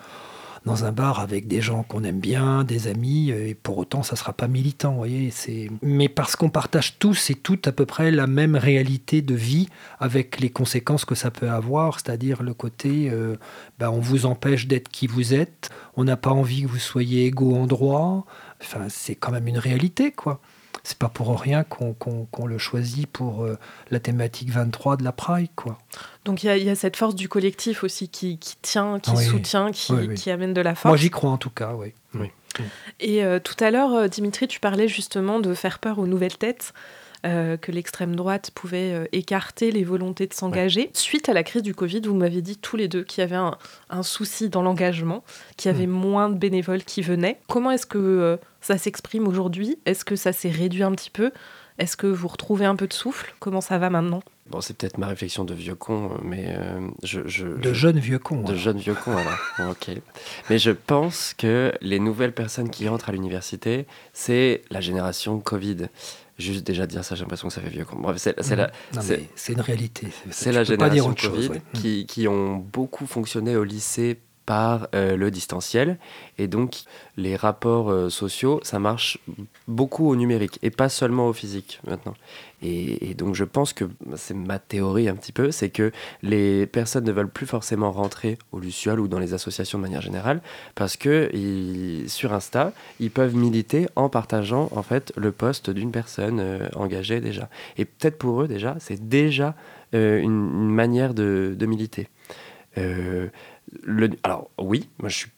dans 0.65 0.85
un 0.85 0.93
bar 0.93 1.21
avec 1.21 1.47
des 1.47 1.61
gens 1.61 1.83
qu'on 1.83 2.05
aime 2.05 2.21
bien, 2.21 2.65
des 2.65 2.87
amis, 2.87 3.31
et 3.31 3.55
pour 3.55 3.79
autant 3.79 4.03
ça 4.03 4.15
ne 4.15 4.19
sera 4.19 4.33
pas 4.33 4.49
militant, 4.49 4.95
voyez. 4.95 5.31
C'est... 5.31 5.71
Mais 5.83 6.09
parce 6.09 6.37
qu'on 6.37 6.51
partage 6.51 6.99
tous 6.99 7.31
et 7.31 7.35
toutes 7.35 7.67
à 7.67 7.73
peu 7.73 7.87
près 7.87 8.11
la 8.11 8.27
même 8.27 8.57
réalité 8.57 9.23
de 9.23 9.35
vie, 9.35 9.69
avec 9.99 10.41
les 10.41 10.51
conséquences 10.51 11.05
que 11.05 11.15
ça 11.15 11.31
peut 11.31 11.51
avoir, 11.51 12.01
c'est-à-dire 12.01 12.43
le 12.43 12.55
côté, 12.55 13.09
euh, 13.11 13.37
ben, 13.79 13.91
on 13.91 14.01
vous 14.01 14.27
empêche 14.27 14.67
d'être 14.67 14.89
qui 14.89 15.07
vous 15.07 15.35
êtes, 15.35 15.71
on 15.97 16.05
n'a 16.05 16.17
pas 16.17 16.31
envie 16.31 16.63
que 16.63 16.69
vous 16.69 16.79
soyez 16.79 17.27
égaux 17.27 17.57
en 17.57 17.67
droit, 17.67 18.27
enfin 18.63 18.87
c'est 18.89 19.15
quand 19.15 19.33
même 19.33 19.49
une 19.49 19.59
réalité, 19.59 20.13
quoi 20.13 20.41
c'est 20.83 20.99
pas 20.99 21.09
pour 21.09 21.39
rien 21.41 21.65
qu'on 21.65 22.47
le 22.47 22.59
choisit 22.59 23.07
pour 23.07 23.45
euh, 23.45 23.59
la 23.91 24.01
thématique 24.01 24.51
23 24.51 24.97
de 24.97 25.05
la 25.05 25.13
Pride, 25.13 25.51
quoi. 25.57 25.79
Donc 26.25 26.43
il 26.43 26.57
y, 26.57 26.65
y, 26.65 26.71
a 26.71 26.75
cette 26.75 26.97
force 26.97 27.15
du 27.15 27.29
collectif 27.29 27.83
aussi 27.85 28.09
qui, 28.09 28.39
qui 28.39 28.57
tient, 28.61 29.01
qui 29.01 29.17
soutient, 29.17 29.71
qui, 29.73 30.15
qui, 30.15 30.31
amène 30.31 30.53
de 30.53 30.61
la 30.61 30.75
force. 30.75 30.91
Moi 30.91 30.97
j'y 30.97 31.11
crois 31.11 31.31
en 31.31 31.39
tout 31.39 31.51
cas, 31.51 31.73
oui. 31.75 31.95
oui. 32.15 32.31
Et 32.99 33.25
euh, 33.25 33.39
tout 33.39 33.63
à 33.63 33.71
l'heure, 33.71 33.95
euh, 33.95 34.09
Dimitri, 34.09 34.49
tu 34.49 34.61
parlais 34.61 34.89
justement 34.89 35.41
de 35.41 35.55
faire 35.55 35.79
peur 35.79 35.99
aux 35.99 36.07
nouvelles 36.07 36.37
têtes. 36.37 36.73
Euh, 37.27 37.59
que 37.59 37.71
l'extrême 37.71 38.17
droite 38.17 38.51
pouvait 38.55 38.95
euh, 38.95 39.05
écarter 39.13 39.71
les 39.73 39.85
volontés 39.85 40.27
de 40.27 40.33
s'engager. 40.33 40.89
Suite 40.95 41.29
à 41.29 41.35
la 41.35 41.43
crise 41.43 41.63
du 41.63 41.75
Covid, 41.75 42.01
vous 42.07 42.15
m'avez 42.15 42.41
dit 42.41 42.57
tous 42.57 42.77
les 42.77 42.89
deux 42.89 43.05
qu'il 43.05 43.21
y 43.21 43.25
avait 43.25 43.37
un, 43.91 44.03
souci 44.03 44.49
dans 44.49 44.63
l'engagement, 44.63 45.23
qu'il 45.59 45.71
y 45.71 45.75
avait 45.75 45.87
mm. 45.87 45.91
moins 45.91 46.31
de 46.31 46.39
bénévoles 46.39 46.83
qui 46.83 47.03
venaient. 47.03 47.39
Comment 47.47 47.73
est-ce 47.73 47.85
que 47.85 47.99
euh, 47.99 48.37
ça 48.63 48.79
s'exprime 48.79 49.29
aujourd'hui? 49.29 49.79
Est-ce 49.85 50.07
que 50.07 50.17
ça 50.17 50.33
s'est 50.33 50.49
réduit 50.49 50.83
un 50.83 50.93
petit 50.93 51.11
peu? 51.11 51.31
Est-ce 51.77 51.95
que 51.95 52.07
vous 52.07 52.27
retrouvez 52.27 52.65
un 52.65 52.75
peu 52.75 52.87
de 52.87 52.95
souffle? 52.95 53.35
Comment 53.39 53.61
ça 53.61 53.77
va 53.77 53.91
maintenant? 53.91 54.23
Bon, 54.49 54.63
c'est 54.63 54.75
peut-être 54.75 54.97
ma 54.97 55.07
réflexion 55.07 55.45
de 55.45 55.53
vieux 55.53 55.75
con, 55.75 56.13
mais 56.23 56.57
je, 57.03 57.21
De 57.45 57.73
jeunes 57.73 57.99
vieux 57.99 58.19
cons. 58.19 58.43
De 58.43 58.55
jeunes 58.55 58.79
vieux 58.79 58.95
cons, 58.95 59.17
alors. 59.17 59.71
ok. 59.71 59.91
Mais 60.49 60.59
je 60.59 60.73
pense 60.73 61.35
que 61.35 61.73
les 61.83 62.01
nouvelles 62.01 62.33
personnes 62.33 62.69
qui 62.71 62.89
entrent 62.89 63.11
à 63.11 63.13
l'université, 63.13 63.87
c'est 64.13 64.63
la 64.71 64.81
génération 64.81 65.39
Covid. 65.39 65.87
Juste 66.41 66.67
déjà 66.67 66.87
dire 66.87 67.05
ça, 67.05 67.15
j'ai 67.15 67.23
l'impression 67.23 67.49
que 67.49 67.55
ça 67.55 67.61
fait 67.61 67.69
vieux. 67.69 67.87
Bref, 67.93 68.17
c'est 68.19 68.35
c'est 69.37 69.53
une 69.53 69.61
réalité. 69.61 70.09
C'est 70.31 70.53
la 70.53 70.65
génération 70.65 71.15
Covid 71.15 71.61
qui, 71.75 72.07
qui, 72.07 72.29
ont 72.29 72.57
beaucoup 72.57 73.07
fonctionné 73.07 73.57
au 73.57 73.65
lycée 73.65 74.19
par 74.51 74.89
euh, 74.97 75.17
le 75.17 75.31
distanciel. 75.31 75.97
Et 76.37 76.49
donc, 76.49 76.83
les 77.17 77.37
rapports 77.37 77.89
euh, 77.89 78.11
sociaux, 78.11 78.59
ça 78.65 78.81
marche 78.81 79.19
beaucoup 79.69 80.09
au 80.11 80.17
numérique 80.17 80.59
et 80.63 80.71
pas 80.71 80.89
seulement 80.89 81.29
au 81.29 81.33
physique 81.33 81.81
maintenant. 81.87 82.15
Et, 82.61 83.15
donc, 83.15 83.37
je 83.37 83.45
pense 83.45 83.73
que 83.73 83.85
c'est 84.17 84.35
ma 84.35 84.59
théorie 84.59 85.09
un 85.09 85.15
petit 85.15 85.31
peu, 85.31 85.53
c'est 85.53 85.71
que 85.71 85.93
les 86.25 86.67
personnes 86.67 87.05
ne 87.05 87.13
veulent 87.13 87.31
plus 87.31 87.47
forcément 87.47 87.93
rentrer 87.93 88.39
au 88.51 88.59
Luciole 88.59 88.99
ou 88.99 89.07
dans 89.07 89.21
les 89.21 89.35
associations 89.35 89.79
de 89.79 89.83
manière 89.83 90.03
générale 90.03 90.43
parce 90.75 90.97
que 90.97 91.31
sur 92.09 92.33
Insta, 92.33 92.73
ils 92.99 93.13
peuvent 93.13 93.37
militer 93.37 93.87
en 93.95 94.09
partageant 94.09 94.69
en 94.73 94.83
fait 94.83 95.13
le 95.17 95.31
poste 95.31 95.71
d'une 95.71 95.93
personne 95.93 96.41
euh, 96.41 96.69
engagée 96.75 97.21
déjà. 97.21 97.49
Et 97.79 97.85
peut-être 97.85 98.19
pour 98.19 98.43
eux 98.43 98.49
déjà, 98.49 98.75
c'est 98.81 99.09
déjà 99.09 99.55
une, 99.93 100.71
manière 100.71 101.15
de, 101.15 101.57
militer. 101.67 102.09
Alors 104.23 104.51
oui, 104.59 104.89
moi 104.99 105.09
je 105.09 105.17
suis 105.17 105.31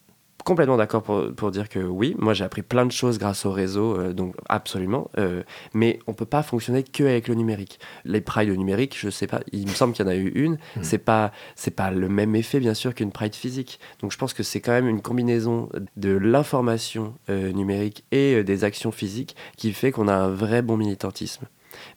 complètement 0.45 0.77
d'accord 0.77 1.03
pour, 1.03 1.35
pour, 1.35 1.51
dire 1.51 1.69
que 1.69 1.79
oui, 1.79 2.15
moi 2.19 2.35
j'ai 2.35 2.45
appris 2.45 2.63
plein 2.63 2.87
de 2.87 2.93
choses 2.93 3.19
grâce 3.19 3.47
au 3.47 3.53
réseau, 3.53 3.99
euh, 3.99 4.13
donc 4.13 4.35
absolument, 4.49 5.11
euh, 5.19 5.43
mais 5.75 5.99
on 6.07 6.15
peut 6.15 6.27
pas 6.27 6.43
fonctionner 6.43 6.83
que 6.83 7.05
avec 7.05 7.29
le 7.29 7.35
numérique. 7.35 7.79
Les 8.05 8.21
prides 8.21 8.51
numériques, 8.51 8.97
je 8.99 9.11
sais 9.11 9.27
pas, 9.27 9.41
il 9.53 9.67
me 9.67 9.73
semble 9.73 9.95
qu'il 9.95 10.05
y 10.05 10.09
en 10.09 10.11
a 10.11 10.17
eu 10.17 10.29
une, 10.29 10.55
mmh. 10.55 10.83
c'est 10.83 10.99
pas 10.99 11.33
c'est 11.55 11.75
pas 11.75 11.91
le 11.91 12.09
même 12.09 12.35
effet 12.35 12.61
bien 12.61 12.75
sûr 12.75 12.95
qu'une 12.95 13.13
pride 13.13 13.35
physique. 13.35 13.79
Donc 14.01 14.13
je 14.13 14.19
pense 14.19 14.35
que 14.35 14.43
c'est 14.43 14.61
quand 14.61 14.73
même 14.73 14.89
une 14.89 15.03
combinaison 15.03 15.69
de 15.97 16.11
l'information 16.11 17.15
euh, 17.31 17.53
numérique 17.53 18.05
et 18.11 18.43
des 18.43 18.65
actions 18.65 18.93
physiques 18.93 19.37
qui 19.57 19.73
fait 19.73 19.93
qu'on 19.93 20.09
a 20.09 20.15
un 20.15 20.31
vrai 20.31 20.63
bon 20.63 20.77
militantisme. 20.77 21.47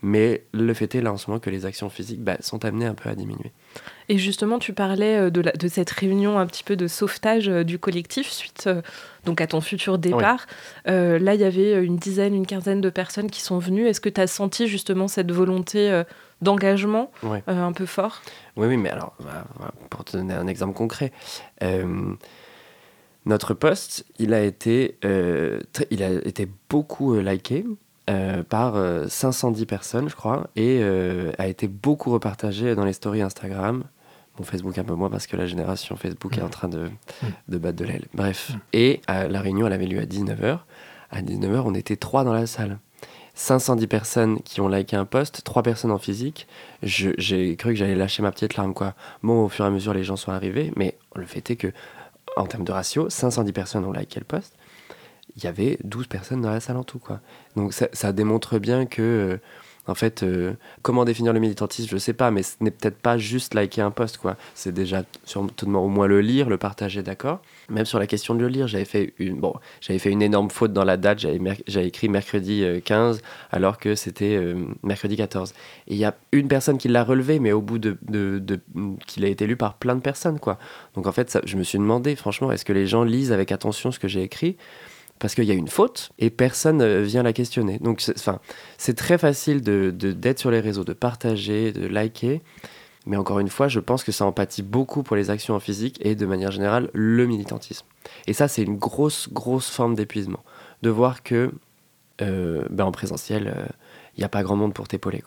Mais 0.02 0.44
le 0.54 0.74
fait 0.74 0.96
est 0.96 1.02
là 1.02 1.12
en 1.12 1.18
ce 1.18 1.30
moment 1.30 1.40
que 1.40 1.50
les 1.50 1.66
actions 1.66 1.90
physiques 1.90 2.22
bah, 2.22 2.38
sont 2.40 2.66
amenées 2.66 2.86
un 2.86 2.94
peu 2.94 3.10
à 3.10 3.16
diminuer. 3.16 3.52
Et 4.10 4.18
justement, 4.18 4.60
tu 4.60 4.74
parlais 4.74 5.18
euh, 5.18 5.30
de, 5.30 5.42
de 5.42 5.68
cette 5.68 5.90
réunion 5.90 6.38
un 6.38 6.46
petit 6.46 6.64
peu 6.64 6.76
de 6.76 6.88
sauvetage 6.88 7.50
euh, 7.50 7.64
du 7.64 7.80
collectif 7.80 8.30
suite 8.32 8.66
euh, 8.68 8.82
donc 9.26 9.42
à 9.42 9.48
ton 9.48 9.62
futur 9.62 9.98
départ. 9.98 10.46
là, 10.86 11.34
il 11.34 11.42
y 11.42 11.44
avait 11.44 11.84
une 11.84 11.98
dizaine, 11.98 12.36
une 12.36 12.46
quinzaine 12.46 12.80
de 12.80 12.92
personnes 12.92 13.32
qui 13.32 13.42
sont 13.42 13.58
venues. 13.58 13.88
Est-ce 13.88 14.00
que 14.00 14.10
tu 14.10 14.22
as 14.22 14.28
senti 14.28 14.68
justement 14.68 15.08
cette 15.08 15.32
volonté 15.32 16.04
d'engagement 16.44 17.12
un 17.48 17.74
peu 17.74 17.88
fort? 17.88 18.22
Oui, 18.56 18.68
oui, 18.68 18.78
mais 18.78 18.92
alors, 18.92 19.18
pour 19.90 20.06
te 20.06 20.16
donner 20.16 20.36
un 20.36 20.46
exemple 20.46 20.76
concret, 20.76 21.12
notre 23.26 23.56
poste, 23.56 24.06
il 24.20 24.32
a 24.36 24.44
été, 24.44 25.00
il 25.90 26.04
a 26.04 26.12
été 26.12 26.48
beaucoup 26.70 27.16
liké. 27.16 27.66
Euh, 28.08 28.44
par 28.44 28.76
510 29.10 29.64
euh, 29.64 29.66
personnes, 29.66 30.10
je 30.10 30.16
crois, 30.16 30.48
et 30.56 30.80
euh, 30.82 31.32
a 31.40 31.48
été 31.48 31.68
beaucoup 31.68 32.12
repartagé 32.12 32.76
dans 32.76 32.86
les 32.86 32.94
stories 32.94 33.24
Instagram. 33.24 33.84
Mon 34.38 34.46
Facebook 34.46 34.78
un 34.78 34.84
peu 34.84 34.94
moins 34.94 35.10
parce 35.10 35.26
que 35.26 35.36
la 35.36 35.48
génération 35.48 35.96
Facebook 35.96 36.38
est 36.38 36.44
en 36.44 36.50
train 36.50 36.68
de, 36.68 36.84
mm. 36.84 37.28
de 37.48 37.58
battre 37.58 37.78
de 37.78 37.86
l'aile. 37.86 38.06
Bref. 38.14 38.52
Mm. 38.52 38.60
Et 38.74 39.02
la 39.08 39.42
réunion, 39.42 39.66
elle 39.66 39.74
avait 39.74 39.88
lieu 39.88 40.00
à 40.00 40.06
19h. 40.06 40.60
À 41.10 41.22
19h, 41.22 41.64
on 41.66 41.74
était 41.74 41.96
trois 41.96 42.24
dans 42.24 42.34
la 42.34 42.46
salle. 42.46 42.78
510 43.34 43.88
personnes 43.88 44.40
qui 44.42 44.62
ont 44.62 44.68
liké 44.68 44.96
un 44.96 45.06
post, 45.06 45.42
3 45.44 45.64
personnes 45.64 45.92
en 45.92 45.98
physique. 45.98 46.48
J'ai 46.84 47.56
cru 47.56 47.74
que 47.74 47.76
j'allais 47.76 47.96
lâcher 47.96 48.22
ma 48.22 48.32
petite 48.32 48.56
larme, 48.56 48.74
quoi. 48.74 48.94
Bon, 49.24 49.46
au 49.46 49.50
fur 49.50 49.66
et 49.66 49.68
à 49.68 49.72
mesure, 49.72 49.94
les 49.94 50.04
gens 50.04 50.16
sont 50.16 50.32
arrivés, 50.32 50.72
mais 50.76 50.98
le 51.16 51.26
fait 51.26 51.50
est 51.50 51.56
que, 51.56 51.68
en 52.38 52.46
termes 52.46 52.64
de 52.64 52.72
ratio, 52.72 53.10
510 53.10 53.52
personnes 53.52 53.84
ont 53.84 53.92
liké 53.92 54.20
le 54.20 54.26
post 54.26 54.56
il 55.38 55.44
y 55.44 55.48
avait 55.48 55.78
12 55.84 56.08
personnes 56.08 56.42
dans 56.42 56.50
la 56.50 56.60
salle 56.60 56.78
en 56.78 56.84
tout. 56.84 57.00
Quoi. 57.00 57.20
Donc 57.56 57.74
ça, 57.74 58.14
démontre 58.14 58.58
bien 58.58 58.86
que, 58.86 59.02
euh, 59.02 59.38
en 59.88 59.94
fait, 59.94 60.24
euh, 60.24 60.54
comment 60.82 61.04
définir 61.04 61.34
le 61.34 61.40
militantisme, 61.40 61.90
je 61.92 61.98
sais 61.98 62.14
pas, 62.14 62.32
mais 62.32 62.42
ce 62.42 62.56
n'est 62.62 62.72
peut-être 62.72 62.98
pas 62.98 63.18
juste 63.18 63.54
liker 63.54 63.82
un 63.82 63.92
post. 63.92 64.20
C'est 64.54 64.74
déjà 64.74 65.04
sûrement 65.26 65.84
au 65.84 65.90
moins 65.90 66.08
le 66.08 66.22
lire, 66.22 66.50
le 66.50 66.58
partager, 66.58 67.04
d'accord. 67.04 67.42
Même 67.70 67.86
sur 67.86 68.00
la 68.00 68.08
question 68.08 68.34
de 68.34 68.40
le 68.40 68.48
lire, 68.48 68.68
j'avais 68.68 68.86
fait 68.86 69.14
une, 69.20 69.40
bon, 69.40 69.54
fait 69.82 70.10
une 70.10 70.22
énorme 70.22 70.50
faute 70.50 70.72
dans 70.72 70.86
la 70.86 70.96
date, 70.96 71.20
j'avais, 71.20 71.88
écrit 71.88 72.08
mercredi 72.08 72.64
15 72.86 73.18
euh, 73.18 73.20
alors 73.52 73.78
que 73.78 73.94
c'était 73.94 74.42
mercredi 74.84 75.18
14. 75.18 75.54
Et 75.88 75.96
il 75.96 75.98
y 75.98 76.06
a 76.06 76.16
une 76.32 76.48
personne 76.48 76.78
qui 76.78 76.88
l'a 76.88 77.04
relevé, 77.04 77.40
mais 77.40 77.52
au 77.52 77.62
bout 77.62 77.78
de, 77.78 77.98
de, 78.02 78.60
qu'il 79.06 79.26
a 79.26 79.28
été 79.28 79.46
lu 79.46 79.58
par 79.58 79.76
plein 79.76 79.96
de 79.96 80.02
personnes. 80.02 80.40
quoi. 80.40 80.58
Donc 80.96 81.08
en 81.08 81.12
fait, 81.12 81.38
je 81.44 81.58
me 81.58 81.64
suis 81.64 81.78
demandé, 81.78 82.16
franchement, 82.16 82.54
est-ce 82.54 82.64
que 82.64 82.74
les 82.74 82.88
gens 82.88 83.04
lisent 83.04 83.34
avec 83.34 83.52
attention 83.52 83.92
ce 83.92 84.00
que 84.00 84.08
j'ai 84.08 84.24
écrit? 84.24 84.56
Parce 85.20 85.36
qu'il 85.36 85.46
y 85.46 85.52
a 85.52 85.56
une 85.56 85.68
faute 85.68 86.12
et 86.20 86.30
personne 86.30 86.78
ne 86.78 87.00
vient 87.00 87.24
la 87.24 87.34
questionner. 87.34 87.80
Donc, 87.80 88.04
c'est 88.78 88.94
très 88.96 89.18
facile 89.18 89.62
d'être 89.62 90.40
sur 90.40 90.52
les 90.52 90.60
réseaux, 90.60 90.84
de 90.84 90.94
partager, 90.94 91.72
de 91.72 91.88
liker. 91.88 92.42
Mais 93.06 93.18
encore 93.18 93.40
une 93.40 93.50
fois, 93.50 93.68
je 93.68 93.80
pense 93.80 94.04
que 94.04 94.12
ça 94.12 94.26
empathie 94.26 94.64
beaucoup 94.64 95.04
pour 95.04 95.16
les 95.16 95.30
actions 95.30 95.54
en 95.54 95.60
physique 95.60 96.00
et 96.04 96.16
de 96.16 96.26
manière 96.26 96.52
générale 96.52 96.90
le 96.94 97.26
militantisme. 97.28 97.86
Et 98.28 98.34
ça, 98.34 98.48
c'est 98.48 98.64
une 98.64 98.78
grosse, 98.78 99.30
grosse 99.32 99.70
forme 99.70 99.96
d'épuisement. 99.96 100.44
De 100.82 100.90
voir 100.90 101.24
que 101.24 101.52
euh, 102.22 102.66
ben 102.70 102.86
en 102.86 102.92
présentiel, 102.92 103.54
il 103.56 103.62
euh, 103.62 103.66
n'y 104.18 104.24
a 104.24 104.30
pas 104.30 104.44
grand 104.44 104.56
monde 104.56 104.74
pour 104.74 104.88
t'épauler. 104.88 105.24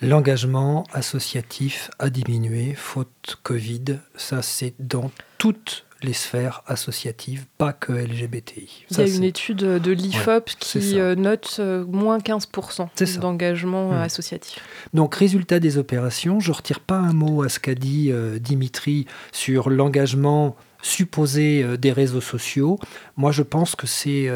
L'engagement 0.00 0.84
associatif 0.92 1.90
a 1.98 2.10
diminué, 2.10 2.74
faute 2.74 3.38
Covid. 3.42 3.98
Ça, 4.16 4.42
c'est 4.42 4.74
dans 4.80 5.10
toutes 5.38 5.84
les 6.02 6.12
sphères 6.12 6.62
associatives, 6.66 7.46
pas 7.58 7.72
que 7.72 7.92
LGBTI. 7.92 8.86
Il 8.90 8.98
y 8.98 9.00
a 9.00 9.06
une 9.06 9.24
étude 9.24 9.58
de 9.58 9.92
l'IFOP 9.92 10.50
qui 10.58 10.98
euh, 10.98 11.14
note 11.14 11.56
euh, 11.58 11.84
moins 11.86 12.18
15% 12.18 13.18
d'engagement 13.20 13.90
hmm. 13.90 14.02
associatif. 14.02 14.58
Donc, 14.94 15.14
résultat 15.14 15.60
des 15.60 15.78
opérations, 15.78 16.40
je 16.40 16.50
ne 16.50 16.56
retire 16.56 16.80
pas 16.80 16.96
un 16.96 17.12
mot 17.12 17.42
à 17.42 17.48
ce 17.48 17.58
qu'a 17.58 17.74
dit 17.74 18.10
euh, 18.10 18.38
Dimitri 18.38 19.06
sur 19.32 19.70
l'engagement 19.70 20.56
supposé 20.82 21.78
des 21.78 21.92
réseaux 21.92 22.20
sociaux. 22.20 22.76
Moi, 23.16 23.30
je 23.30 23.42
pense 23.42 23.76
que 23.76 23.86
c'est 23.86 24.28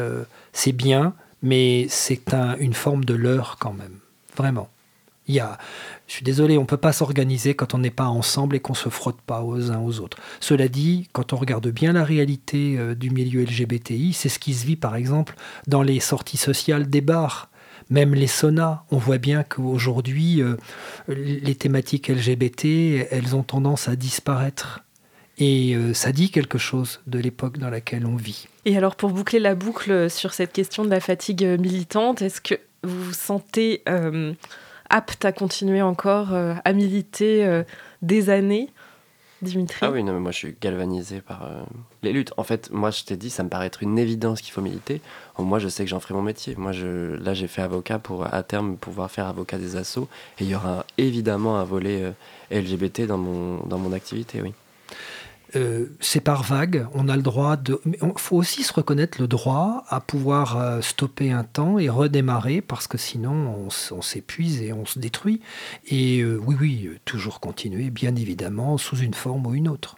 c'est 0.53 0.71
bien, 0.71 1.13
mais 1.41 1.87
c'est 1.89 2.33
un, 2.33 2.55
une 2.57 2.73
forme 2.73 3.03
de 3.03 3.13
leurre 3.13 3.57
quand 3.59 3.73
même. 3.73 3.99
Vraiment. 4.37 4.69
Il 5.27 5.35
y 5.35 5.41
a, 5.41 5.57
je 6.07 6.13
suis 6.13 6.23
désolé, 6.23 6.57
on 6.57 6.61
ne 6.61 6.67
peut 6.67 6.77
pas 6.77 6.93
s'organiser 6.93 7.53
quand 7.53 7.73
on 7.73 7.79
n'est 7.79 7.91
pas 7.91 8.07
ensemble 8.07 8.55
et 8.55 8.59
qu'on 8.61 8.73
ne 8.73 8.77
se 8.77 8.89
frotte 8.89 9.19
pas 9.21 9.43
aux 9.43 9.71
uns 9.71 9.79
aux 9.79 9.99
autres. 9.99 10.17
Cela 10.39 10.69
dit, 10.69 11.09
quand 11.11 11.33
on 11.33 11.35
regarde 11.35 11.67
bien 11.67 11.91
la 11.91 12.05
réalité 12.05 12.77
euh, 12.77 12.95
du 12.95 13.09
milieu 13.09 13.43
LGBTI, 13.43 14.13
c'est 14.13 14.29
ce 14.29 14.39
qui 14.39 14.53
se 14.53 14.65
vit 14.65 14.77
par 14.77 14.95
exemple 14.95 15.35
dans 15.67 15.83
les 15.83 15.99
sorties 15.99 16.37
sociales 16.37 16.89
des 16.89 17.01
bars. 17.01 17.49
même 17.89 18.15
les 18.15 18.27
saunas. 18.27 18.83
On 18.89 18.97
voit 18.97 19.17
bien 19.17 19.43
qu'aujourd'hui, 19.43 20.41
euh, 20.41 20.55
les 21.07 21.55
thématiques 21.55 22.07
LGBT, 22.07 23.07
elles 23.11 23.35
ont 23.35 23.43
tendance 23.43 23.87
à 23.87 23.95
disparaître. 23.95 24.81
Et 25.37 25.75
euh, 25.75 25.93
ça 25.93 26.11
dit 26.11 26.31
quelque 26.31 26.57
chose 26.57 27.01
de 27.05 27.19
l'époque 27.19 27.57
dans 27.59 27.69
laquelle 27.69 28.05
on 28.05 28.15
vit. 28.15 28.47
Et 28.65 28.75
alors 28.77 28.95
pour 28.95 29.11
boucler 29.11 29.39
la 29.39 29.55
boucle 29.55 30.09
sur 30.09 30.33
cette 30.33 30.53
question 30.53 30.83
de 30.83 30.89
la 30.89 30.99
fatigue 30.99 31.43
militante, 31.59 32.21
est-ce 32.21 32.41
que 32.41 32.55
vous 32.83 33.03
vous 33.03 33.13
sentez 33.13 33.83
apte 34.89 35.25
à 35.25 35.31
continuer 35.31 35.81
encore 35.81 36.33
à 36.33 36.73
militer 36.73 37.63
des 38.01 38.29
années 38.29 38.69
Dimitri 39.41 39.77
Ah 39.81 39.91
oui, 39.91 40.03
non, 40.03 40.13
mais 40.13 40.19
moi 40.19 40.31
je 40.31 40.37
suis 40.37 40.55
galvanisé 40.59 41.21
par 41.21 41.43
euh, 41.43 41.61
les 42.01 42.11
luttes. 42.11 42.33
En 42.37 42.43
fait, 42.43 42.71
moi 42.71 42.89
je 42.89 43.03
t'ai 43.03 43.17
dit, 43.17 43.29
ça 43.29 43.43
me 43.43 43.49
paraît 43.49 43.67
être 43.67 43.83
une 43.83 43.99
évidence 43.99 44.41
qu'il 44.41 44.51
faut 44.51 44.61
militer. 44.61 44.99
Moi 45.37 45.59
je 45.59 45.67
sais 45.67 45.83
que 45.83 45.89
j'en 45.89 45.99
ferai 45.99 46.15
mon 46.15 46.23
métier. 46.23 46.55
Moi 46.57 46.71
je, 46.71 47.15
là 47.17 47.35
j'ai 47.35 47.47
fait 47.47 47.61
avocat 47.61 47.99
pour 47.99 48.33
à 48.33 48.41
terme 48.41 48.77
pouvoir 48.77 49.11
faire 49.11 49.27
avocat 49.27 49.59
des 49.59 49.75
assos. 49.75 50.07
Et 50.39 50.43
il 50.43 50.49
y 50.49 50.55
aura 50.55 50.85
évidemment 50.97 51.57
un 51.59 51.63
volet 51.63 52.01
euh, 52.01 52.59
LGBT 52.61 53.01
dans 53.01 53.19
mon, 53.19 53.57
dans 53.67 53.77
mon 53.77 53.93
activité, 53.93 54.41
oui. 54.41 54.53
Euh, 55.55 55.85
c'est 55.99 56.19
par 56.19 56.43
vague. 56.43 56.87
On 56.93 57.07
a 57.07 57.15
le 57.15 57.21
droit 57.21 57.55
de. 57.55 57.79
Il 57.85 57.97
faut 58.17 58.35
aussi 58.35 58.63
se 58.63 58.73
reconnaître 58.73 59.21
le 59.21 59.27
droit 59.27 59.85
à 59.87 60.01
pouvoir 60.01 60.57
euh, 60.57 60.81
stopper 60.81 61.31
un 61.31 61.43
temps 61.43 61.79
et 61.79 61.89
redémarrer 61.89 62.61
parce 62.61 62.87
que 62.87 62.97
sinon 62.97 63.69
on, 63.91 64.01
s'épuise 64.01 64.61
et 64.61 64.73
on 64.73 64.85
se 64.85 64.99
détruit. 64.99 65.41
Et 65.87 66.19
euh, 66.19 66.39
oui, 66.45 66.55
oui, 66.59 66.89
toujours 67.05 67.39
continuer, 67.39 67.89
bien 67.89 68.15
évidemment, 68.15 68.77
sous 68.77 68.97
une 68.97 69.13
forme 69.13 69.47
ou 69.47 69.53
une 69.53 69.69
autre. 69.69 69.95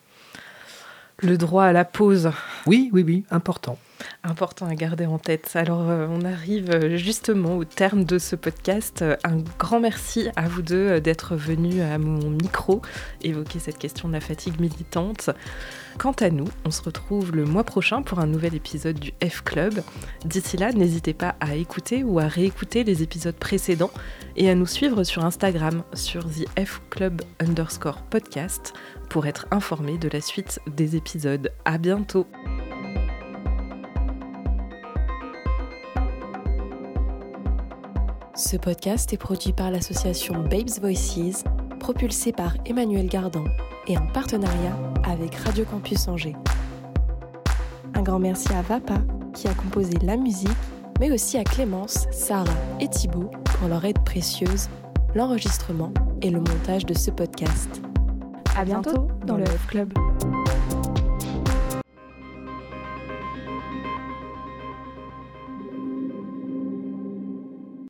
Le 1.21 1.37
droit 1.37 1.65
à 1.65 1.73
la 1.73 1.83
pause. 1.83 2.31
Oui, 2.65 2.89
oui, 2.93 3.03
oui, 3.05 3.25
important. 3.29 3.77
Important 4.23 4.67
à 4.67 4.75
garder 4.75 5.05
en 5.05 5.17
tête. 5.17 5.51
Alors, 5.55 5.89
euh, 5.89 6.07
on 6.09 6.23
arrive 6.23 6.71
euh, 6.71 6.95
justement 6.95 7.57
au 7.57 7.65
terme 7.65 8.05
de 8.05 8.17
ce 8.17 8.37
podcast. 8.37 9.01
Euh, 9.01 9.17
un 9.25 9.37
grand 9.57 9.81
merci 9.81 10.29
à 10.37 10.47
vous 10.47 10.61
deux 10.61 11.01
d'être 11.01 11.35
venus 11.35 11.81
à 11.81 11.97
mon 11.97 12.29
micro 12.29 12.81
évoquer 13.21 13.59
cette 13.59 13.77
question 13.77 14.07
de 14.07 14.13
la 14.13 14.21
fatigue 14.21 14.61
militante. 14.61 15.29
Quant 15.97 16.15
à 16.21 16.29
nous, 16.29 16.47
on 16.63 16.71
se 16.71 16.81
retrouve 16.81 17.35
le 17.35 17.43
mois 17.43 17.65
prochain 17.65 18.01
pour 18.01 18.19
un 18.19 18.27
nouvel 18.27 18.55
épisode 18.55 18.97
du 18.97 19.11
F 19.21 19.41
Club. 19.43 19.81
D'ici 20.23 20.55
là, 20.55 20.71
n'hésitez 20.71 21.13
pas 21.13 21.35
à 21.41 21.55
écouter 21.55 22.03
ou 22.03 22.19
à 22.19 22.27
réécouter 22.27 22.85
les 22.85 23.03
épisodes 23.03 23.35
précédents 23.35 23.91
et 24.37 24.49
à 24.49 24.55
nous 24.55 24.67
suivre 24.67 25.03
sur 25.03 25.25
Instagram 25.25 25.83
sur 25.93 26.23
The 26.23 26.47
F 26.65 26.81
Club 26.89 27.21
underscore 27.41 28.01
podcast 28.03 28.73
pour 29.09 29.25
être 29.25 29.47
informé 29.51 29.97
de 29.97 30.09
la 30.09 30.21
suite 30.21 30.59
des 30.67 30.95
épisodes. 30.95 31.51
À 31.65 31.77
bientôt! 31.77 32.27
Ce 38.35 38.55
podcast 38.55 39.11
est 39.11 39.17
produit 39.17 39.51
par 39.51 39.69
l'association 39.69 40.43
Babes 40.43 40.79
Voices, 40.79 41.43
propulsé 41.79 42.31
par 42.31 42.53
Emmanuel 42.65 43.07
Gardan 43.07 43.43
et 43.87 43.97
en 43.97 44.07
partenariat 44.07 44.77
avec 45.03 45.35
Radio 45.35 45.65
Campus 45.65 46.07
Angers. 46.07 46.37
Un 47.95 48.01
grand 48.01 48.19
merci 48.19 48.47
à 48.53 48.61
Vapa 48.61 49.01
qui 49.33 49.47
a 49.47 49.53
composé 49.53 49.91
la 50.03 50.15
musique, 50.15 50.49
mais 50.99 51.11
aussi 51.11 51.37
à 51.37 51.43
Clémence, 51.43 52.07
Sarah 52.11 52.45
et 52.79 52.87
Thibault 52.87 53.29
pour 53.57 53.67
leur 53.67 53.83
aide 53.83 53.99
précieuse, 54.05 54.69
l'enregistrement 55.15 55.93
et 56.21 56.29
le 56.29 56.39
montage 56.39 56.85
de 56.85 56.93
ce 56.93 57.11
podcast. 57.11 57.81
À 58.59 58.65
bientôt 58.65 59.07
dans 59.25 59.37
le 59.37 59.45
F 59.45 59.67
Club. 59.67 59.93